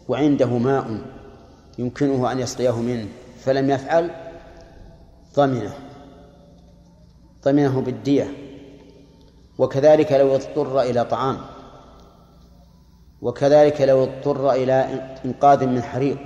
وعنده 0.08 0.58
ماء 0.58 1.00
يمكنه 1.78 2.32
أن 2.32 2.38
يسقيه 2.38 2.76
منه 2.76 3.08
فلم 3.40 3.70
يفعل 3.70 4.10
ضمنه. 5.36 5.74
ضمنه 7.44 7.80
بالدية. 7.80 8.30
وكذلك 9.58 10.12
لو 10.12 10.34
اضطر 10.34 10.80
إلى 10.80 11.04
طعام. 11.04 11.38
وكذلك 13.22 13.80
لو 13.80 14.04
اضطر 14.04 14.52
إلى 14.52 14.72
إنقاذ 15.24 15.66
من 15.66 15.82
حريق 15.82 16.18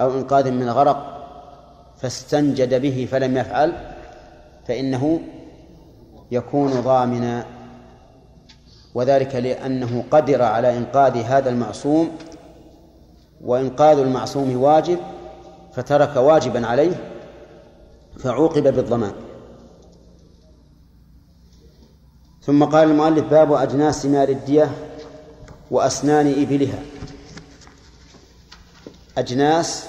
أو 0.00 0.18
إنقاذ 0.18 0.50
من 0.50 0.70
غرق 0.70 1.17
فاستنجد 2.00 2.82
به 2.82 3.08
فلم 3.10 3.36
يفعل 3.36 3.72
فإنه 4.68 5.20
يكون 6.30 6.80
ضامنا. 6.80 7.46
وذلك 8.94 9.34
لأنه 9.34 10.04
قدر 10.10 10.42
على 10.42 10.78
إنقاذ 10.78 11.16
هذا 11.16 11.50
المعصوم 11.50 12.10
وإنقاذ 13.44 13.98
المعصوم 13.98 14.62
واجب 14.62 14.98
فترك 15.72 16.16
واجبا 16.16 16.66
عليه 16.66 17.10
فعوقب 18.18 18.62
بالضمان. 18.62 19.12
ثم 22.42 22.64
قال 22.64 22.90
المؤلف 22.90 23.24
باب 23.30 23.52
أجناس 23.52 24.06
مال 24.06 24.30
الدية 24.30 24.70
وأسنان 25.70 26.42
إبلها. 26.42 26.78
أجناس 29.18 29.86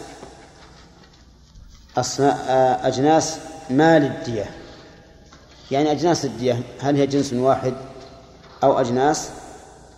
أجناس 2.83 3.37
مال 3.69 4.03
الدية. 4.03 4.45
يعني 5.71 5.91
أجناس 5.91 6.25
الدية 6.25 6.59
هل 6.79 6.95
هي 6.95 7.07
جنس 7.07 7.33
واحد 7.33 7.73
أو 8.63 8.79
أجناس 8.79 9.29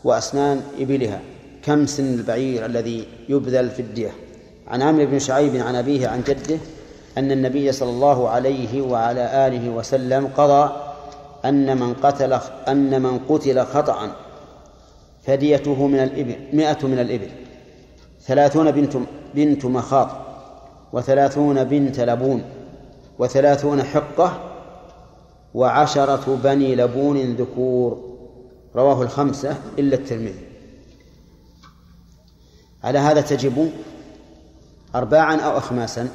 وأسنان 0.04 0.62
إبلها؟ 0.80 1.20
كم 1.64 1.86
سن 1.86 2.14
البعير 2.14 2.66
الذي 2.66 3.08
يبذل 3.30 3.70
في 3.70 3.82
الدية؟ 3.82 4.12
عن 4.68 4.82
عمرو 4.82 5.06
بن 5.06 5.20
شعيب 5.20 5.56
عن 5.56 5.76
أبيه 5.76 6.08
عن 6.08 6.22
جده 6.22 6.58
أن 7.18 7.32
النبي 7.32 7.72
صلى 7.72 7.90
الله 7.90 8.30
عليه 8.30 8.82
وعلى 8.82 9.48
آله 9.48 9.70
وسلم 9.70 10.28
قضى 10.38 10.76
أن 11.46 11.78
من 11.78 11.94
قتل 11.94 12.40
أن 12.68 13.02
من 13.02 13.20
قتل 13.20 13.66
خطأ 13.66 14.16
فديته 15.26 15.88
من 15.88 16.00
الإبل 16.00 16.36
مئة 16.54 16.88
من 16.88 17.00
الإبل. 17.00 17.30
ثلاثون 18.26 18.72
بنت 18.72 18.98
بنت 19.36 19.66
مخاض. 19.66 20.31
وثلاثون 20.94 21.64
بنت 21.64 22.00
لبون 22.00 22.44
وثلاثون 23.20 23.84
حقة 23.84 24.52
وعشرة 25.54 26.40
بني 26.44 26.76
لبون 26.76 27.18
ذكور. 27.36 28.12
رواه 28.76 29.02
الخمسة 29.02 29.58
إلا 29.80 29.96
الترمذي. 29.96 30.48
على 32.84 33.00
هذا 33.00 33.22
تجب 33.22 33.72
أرباعا 34.96 35.36
أو 35.36 35.58
أخماسا؟ 35.58 36.10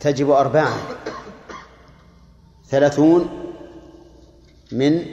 تجب 0.00 0.30
أرباعا 0.30 0.78
ثلاثون 2.66 3.28
من 4.72 5.04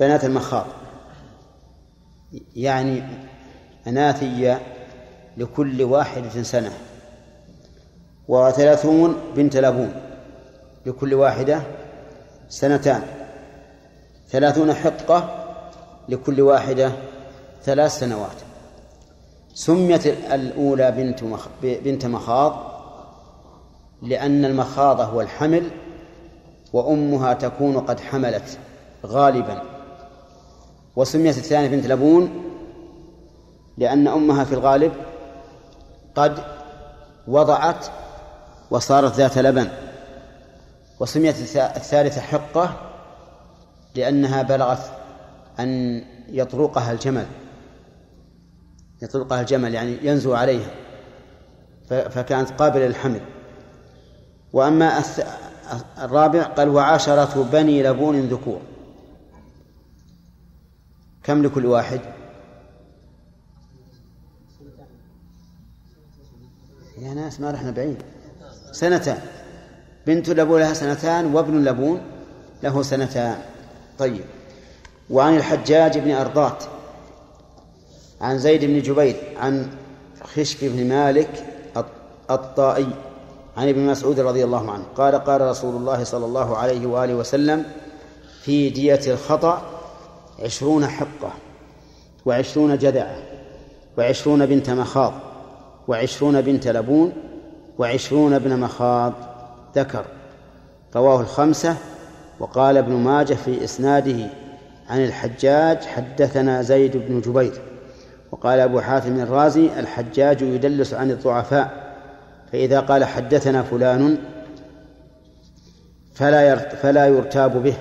بنات 0.00 0.24
المخاض. 0.24 0.66
يعني 2.56 3.02
أناثي 3.86 4.58
لكل 5.36 5.82
واحدة 5.82 6.42
سنة 6.42 6.72
وثلاثون 8.28 9.16
بنت 9.36 9.56
لبون 9.56 9.92
لكل 10.86 11.14
واحدة 11.14 11.62
سنتان 12.48 13.02
ثلاثون 14.28 14.74
حقة 14.74 15.44
لكل 16.08 16.40
واحدة 16.40 16.92
ثلاث 17.64 17.98
سنوات. 17.98 18.36
سميت 19.54 20.06
الأولى 20.06 20.90
بنت 20.90 21.22
مخ... 21.22 21.48
بنت 21.62 22.06
مخاض 22.06 22.72
لأن 24.02 24.44
المخاض 24.44 25.00
هو 25.00 25.20
الحمل 25.20 25.70
وأمها 26.72 27.34
تكون 27.34 27.78
قد 27.78 28.00
حملت 28.00 28.58
غالبا. 29.06 29.62
وسميت 30.96 31.38
الثانية 31.38 31.68
بنت 31.68 31.86
لبون 31.86 32.51
لأن 33.78 34.08
أمها 34.08 34.44
في 34.44 34.52
الغالب 34.54 34.92
قد 36.14 36.38
وضعت 37.28 37.86
وصارت 38.70 39.14
ذات 39.14 39.38
لبن 39.38 39.68
وسميت 41.00 41.56
الثالثة 41.56 42.20
حقة 42.20 42.76
لأنها 43.94 44.42
بلغت 44.42 44.90
أن 45.60 46.02
يطرقها 46.28 46.92
الجمل 46.92 47.26
يطلقها 49.02 49.40
الجمل 49.40 49.74
يعني 49.74 49.96
ينزو 50.02 50.34
عليها 50.34 50.70
فكانت 51.88 52.50
قابلة 52.50 52.86
للحمل. 52.86 53.20
وأما 54.52 55.02
الرابع 55.98 56.42
قال 56.42 56.68
وعشرة 56.68 57.48
بني 57.52 57.82
لبون 57.82 58.20
ذكور. 58.20 58.60
كم 61.22 61.42
لكل 61.42 61.66
واحد؟ 61.66 62.00
يا 67.02 67.14
ناس 67.14 67.40
ما 67.40 67.50
رحنا 67.50 67.70
بعيد. 67.70 68.02
سنتان. 68.72 69.18
بنت 70.06 70.30
لبون 70.30 70.60
لها 70.60 70.74
سنتان 70.74 71.34
وابن 71.34 71.64
لبون 71.64 72.00
له 72.62 72.82
سنتان. 72.82 73.38
طيب. 73.98 74.24
وعن 75.10 75.36
الحجاج 75.36 75.98
بن 75.98 76.10
أرضات 76.10 76.64
عن 78.20 78.38
زيد 78.38 78.64
بن 78.64 78.82
جبير 78.82 79.16
عن 79.36 79.70
خشب 80.34 80.58
بن 80.62 80.88
مالك 80.88 81.46
الطائي 82.30 82.88
عن 83.56 83.68
ابن 83.68 83.86
مسعود 83.86 84.20
رضي 84.20 84.44
الله 84.44 84.70
عنه. 84.70 84.84
قال 84.96 85.14
قال 85.14 85.40
رسول 85.40 85.76
الله 85.76 86.04
صلى 86.04 86.26
الله 86.26 86.56
عليه 86.56 86.86
وآله 86.86 87.14
وسلم 87.14 87.64
في 88.42 88.70
دية 88.70 89.00
الخطأ 89.06 89.62
عشرون 90.40 90.86
حقة 90.86 91.32
وعشرون 92.26 92.78
جدعة 92.78 93.16
وعشرون 93.98 94.46
بنت 94.46 94.70
مخاض. 94.70 95.31
وعشرون 95.88 96.40
بنت 96.40 96.68
لبون 96.68 97.12
وعشرون 97.78 98.32
ابن 98.32 98.58
مخاض 98.58 99.12
ذكر. 99.76 100.04
رواه 100.96 101.20
الخمسة 101.20 101.76
وقال 102.40 102.76
ابن 102.76 102.92
ماجه 102.92 103.34
في 103.34 103.64
إسناده 103.64 104.30
عن 104.88 105.04
الحجاج 105.04 105.84
حدثنا 105.84 106.62
زيد 106.62 106.96
بن 106.96 107.20
جبير 107.20 107.60
وقال 108.32 108.60
أبو 108.60 108.80
حاتم 108.80 109.20
الرازي 109.20 109.80
الحجاج 109.80 110.42
يدلس 110.42 110.94
عن 110.94 111.10
الضعفاء 111.10 111.94
فإذا 112.52 112.80
قال 112.80 113.04
حدثنا 113.04 113.62
فلان 113.62 114.18
فلا 116.14 116.56
فلا 116.56 117.06
يرتاب 117.06 117.62
به. 117.62 117.74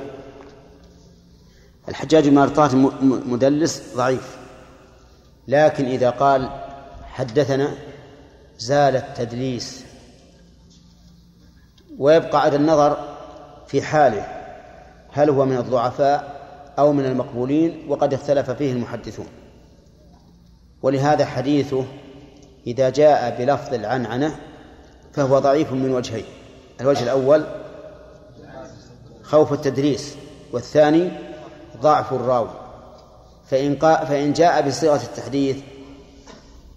الحجاج 1.90 2.30
بن 2.30 2.38
أرطاة 2.38 2.76
مدلس 3.26 3.84
ضعيف 3.95 4.38
لكن 5.48 5.86
إذا 5.86 6.10
قال 6.10 6.49
حدثنا 7.06 7.72
زال 8.61 8.95
التدليس 8.95 9.85
ويبقى 11.97 12.41
على 12.41 12.55
النظر 12.55 12.97
في 13.67 13.81
حاله 13.81 14.27
هل 15.11 15.29
هو 15.29 15.45
من 15.45 15.57
الضعفاء 15.57 16.41
أو 16.79 16.93
من 16.93 17.05
المقبولين؟ 17.05 17.85
وقد 17.89 18.13
اختلف 18.13 18.51
فيه 18.51 18.71
المحدثون. 18.71 19.25
ولهذا 20.81 21.25
حديثه 21.25 21.85
إذا 22.67 22.89
جاء 22.89 23.38
بلفظ 23.39 23.73
العنعنة 23.73 24.39
فهو 25.13 25.39
ضعيف 25.39 25.71
من 25.71 25.91
وجهين. 25.91 26.25
الوجه 26.81 27.03
الأول 27.03 27.45
خوف 29.23 29.53
التدريس 29.53 30.15
والثاني 30.51 31.11
ضعف 31.81 32.13
الراوي. 32.13 32.49
فإن, 33.47 33.75
فإن 33.79 34.33
جاء 34.33 34.67
بصيغة 34.67 35.03
التحديث 35.03 35.57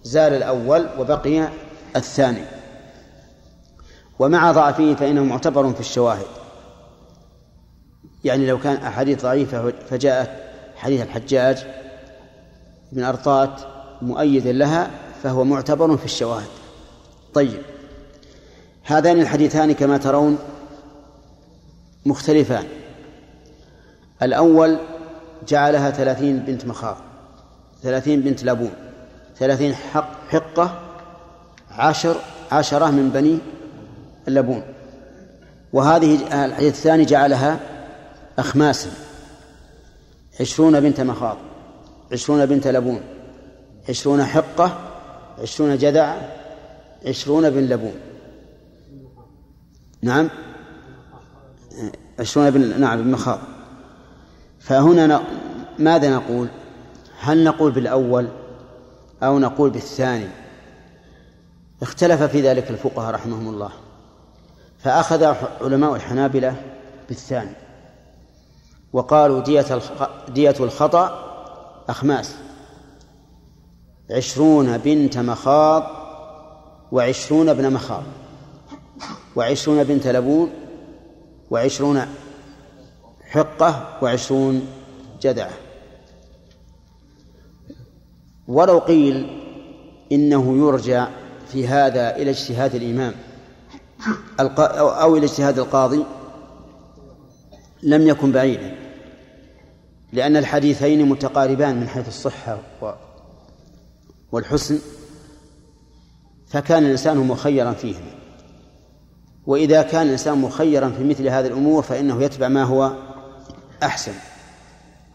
زال 0.03 0.33
الأول 0.33 0.87
وبقي 0.99 1.49
الثاني. 1.95 2.45
ومع 4.19 4.51
ضعفه 4.51 4.95
فإنه 4.95 5.23
معتبر 5.23 5.73
في 5.73 5.79
الشواهد. 5.79 6.25
يعني 8.23 8.47
لو 8.47 8.59
كان 8.59 8.75
أحاديث 8.75 9.21
ضعيفة 9.21 9.73
فجاءت 9.89 10.29
حديث 10.75 11.01
الحجاج 11.01 11.65
بن 12.91 13.03
أرطات 13.03 13.61
مؤيدا 14.01 14.51
لها 14.51 14.91
فهو 15.23 15.43
معتبر 15.43 15.97
في 15.97 16.05
الشواهد. 16.05 16.49
طيب 17.33 17.61
هذان 18.83 19.21
الحديثان 19.21 19.71
كما 19.71 19.97
ترون 19.97 20.37
مختلفان. 22.05 22.65
الأول 24.21 24.79
جعلها 25.47 25.91
ثلاثين 25.91 26.39
بنت 26.39 26.65
مخاض 26.65 26.97
ثلاثين 27.83 28.21
بنت 28.21 28.43
لبون 28.43 28.73
ثلاثين 29.37 29.75
حق 29.75 30.29
حقة 30.29 30.84
عشر 31.77 32.15
عشرة 32.51 32.91
من 32.91 33.09
بني 33.09 33.39
اللبون. 34.27 34.63
وهذه 35.73 36.45
الحديث 36.45 36.73
الثاني 36.73 37.05
جعلها 37.05 37.59
أخماسا. 38.39 38.89
عشرون 40.39 40.79
بنت 40.79 41.01
مخاض 41.01 41.37
عشرون 42.11 42.45
بنت 42.45 42.67
لبون 42.67 43.01
عشرون 43.89 44.23
حقة 44.23 44.77
عشرون 45.41 45.77
جذع 45.77 46.15
عشرون 47.05 47.49
بن 47.49 47.61
لبون. 47.61 47.95
نعم. 50.01 50.29
عشرون 52.19 52.51
بن 52.51 52.79
نعم 52.79 53.03
بن 53.03 53.11
مخاض. 53.11 53.39
فهنا 54.59 55.07
ن... 55.07 55.19
ماذا 55.79 56.15
نقول؟ 56.15 56.47
هل 57.19 57.43
نقول 57.43 57.71
بالأول 57.71 58.27
أو 59.23 59.39
نقول 59.39 59.69
بالثاني؟ 59.69 60.27
اختلف 61.85 62.23
في 62.23 62.41
ذلك 62.41 62.69
الفقهاء 62.69 63.13
رحمهم 63.13 63.49
الله. 63.49 63.69
فأخذ 64.79 65.23
علماء 65.61 65.95
الحنابلة 65.95 66.55
بالثاني. 67.09 67.55
وقالوا 68.93 69.41
دية 69.41 69.81
دية 70.29 70.55
الخطأ 70.59 71.25
أخماس. 71.89 72.35
عشرون 74.11 74.77
بنت 74.77 75.17
مخاض 75.17 75.83
وعشرون 76.91 77.49
ابن 77.49 77.73
مخاض. 77.73 78.03
وعشرون 79.35 79.83
بنت 79.83 80.07
لبون 80.07 80.49
وعشرون 81.51 82.07
حقة 83.29 83.99
وعشرون 84.01 84.67
جدعة. 85.21 85.53
ولو 88.47 88.79
قيل 88.79 89.41
إنه 90.11 90.57
يرجع 90.57 91.07
في 91.55 91.67
هذا 91.67 92.15
إلى 92.15 92.29
اجتهاد 92.29 92.75
الإمام. 92.75 93.13
أو 94.39 95.15
إلى 95.15 95.25
اجتهاد 95.25 95.59
القاضي. 95.59 96.03
لم 97.83 98.07
يكن 98.07 98.31
بعيدا. 98.31 98.75
لأن 100.13 100.37
الحديثين 100.37 101.09
متقاربان 101.09 101.79
من 101.79 101.87
حيث 101.87 102.07
الصحة 102.07 102.59
والحسن. 104.31 104.79
فكان 106.47 106.85
الإنسان 106.85 107.17
مخيرا 107.17 107.71
فيهما. 107.71 108.11
وإذا 109.45 109.81
كان 109.81 110.05
الإنسان 110.05 110.37
مخيرا 110.37 110.89
في 110.89 111.03
مثل 111.03 111.27
هذه 111.27 111.47
الأمور 111.47 111.83
فإنه 111.83 112.23
يتبع 112.23 112.47
ما 112.47 112.63
هو 112.63 112.93
أحسن. 113.83 114.13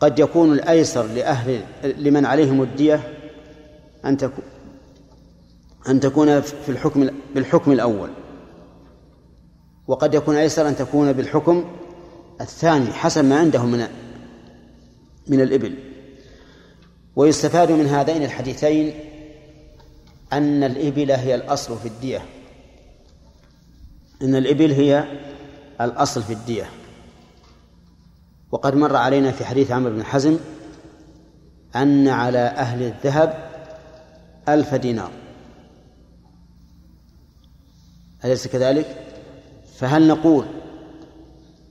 قد 0.00 0.18
يكون 0.18 0.52
الأيسر 0.52 1.06
لأهل 1.06 1.64
لمن 1.84 2.26
عليهم 2.26 2.62
الدية 2.62 3.00
أن 4.04 4.16
أن 5.88 6.00
تكون 6.00 6.40
في 6.40 6.68
الحكم 6.68 7.10
بالحكم 7.34 7.72
الأول. 7.72 8.10
وقد 9.86 10.14
يكون 10.14 10.36
أيسر 10.36 10.68
أن 10.68 10.76
تكون 10.76 11.12
بالحكم 11.12 11.64
الثاني 12.40 12.92
حسب 12.92 13.24
ما 13.24 13.38
عنده 13.38 13.64
من 13.64 13.86
من 15.26 15.40
الإبل. 15.40 15.74
ويستفاد 17.16 17.72
من 17.72 17.86
هذين 17.86 18.22
الحديثين 18.22 18.94
أن 20.32 20.64
الإبل 20.64 21.10
هي 21.10 21.34
الأصل 21.34 21.78
في 21.78 21.88
الدية. 21.88 22.22
أن 24.22 24.34
الإبل 24.34 24.72
هي 24.72 25.04
الأصل 25.80 26.22
في 26.22 26.32
الدية. 26.32 26.70
وقد 28.52 28.74
مر 28.74 28.96
علينا 28.96 29.30
في 29.30 29.44
حديث 29.44 29.70
عمرو 29.70 29.92
بن 29.92 30.04
حزم 30.04 30.38
أن 31.76 32.08
على 32.08 32.38
أهل 32.38 32.82
الذهب 32.82 33.50
ألف 34.48 34.74
دينار. 34.74 35.10
أليس 38.24 38.48
كذلك؟ 38.48 38.86
فهل 39.78 40.08
نقول 40.08 40.44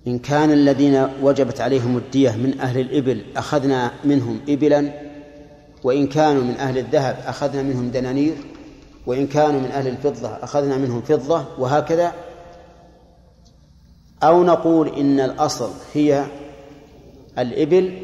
إن 0.08 0.20
كان 0.20 0.52
الذين 0.52 1.08
وجبت 1.22 1.62
عليهم 1.62 1.98
الدية 1.98 2.32
من 2.32 2.60
أهل 2.60 2.80
الإبل 2.80 3.24
أخذنا 3.38 3.92
منهم 4.04 4.40
إبلا؟ 4.50 4.92
وإن 5.84 6.08
كانوا 6.08 6.44
من 6.44 6.56
أهل 6.56 6.78
الذهب 6.78 7.18
أخذنا 7.26 7.62
منهم 7.64 7.92
دنانير؟ 7.92 8.34
وإن 9.06 9.28
كانوا 9.28 9.62
من 9.62 9.72
أهل 9.72 9.88
الفضة 9.88 10.28
أخذنا 10.28 10.78
منهم 10.78 11.02
فضة؟ 11.02 11.46
وهكذا؟ 11.58 12.14
أو 14.24 14.44
نقول 14.44 14.88
إن 14.96 15.20
الأصل 15.20 15.70
هي 15.94 16.26
الإبل 17.40 17.98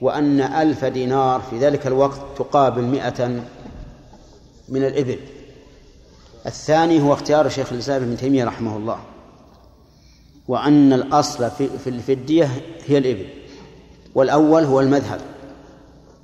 وأن 0.00 0.40
ألف 0.40 0.84
دينار 0.84 1.40
في 1.40 1.58
ذلك 1.58 1.86
الوقت 1.86 2.20
تقابل 2.36 2.82
مئة 2.82 3.28
من 4.68 4.84
الإبل. 4.84 5.18
الثاني 6.46 7.02
هو 7.02 7.12
اختيار 7.12 7.48
شيخ 7.48 7.72
الإسلام 7.72 8.02
ابن 8.02 8.16
تيمية 8.16 8.44
رحمه 8.44 8.76
الله 8.76 8.98
وأن 10.48 10.92
الأصل 10.92 11.50
في 11.50 11.68
في 12.04 12.12
الدية 12.12 12.50
هي 12.86 12.98
الإبل 12.98 13.26
والأول 14.14 14.64
هو 14.64 14.80
المذهب 14.80 15.20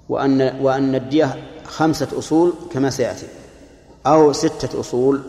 وأن 0.09 0.59
وأن 0.61 0.95
الدية 0.95 1.36
خمسة 1.65 2.09
أصول 2.19 2.53
كما 2.73 2.90
سيأتي 2.90 3.27
أو 4.07 4.32
ستة 4.32 4.81
أصول 4.81 5.23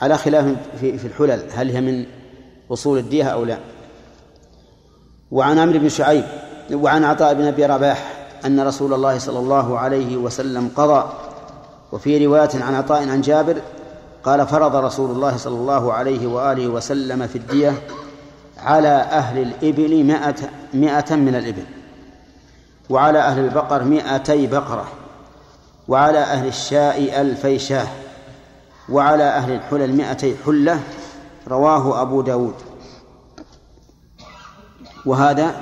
على 0.00 0.18
خلاف 0.18 0.56
في 0.80 0.98
في 0.98 1.06
الحلل 1.06 1.42
هل 1.52 1.70
هي 1.70 1.80
من 1.80 2.06
أصول 2.70 2.98
الدية 2.98 3.24
أو 3.24 3.44
لا. 3.44 3.58
وعن 5.30 5.58
عمرو 5.58 5.78
بن 5.78 5.88
شعيب 5.88 6.24
وعن 6.72 7.04
عطاء 7.04 7.34
بن 7.34 7.44
أبي 7.44 7.66
رباح 7.66 8.28
أن 8.44 8.60
رسول 8.60 8.94
الله 8.94 9.18
صلى 9.18 9.38
الله 9.38 9.78
عليه 9.78 10.16
وسلم 10.16 10.70
قضى 10.76 11.12
وفي 11.96 12.26
رواية 12.26 12.48
عن 12.54 12.74
عطاء 12.74 13.08
عن 13.08 13.20
جابر 13.20 13.62
قال 14.24 14.46
فرض 14.46 14.76
رسول 14.76 15.10
الله 15.10 15.36
صلى 15.36 15.54
الله 15.54 15.92
عليه 15.92 16.26
وآله 16.26 16.68
وسلم 16.68 17.26
في 17.26 17.38
الدية 17.38 17.82
على 18.58 18.88
أهل 18.88 19.42
الإبل 19.42 20.04
مائة, 20.04 20.34
مائة 20.74 21.14
من 21.14 21.34
الإبل 21.34 21.64
وعلى 22.90 23.18
أهل 23.18 23.44
البقر 23.44 23.84
مائتي 23.84 24.46
بقرة 24.46 24.88
وعلى 25.88 26.18
أهل 26.18 26.48
الشاء 26.48 27.20
ألفي 27.20 27.58
شاه 27.58 27.88
وعلى 28.88 29.24
أهل 29.24 29.52
الحلل 29.52 29.96
مائتي 29.96 30.36
حلة 30.46 30.80
رواه 31.48 32.02
أبو 32.02 32.22
داود. 32.22 32.54
وهذا 35.06 35.54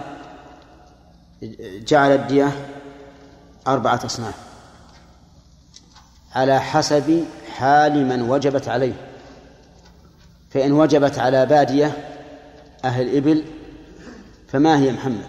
جعل 1.87 2.11
الدية 2.11 2.51
أربعة 3.67 4.01
أصناف. 4.05 4.44
على 6.35 6.61
حسب 6.61 7.25
حال 7.57 8.07
من 8.07 8.23
وجبت 8.23 8.69
عليه. 8.69 9.11
فإن 10.51 10.73
وجبت 10.73 11.19
على 11.19 11.47
بادية 11.47 12.11
أهل 12.85 13.09
الإبل 13.09 13.45
فما 14.49 14.79
هي 14.79 14.93
محمد؟ 14.93 15.29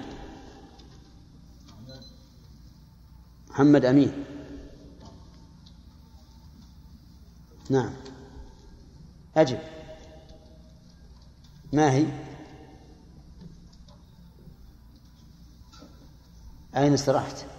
محمد 3.50 3.86
أمين. 3.86 4.26
نعم. 7.70 7.94
أجب 9.38 9.60
ما 11.74 11.92
هي؟ 11.92 12.06
أين 16.78 16.94
استرحت 16.94 17.55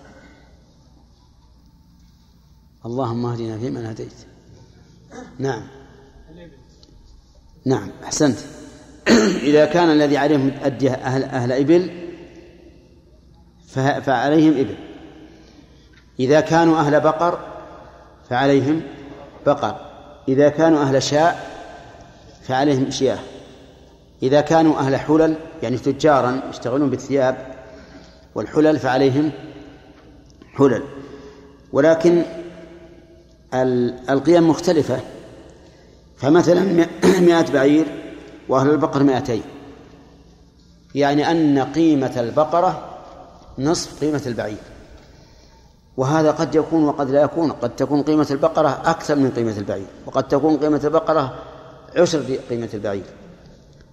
اللهم 2.87 3.27
اهدنا 3.27 3.59
فيمن 3.59 3.87
هديت. 3.87 4.13
نعم. 5.39 5.63
نعم 7.65 7.91
أحسنت. 8.05 8.39
إذا 9.51 9.65
كان 9.65 9.91
الذي 9.91 10.17
عليهم 10.17 10.53
أدية 10.63 10.93
أهل, 10.93 11.25
أهل 11.25 11.53
إبل 11.53 11.91
فعليهم 14.03 14.53
إبل. 14.53 14.77
إذا 16.21 16.41
كانوا 16.41 16.79
أهل 16.79 17.01
بقر 17.01 17.39
فعليهم 18.31 18.83
بقر. 19.47 19.81
إذا 20.29 20.49
كانوا 20.49 20.83
أهل 20.83 21.03
شاء 21.03 21.51
فعليهم 22.43 22.91
شياه. 22.91 23.19
إذا 24.23 24.41
كانوا 24.41 24.79
أهل 24.79 24.97
حلل 24.97 25.37
يعني 25.63 25.79
تجارا 25.79 26.41
يشتغلون 26.51 26.91
بالثياب 26.91 27.55
والحلل 28.35 28.79
فعليهم 28.79 29.33
حلل. 30.55 30.83
ولكن 31.73 32.23
القيم 33.55 34.51
مختلفة. 34.51 35.01
فمثلا 36.17 36.87
مئة 37.29 37.53
بعير 37.53 37.87
وأهل 38.49 38.71
البقر 38.71 39.03
مئتين. 39.03 39.43
يعني 40.95 41.31
أن 41.31 41.59
قيمة 41.59 42.21
البقرة 42.21 42.99
نصف 43.59 44.01
قيمة 44.01 44.23
البعير. 44.27 44.57
وهذا 45.97 46.31
قد 46.31 46.55
يكون 46.55 46.85
وقد 46.85 47.11
لا 47.11 47.23
يكون. 47.23 47.53
قد 47.53 47.77
تكون 47.77 48.03
قيمة 48.03 48.27
البقرة 48.31 48.83
أكثر 48.85 49.17
من 49.17 49.31
قيمة 49.31 49.59
البعير 49.59 49.87
وقد 50.07 50.29
تكون 50.29 50.57
قيمة 50.57 50.81
البقرة 50.85 51.35
عشر 51.97 52.39
قيمة 52.51 52.69
البعير. 52.75 53.05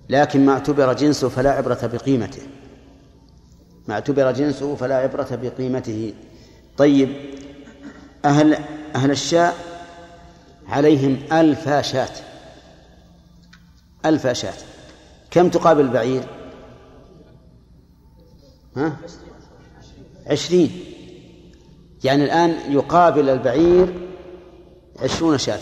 لكن 0.09 0.45
ما 0.45 0.53
اعتبر 0.53 0.93
جنسه 0.93 1.29
فلا 1.29 1.51
عبرة 1.51 1.89
بقيمته. 1.93 2.41
ما 3.87 3.93
اعتبر 3.93 4.31
جنسه 4.31 4.75
فلا 4.75 4.95
عبرة 4.95 5.27
بقيمته. 5.31 6.13
طيب 6.77 7.09
أهل 8.25 8.57
أهل 8.95 9.11
الشاء 9.11 9.55
عليهم 10.67 11.19
ألف 11.31 11.69
شاة. 11.69 12.09
ألف 14.05 14.27
شاة. 14.27 14.53
كم 15.31 15.49
تقابل 15.49 15.81
البعير 15.81 16.23
ها؟ 18.77 18.97
عشرين. 20.27 20.83
يعني 22.03 22.23
الآن 22.23 22.71
يقابل 22.71 23.29
البعير 23.29 24.09
عشرون 24.99 25.37
شاة. 25.37 25.59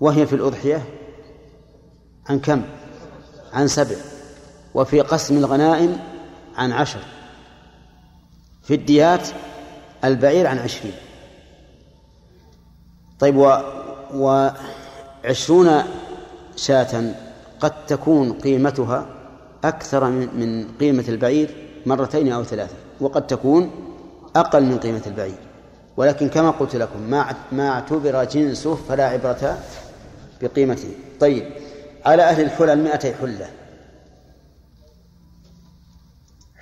وهي 0.00 0.26
في 0.26 0.32
الأضحية؟ 0.32 0.84
عن 2.28 2.40
كم؟ 2.40 2.62
عن 3.52 3.68
سبع. 3.68 3.96
وفي 4.74 5.00
قسم 5.00 5.36
الغنائم 5.36 5.98
عن 6.56 6.72
عشر. 6.72 7.00
في 8.62 8.74
الديات 8.74 9.28
البعير 10.04 10.46
عن 10.46 10.58
عشرين. 10.58 11.07
طيب 13.18 13.36
و 13.36 13.58
وعشرون 14.14 15.82
شاة 16.56 17.14
قد 17.60 17.86
تكون 17.86 18.32
قيمتها 18.32 19.06
أكثر 19.64 20.04
من 20.10 20.68
قيمة 20.80 21.04
البعير 21.08 21.50
مرتين 21.86 22.32
أو 22.32 22.44
ثلاثة 22.44 22.74
وقد 23.00 23.26
تكون 23.26 23.70
أقل 24.36 24.62
من 24.62 24.78
قيمة 24.78 25.02
البعير. 25.06 25.38
ولكن 25.96 26.28
كما 26.28 26.50
قلت 26.50 26.76
لكم 26.76 27.00
ما 27.00 27.34
ما 27.52 27.68
اعتبر 27.68 28.24
جنسه 28.24 28.74
فلا 28.74 29.08
عبرة 29.08 29.58
بقيمته. 30.42 30.90
طيب 31.20 31.52
على 32.06 32.22
أهل 32.22 32.44
الحلل 32.44 32.84
مئتي 32.84 33.14
حلة. 33.14 33.48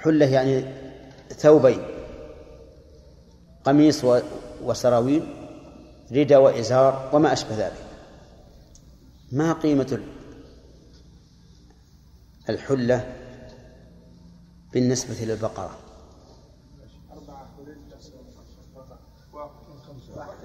حلة 0.03 0.27
يعني 0.27 0.65
ثوبين 1.37 1.83
قميص 3.65 4.05
وسراويل 4.65 5.36
ردى 6.13 6.37
وإزار 6.37 7.11
وما 7.13 7.33
أشبه 7.33 7.57
ذلك. 7.57 7.87
ما 9.33 9.53
قيمة 9.53 10.01
الحلة 12.49 13.13
بالنسبة 14.73 15.15
للبقرة؟ 15.25 15.79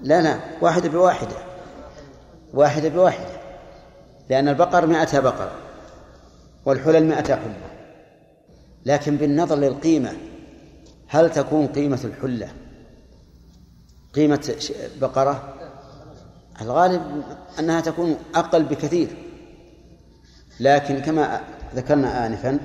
لا 0.02 0.22
لا 0.22 0.40
واحدة 0.62 0.90
بواحدة. 0.90 1.36
واحدة 2.54 2.90
بواحدة. 2.90 3.42
لأن 4.30 4.48
البقر 4.48 4.86
مئة 4.86 5.20
بقرة 5.20 5.56
والحلل 6.66 7.06
مئة 7.06 7.36
حلة. 7.36 7.72
لكن 8.86 9.18
بالنظر 9.18 9.56
للقيمة 9.56 10.14
هل 11.08 11.32
تكون 11.32 11.68
قيمة 11.68 12.00
الحلة 12.04 12.50
قيمة 14.14 14.56
بقرة؟ 15.02 15.54
الغالب 16.62 17.24
أنها 17.60 17.82
تكون 17.82 18.18
أقل 18.36 18.64
بكثير. 18.64 19.08
لكن 20.60 21.00
كما 21.00 21.42
ذكرنا 21.76 22.28
آنفا 22.28 22.60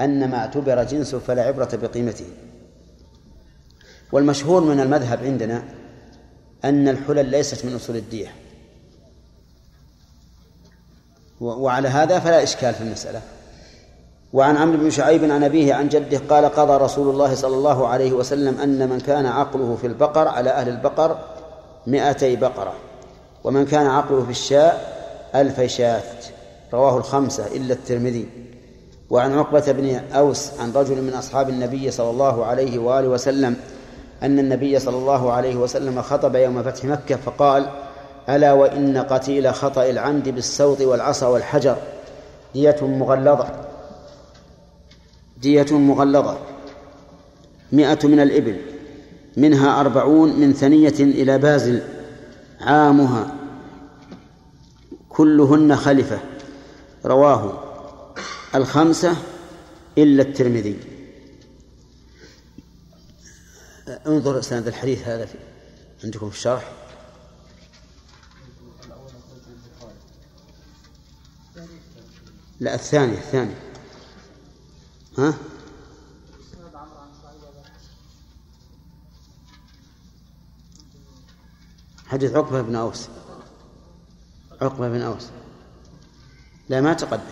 أن 0.00 0.30
ما 0.30 0.36
اعتبر 0.36 0.84
جنسه 0.84 1.18
فلا 1.18 1.42
عبرة 1.42 1.68
بقيمته. 1.82 2.26
والمشهور 4.12 4.64
من 4.64 4.80
المذهب 4.80 5.24
عندنا 5.24 5.64
أن 6.64 6.88
الحلل 6.88 7.26
ليست 7.26 7.64
من 7.64 7.74
أصول 7.74 7.96
الدية. 7.96 8.34
وعلى 11.40 11.88
هذا 11.88 12.18
فلا 12.18 12.42
إشكال 12.42 12.74
في 12.74 12.80
المسألة. 12.80 13.22
وعن 14.32 14.56
عمرو 14.56 14.78
بن 14.78 14.90
شعيب 14.90 15.24
عن 15.24 15.44
أبيه 15.44 15.74
عن 15.74 15.88
جده 15.88 16.20
قال 16.30 16.44
قضى 16.44 16.84
رسول 16.84 17.08
الله 17.08 17.34
صلى 17.34 17.56
الله 17.56 17.88
عليه 17.88 18.12
وسلم 18.12 18.60
أن 18.60 18.88
من 18.88 19.00
كان 19.00 19.26
عقله 19.26 19.76
في 19.80 19.86
البقر 19.86 20.28
على 20.28 20.50
أهل 20.50 20.68
البقر 20.68 21.18
مئتي 21.86 22.36
بقرة 22.36 22.72
ومن 23.44 23.66
كان 23.66 23.86
عقله 23.86 24.24
في 24.24 24.30
الشاء 24.30 24.92
ألف 25.34 25.60
شاة 25.60 26.02
رواه 26.72 26.96
الخمسة 26.96 27.46
إلا 27.46 27.74
الترمذي. 27.74 28.28
وعن 29.10 29.38
عقبة 29.38 29.72
بن 29.72 30.00
أوس 30.12 30.50
عن 30.60 30.72
رجل 30.72 31.02
من 31.02 31.14
أصحاب 31.14 31.48
النبي 31.48 31.90
صلى 31.90 32.10
الله 32.10 32.44
عليه 32.44 32.78
وآله 32.78 33.08
وسلم 33.08 33.56
أن 34.22 34.38
النبي 34.38 34.78
صلى 34.78 34.96
الله 34.96 35.32
عليه 35.32 35.56
وسلم 35.56 36.02
خطب 36.02 36.36
يوم 36.36 36.62
فتح 36.62 36.84
مكة 36.84 37.16
فقال 37.16 37.66
ألا 38.28 38.52
وإن 38.52 38.98
قتيل 38.98 39.54
خطأ 39.54 39.84
العمد 39.90 40.28
بالسوط 40.28 40.80
والعصا 40.80 41.26
والحجر 41.26 41.76
دية 42.54 42.76
مغلظة. 42.82 43.71
دية 45.42 45.66
مغلظة. 45.70 46.38
مئة 47.72 48.06
من 48.06 48.20
الإبل 48.20 48.60
منها 49.36 49.80
أربعون 49.80 50.40
من 50.40 50.52
ثنية 50.52 51.00
إلى 51.00 51.38
بازل 51.38 51.82
عامها. 52.60 53.34
كلهن 55.08 55.76
خلفة. 55.76 56.20
رواه 57.04 57.64
الخمسة 58.54 59.16
إلا 59.98 60.22
الترمذي. 60.22 60.76
انظر 64.06 64.40
سند 64.40 64.66
الحديث 64.68 65.08
هذا 65.08 65.26
في 65.26 65.38
عندكم 66.04 66.30
في 66.30 66.36
الشرح؟ 66.36 66.72
لا 72.60 72.74
الثاني 72.74 73.12
الثاني. 73.12 73.71
ها 75.18 75.34
حديث 82.06 82.34
عقبة 82.34 82.62
بن 82.62 82.74
أوس 82.76 83.08
عقبة 84.60 84.88
بن 84.88 85.00
أوس 85.02 85.28
لا 86.68 86.80
ما 86.80 86.92
تقدم 86.92 87.22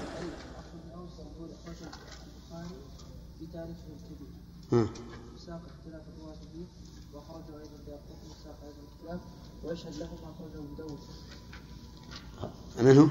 ها. 4.73 4.89
ويشهد 9.65 9.94
له 9.97 10.09
ما 10.23 10.31
اخرجه 10.31 10.59
ابو 10.59 10.74
داود 10.78 10.98
من 12.81 12.98
هو؟ 12.98 13.07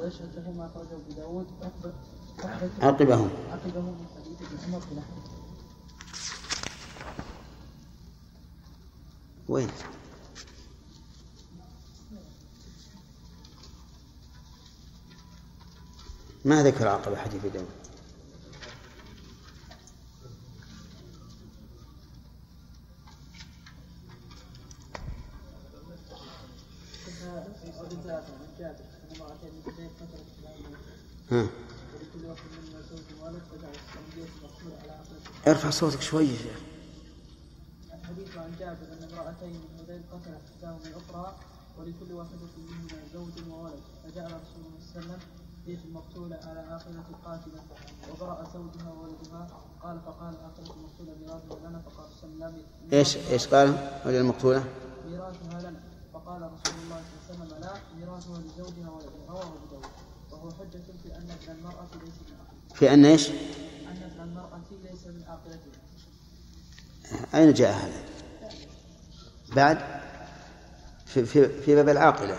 ويشهد 0.00 0.36
له 0.36 0.52
ما 0.52 0.66
أخرجه 0.66 0.94
أبو 0.94 1.12
داود 1.16 1.46
عقبه 2.44 3.28
عقبه 3.52 3.80
من 3.80 4.06
حديث 4.16 4.42
ابن 4.42 4.58
عمر 4.66 4.78
بنحوه 4.90 5.22
وين؟ 9.48 9.68
ما 16.44 16.62
ذكر 16.62 16.88
عقبة 16.88 17.16
حديث 17.16 17.46
داود 17.46 17.85
ارفع 35.66 35.78
صوتك 35.78 36.00
شوي 36.00 36.24
يا 36.24 36.36
شيخ. 36.36 36.58
الحديث 37.94 38.36
عن 38.36 38.52
جابر 38.58 38.86
أن 38.92 39.08
امرأتين 39.12 39.50
من 39.50 39.80
هذين 39.80 40.02
قتلت 40.12 40.40
احداهما 40.54 40.86
الاخرى 40.86 41.34
ولكل 41.78 42.12
واحدة 42.12 42.46
منهما 42.58 43.02
زوج 43.14 43.48
وولد. 43.50 43.82
فجعل 44.04 44.26
رسول 44.26 44.62
الله 44.66 44.80
صلى 44.80 45.02
الله 45.02 45.02
عليه 45.02 45.06
وسلم 45.06 45.18
بيت 45.66 45.78
المقتولة 45.84 46.36
على 46.36 46.76
آخرة 46.76 47.04
القاتلة 47.10 47.60
وبرأ 48.10 48.44
زوجها 48.54 48.92
وولدها. 48.92 49.48
قال 49.82 50.00
فقال 50.06 50.34
آخرة 50.34 50.74
المقتولة 50.76 51.12
ميراثها 51.20 51.68
لنا. 51.68 51.78
فقال 51.78 52.08
صلى 52.20 52.30
الله 52.30 52.46
عليه 52.46 52.56
وسلم 52.56 52.92
إيش 52.92 53.16
إيش 53.16 53.46
قال؟ 53.46 53.68
ولد 54.06 54.14
المقتولة؟ 54.14 54.64
ميراثها 55.10 55.60
لنا. 55.70 55.80
فقال 56.14 56.42
رسول 56.42 56.74
الله 56.84 57.00
صلى 57.28 57.34
الله 57.34 57.44
عليه 57.44 57.54
وسلم 57.54 57.60
لا 57.60 57.74
ميراثها 57.98 58.38
لزوجها 58.38 58.90
وولدها 58.90 59.26
رواه 59.28 59.42
أبو 59.42 59.66
داود. 59.70 59.86
وهو 60.30 60.50
حجة 60.50 60.82
في 61.02 61.16
أن 61.16 61.30
ابن 61.30 61.58
المرأة 61.58 61.88
ليس 62.04 62.18
في 62.78 62.94
أن 62.94 63.04
عاقلتها 63.04 63.32
أين 67.34 67.52
جاء 67.52 67.72
هذا؟ 67.72 68.02
بعد؟ 69.56 69.78
في 71.06 71.26
في 71.26 71.62
في 71.62 71.74
باب 71.74 71.88
العاقلة. 71.88 72.38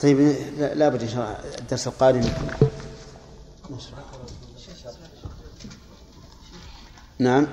طيب 0.00 0.18
لا 0.58 0.88
بد 0.88 1.02
إن 1.02 1.08
شاء 1.08 1.24
الله 1.24 1.58
الدرس 1.58 1.86
القادم. 1.86 2.28
نعم. 7.18 7.46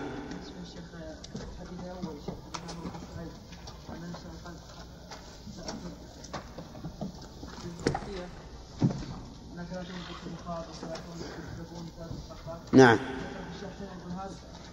نعم. 12.72 13.00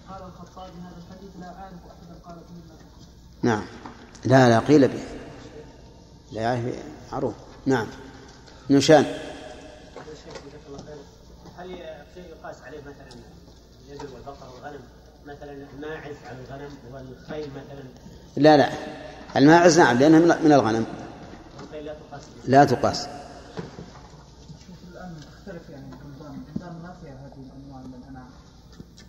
قال 0.09 0.23
الخطابي 0.23 0.73
هذا 0.73 0.97
الحديث 1.09 1.31
لا 1.41 1.47
اعرف 1.47 1.75
احدا 1.75 2.19
قال 2.25 2.37
نعم. 3.43 3.63
لا 4.25 4.49
لا 4.49 4.59
قيل 4.59 4.89
به. 4.89 5.05
لا 6.33 6.43
يعرف 6.43 6.75
معروف. 7.13 7.35
نعم. 7.67 7.87
نشان 8.71 9.05
هل 11.59 11.71
يقاس 12.17 12.63
عليه 12.63 12.81
مثلا 12.81 13.21
الابل 13.89 14.15
والبقر 14.15 14.55
والغنم؟ 14.55 14.81
مثلا 15.27 15.53
الماعز 15.53 16.17
على 16.27 16.39
الغنم 16.49 16.71
والخيل 16.93 17.51
مثلا. 17.51 17.85
لا 18.37 18.57
لا. 18.57 18.73
الماعز 19.37 19.79
نعم 19.79 19.99
لأنها 19.99 20.21
من 20.21 20.53
الغنم. 20.53 20.87
والخيل 21.61 21.85
لا 21.85 21.95
تقاس. 21.95 22.23
لا 22.47 22.65
تقاس 22.65 23.09
الان 24.97 25.15
تختلف 25.21 25.71
يعني 25.71 25.85
البلدان 25.85 26.35
البلدان 26.35 26.83
ما 26.83 26.95
فيها 27.03 27.15
هذه 27.27 27.41
الانواع 27.47 27.81
من 27.81 27.95
الانعام 27.95 28.31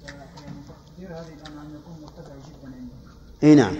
يعني 0.05 0.59
تقدير 0.67 1.19
هذه 1.19 1.33
الانعام 1.33 1.75
يكون 1.75 2.01
مرتفع 2.01 2.33
جدا 2.35 2.75
عندهم 2.75 3.01
إي 3.43 3.55
نعم. 3.55 3.75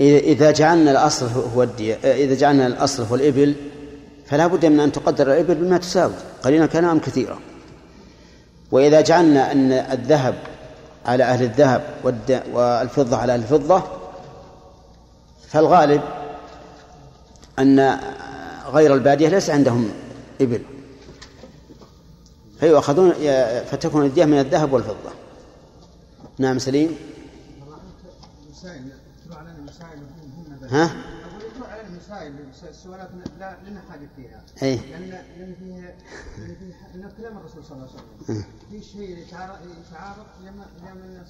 إذا 0.00 0.50
جعلنا 0.50 0.90
الأصل 0.90 1.26
هو 1.26 1.62
الدية 1.62 1.94
إذا 1.94 2.34
جعلنا 2.34 2.66
الأصل 2.66 3.02
هو 3.02 3.14
الإبل 3.14 3.54
فلا 4.26 4.46
بد 4.46 4.66
من 4.66 4.80
أن 4.80 4.92
تقدر 4.92 5.26
الإبل 5.26 5.54
بما 5.54 5.78
تساوي. 5.78 6.12
قليلا 6.42 6.66
كان 6.66 6.84
أم 6.84 6.98
كثيرا. 6.98 7.38
وإذا 8.72 9.00
جعلنا 9.00 9.52
أن 9.52 9.72
الذهب 9.72 10.34
على 11.06 11.24
أهل 11.24 11.42
الذهب 11.42 11.82
والفضة 12.52 13.16
على 13.16 13.34
أهل 13.34 13.40
الفضة 13.40 13.82
فالغالب 15.48 16.02
أن 17.58 18.00
غير 18.72 18.94
البادية 18.94 19.28
ليس 19.28 19.50
عندهم 19.50 19.90
إبل. 20.40 20.62
فيؤخذون 22.60 23.12
فتكون 23.64 24.04
الدية 24.04 24.24
من 24.24 24.38
الذهب 24.38 24.72
والفضة 24.72 25.10
نعم 26.38 26.58
سليم 26.58 26.96
ها؟ 30.70 30.96
السؤالات 32.70 33.10
لا 33.38 33.56
لنا 33.66 33.82
حاجة 33.90 34.08
فيها. 34.16 34.42
اي 34.62 34.76
لأن 34.76 35.10
لأن 35.10 35.54
فيها 35.58 35.94
لأن 36.38 36.56
فيها 36.58 37.10
كلام 37.18 37.38
الرسول 37.38 37.64
صلى 37.64 37.76
الله 37.76 37.88
عليه 37.90 38.22
وسلم. 38.22 38.44
في 38.70 38.82
شيء 38.82 39.18
يتعارض 39.18 39.56
لما 40.44 40.66
لما 40.82 41.24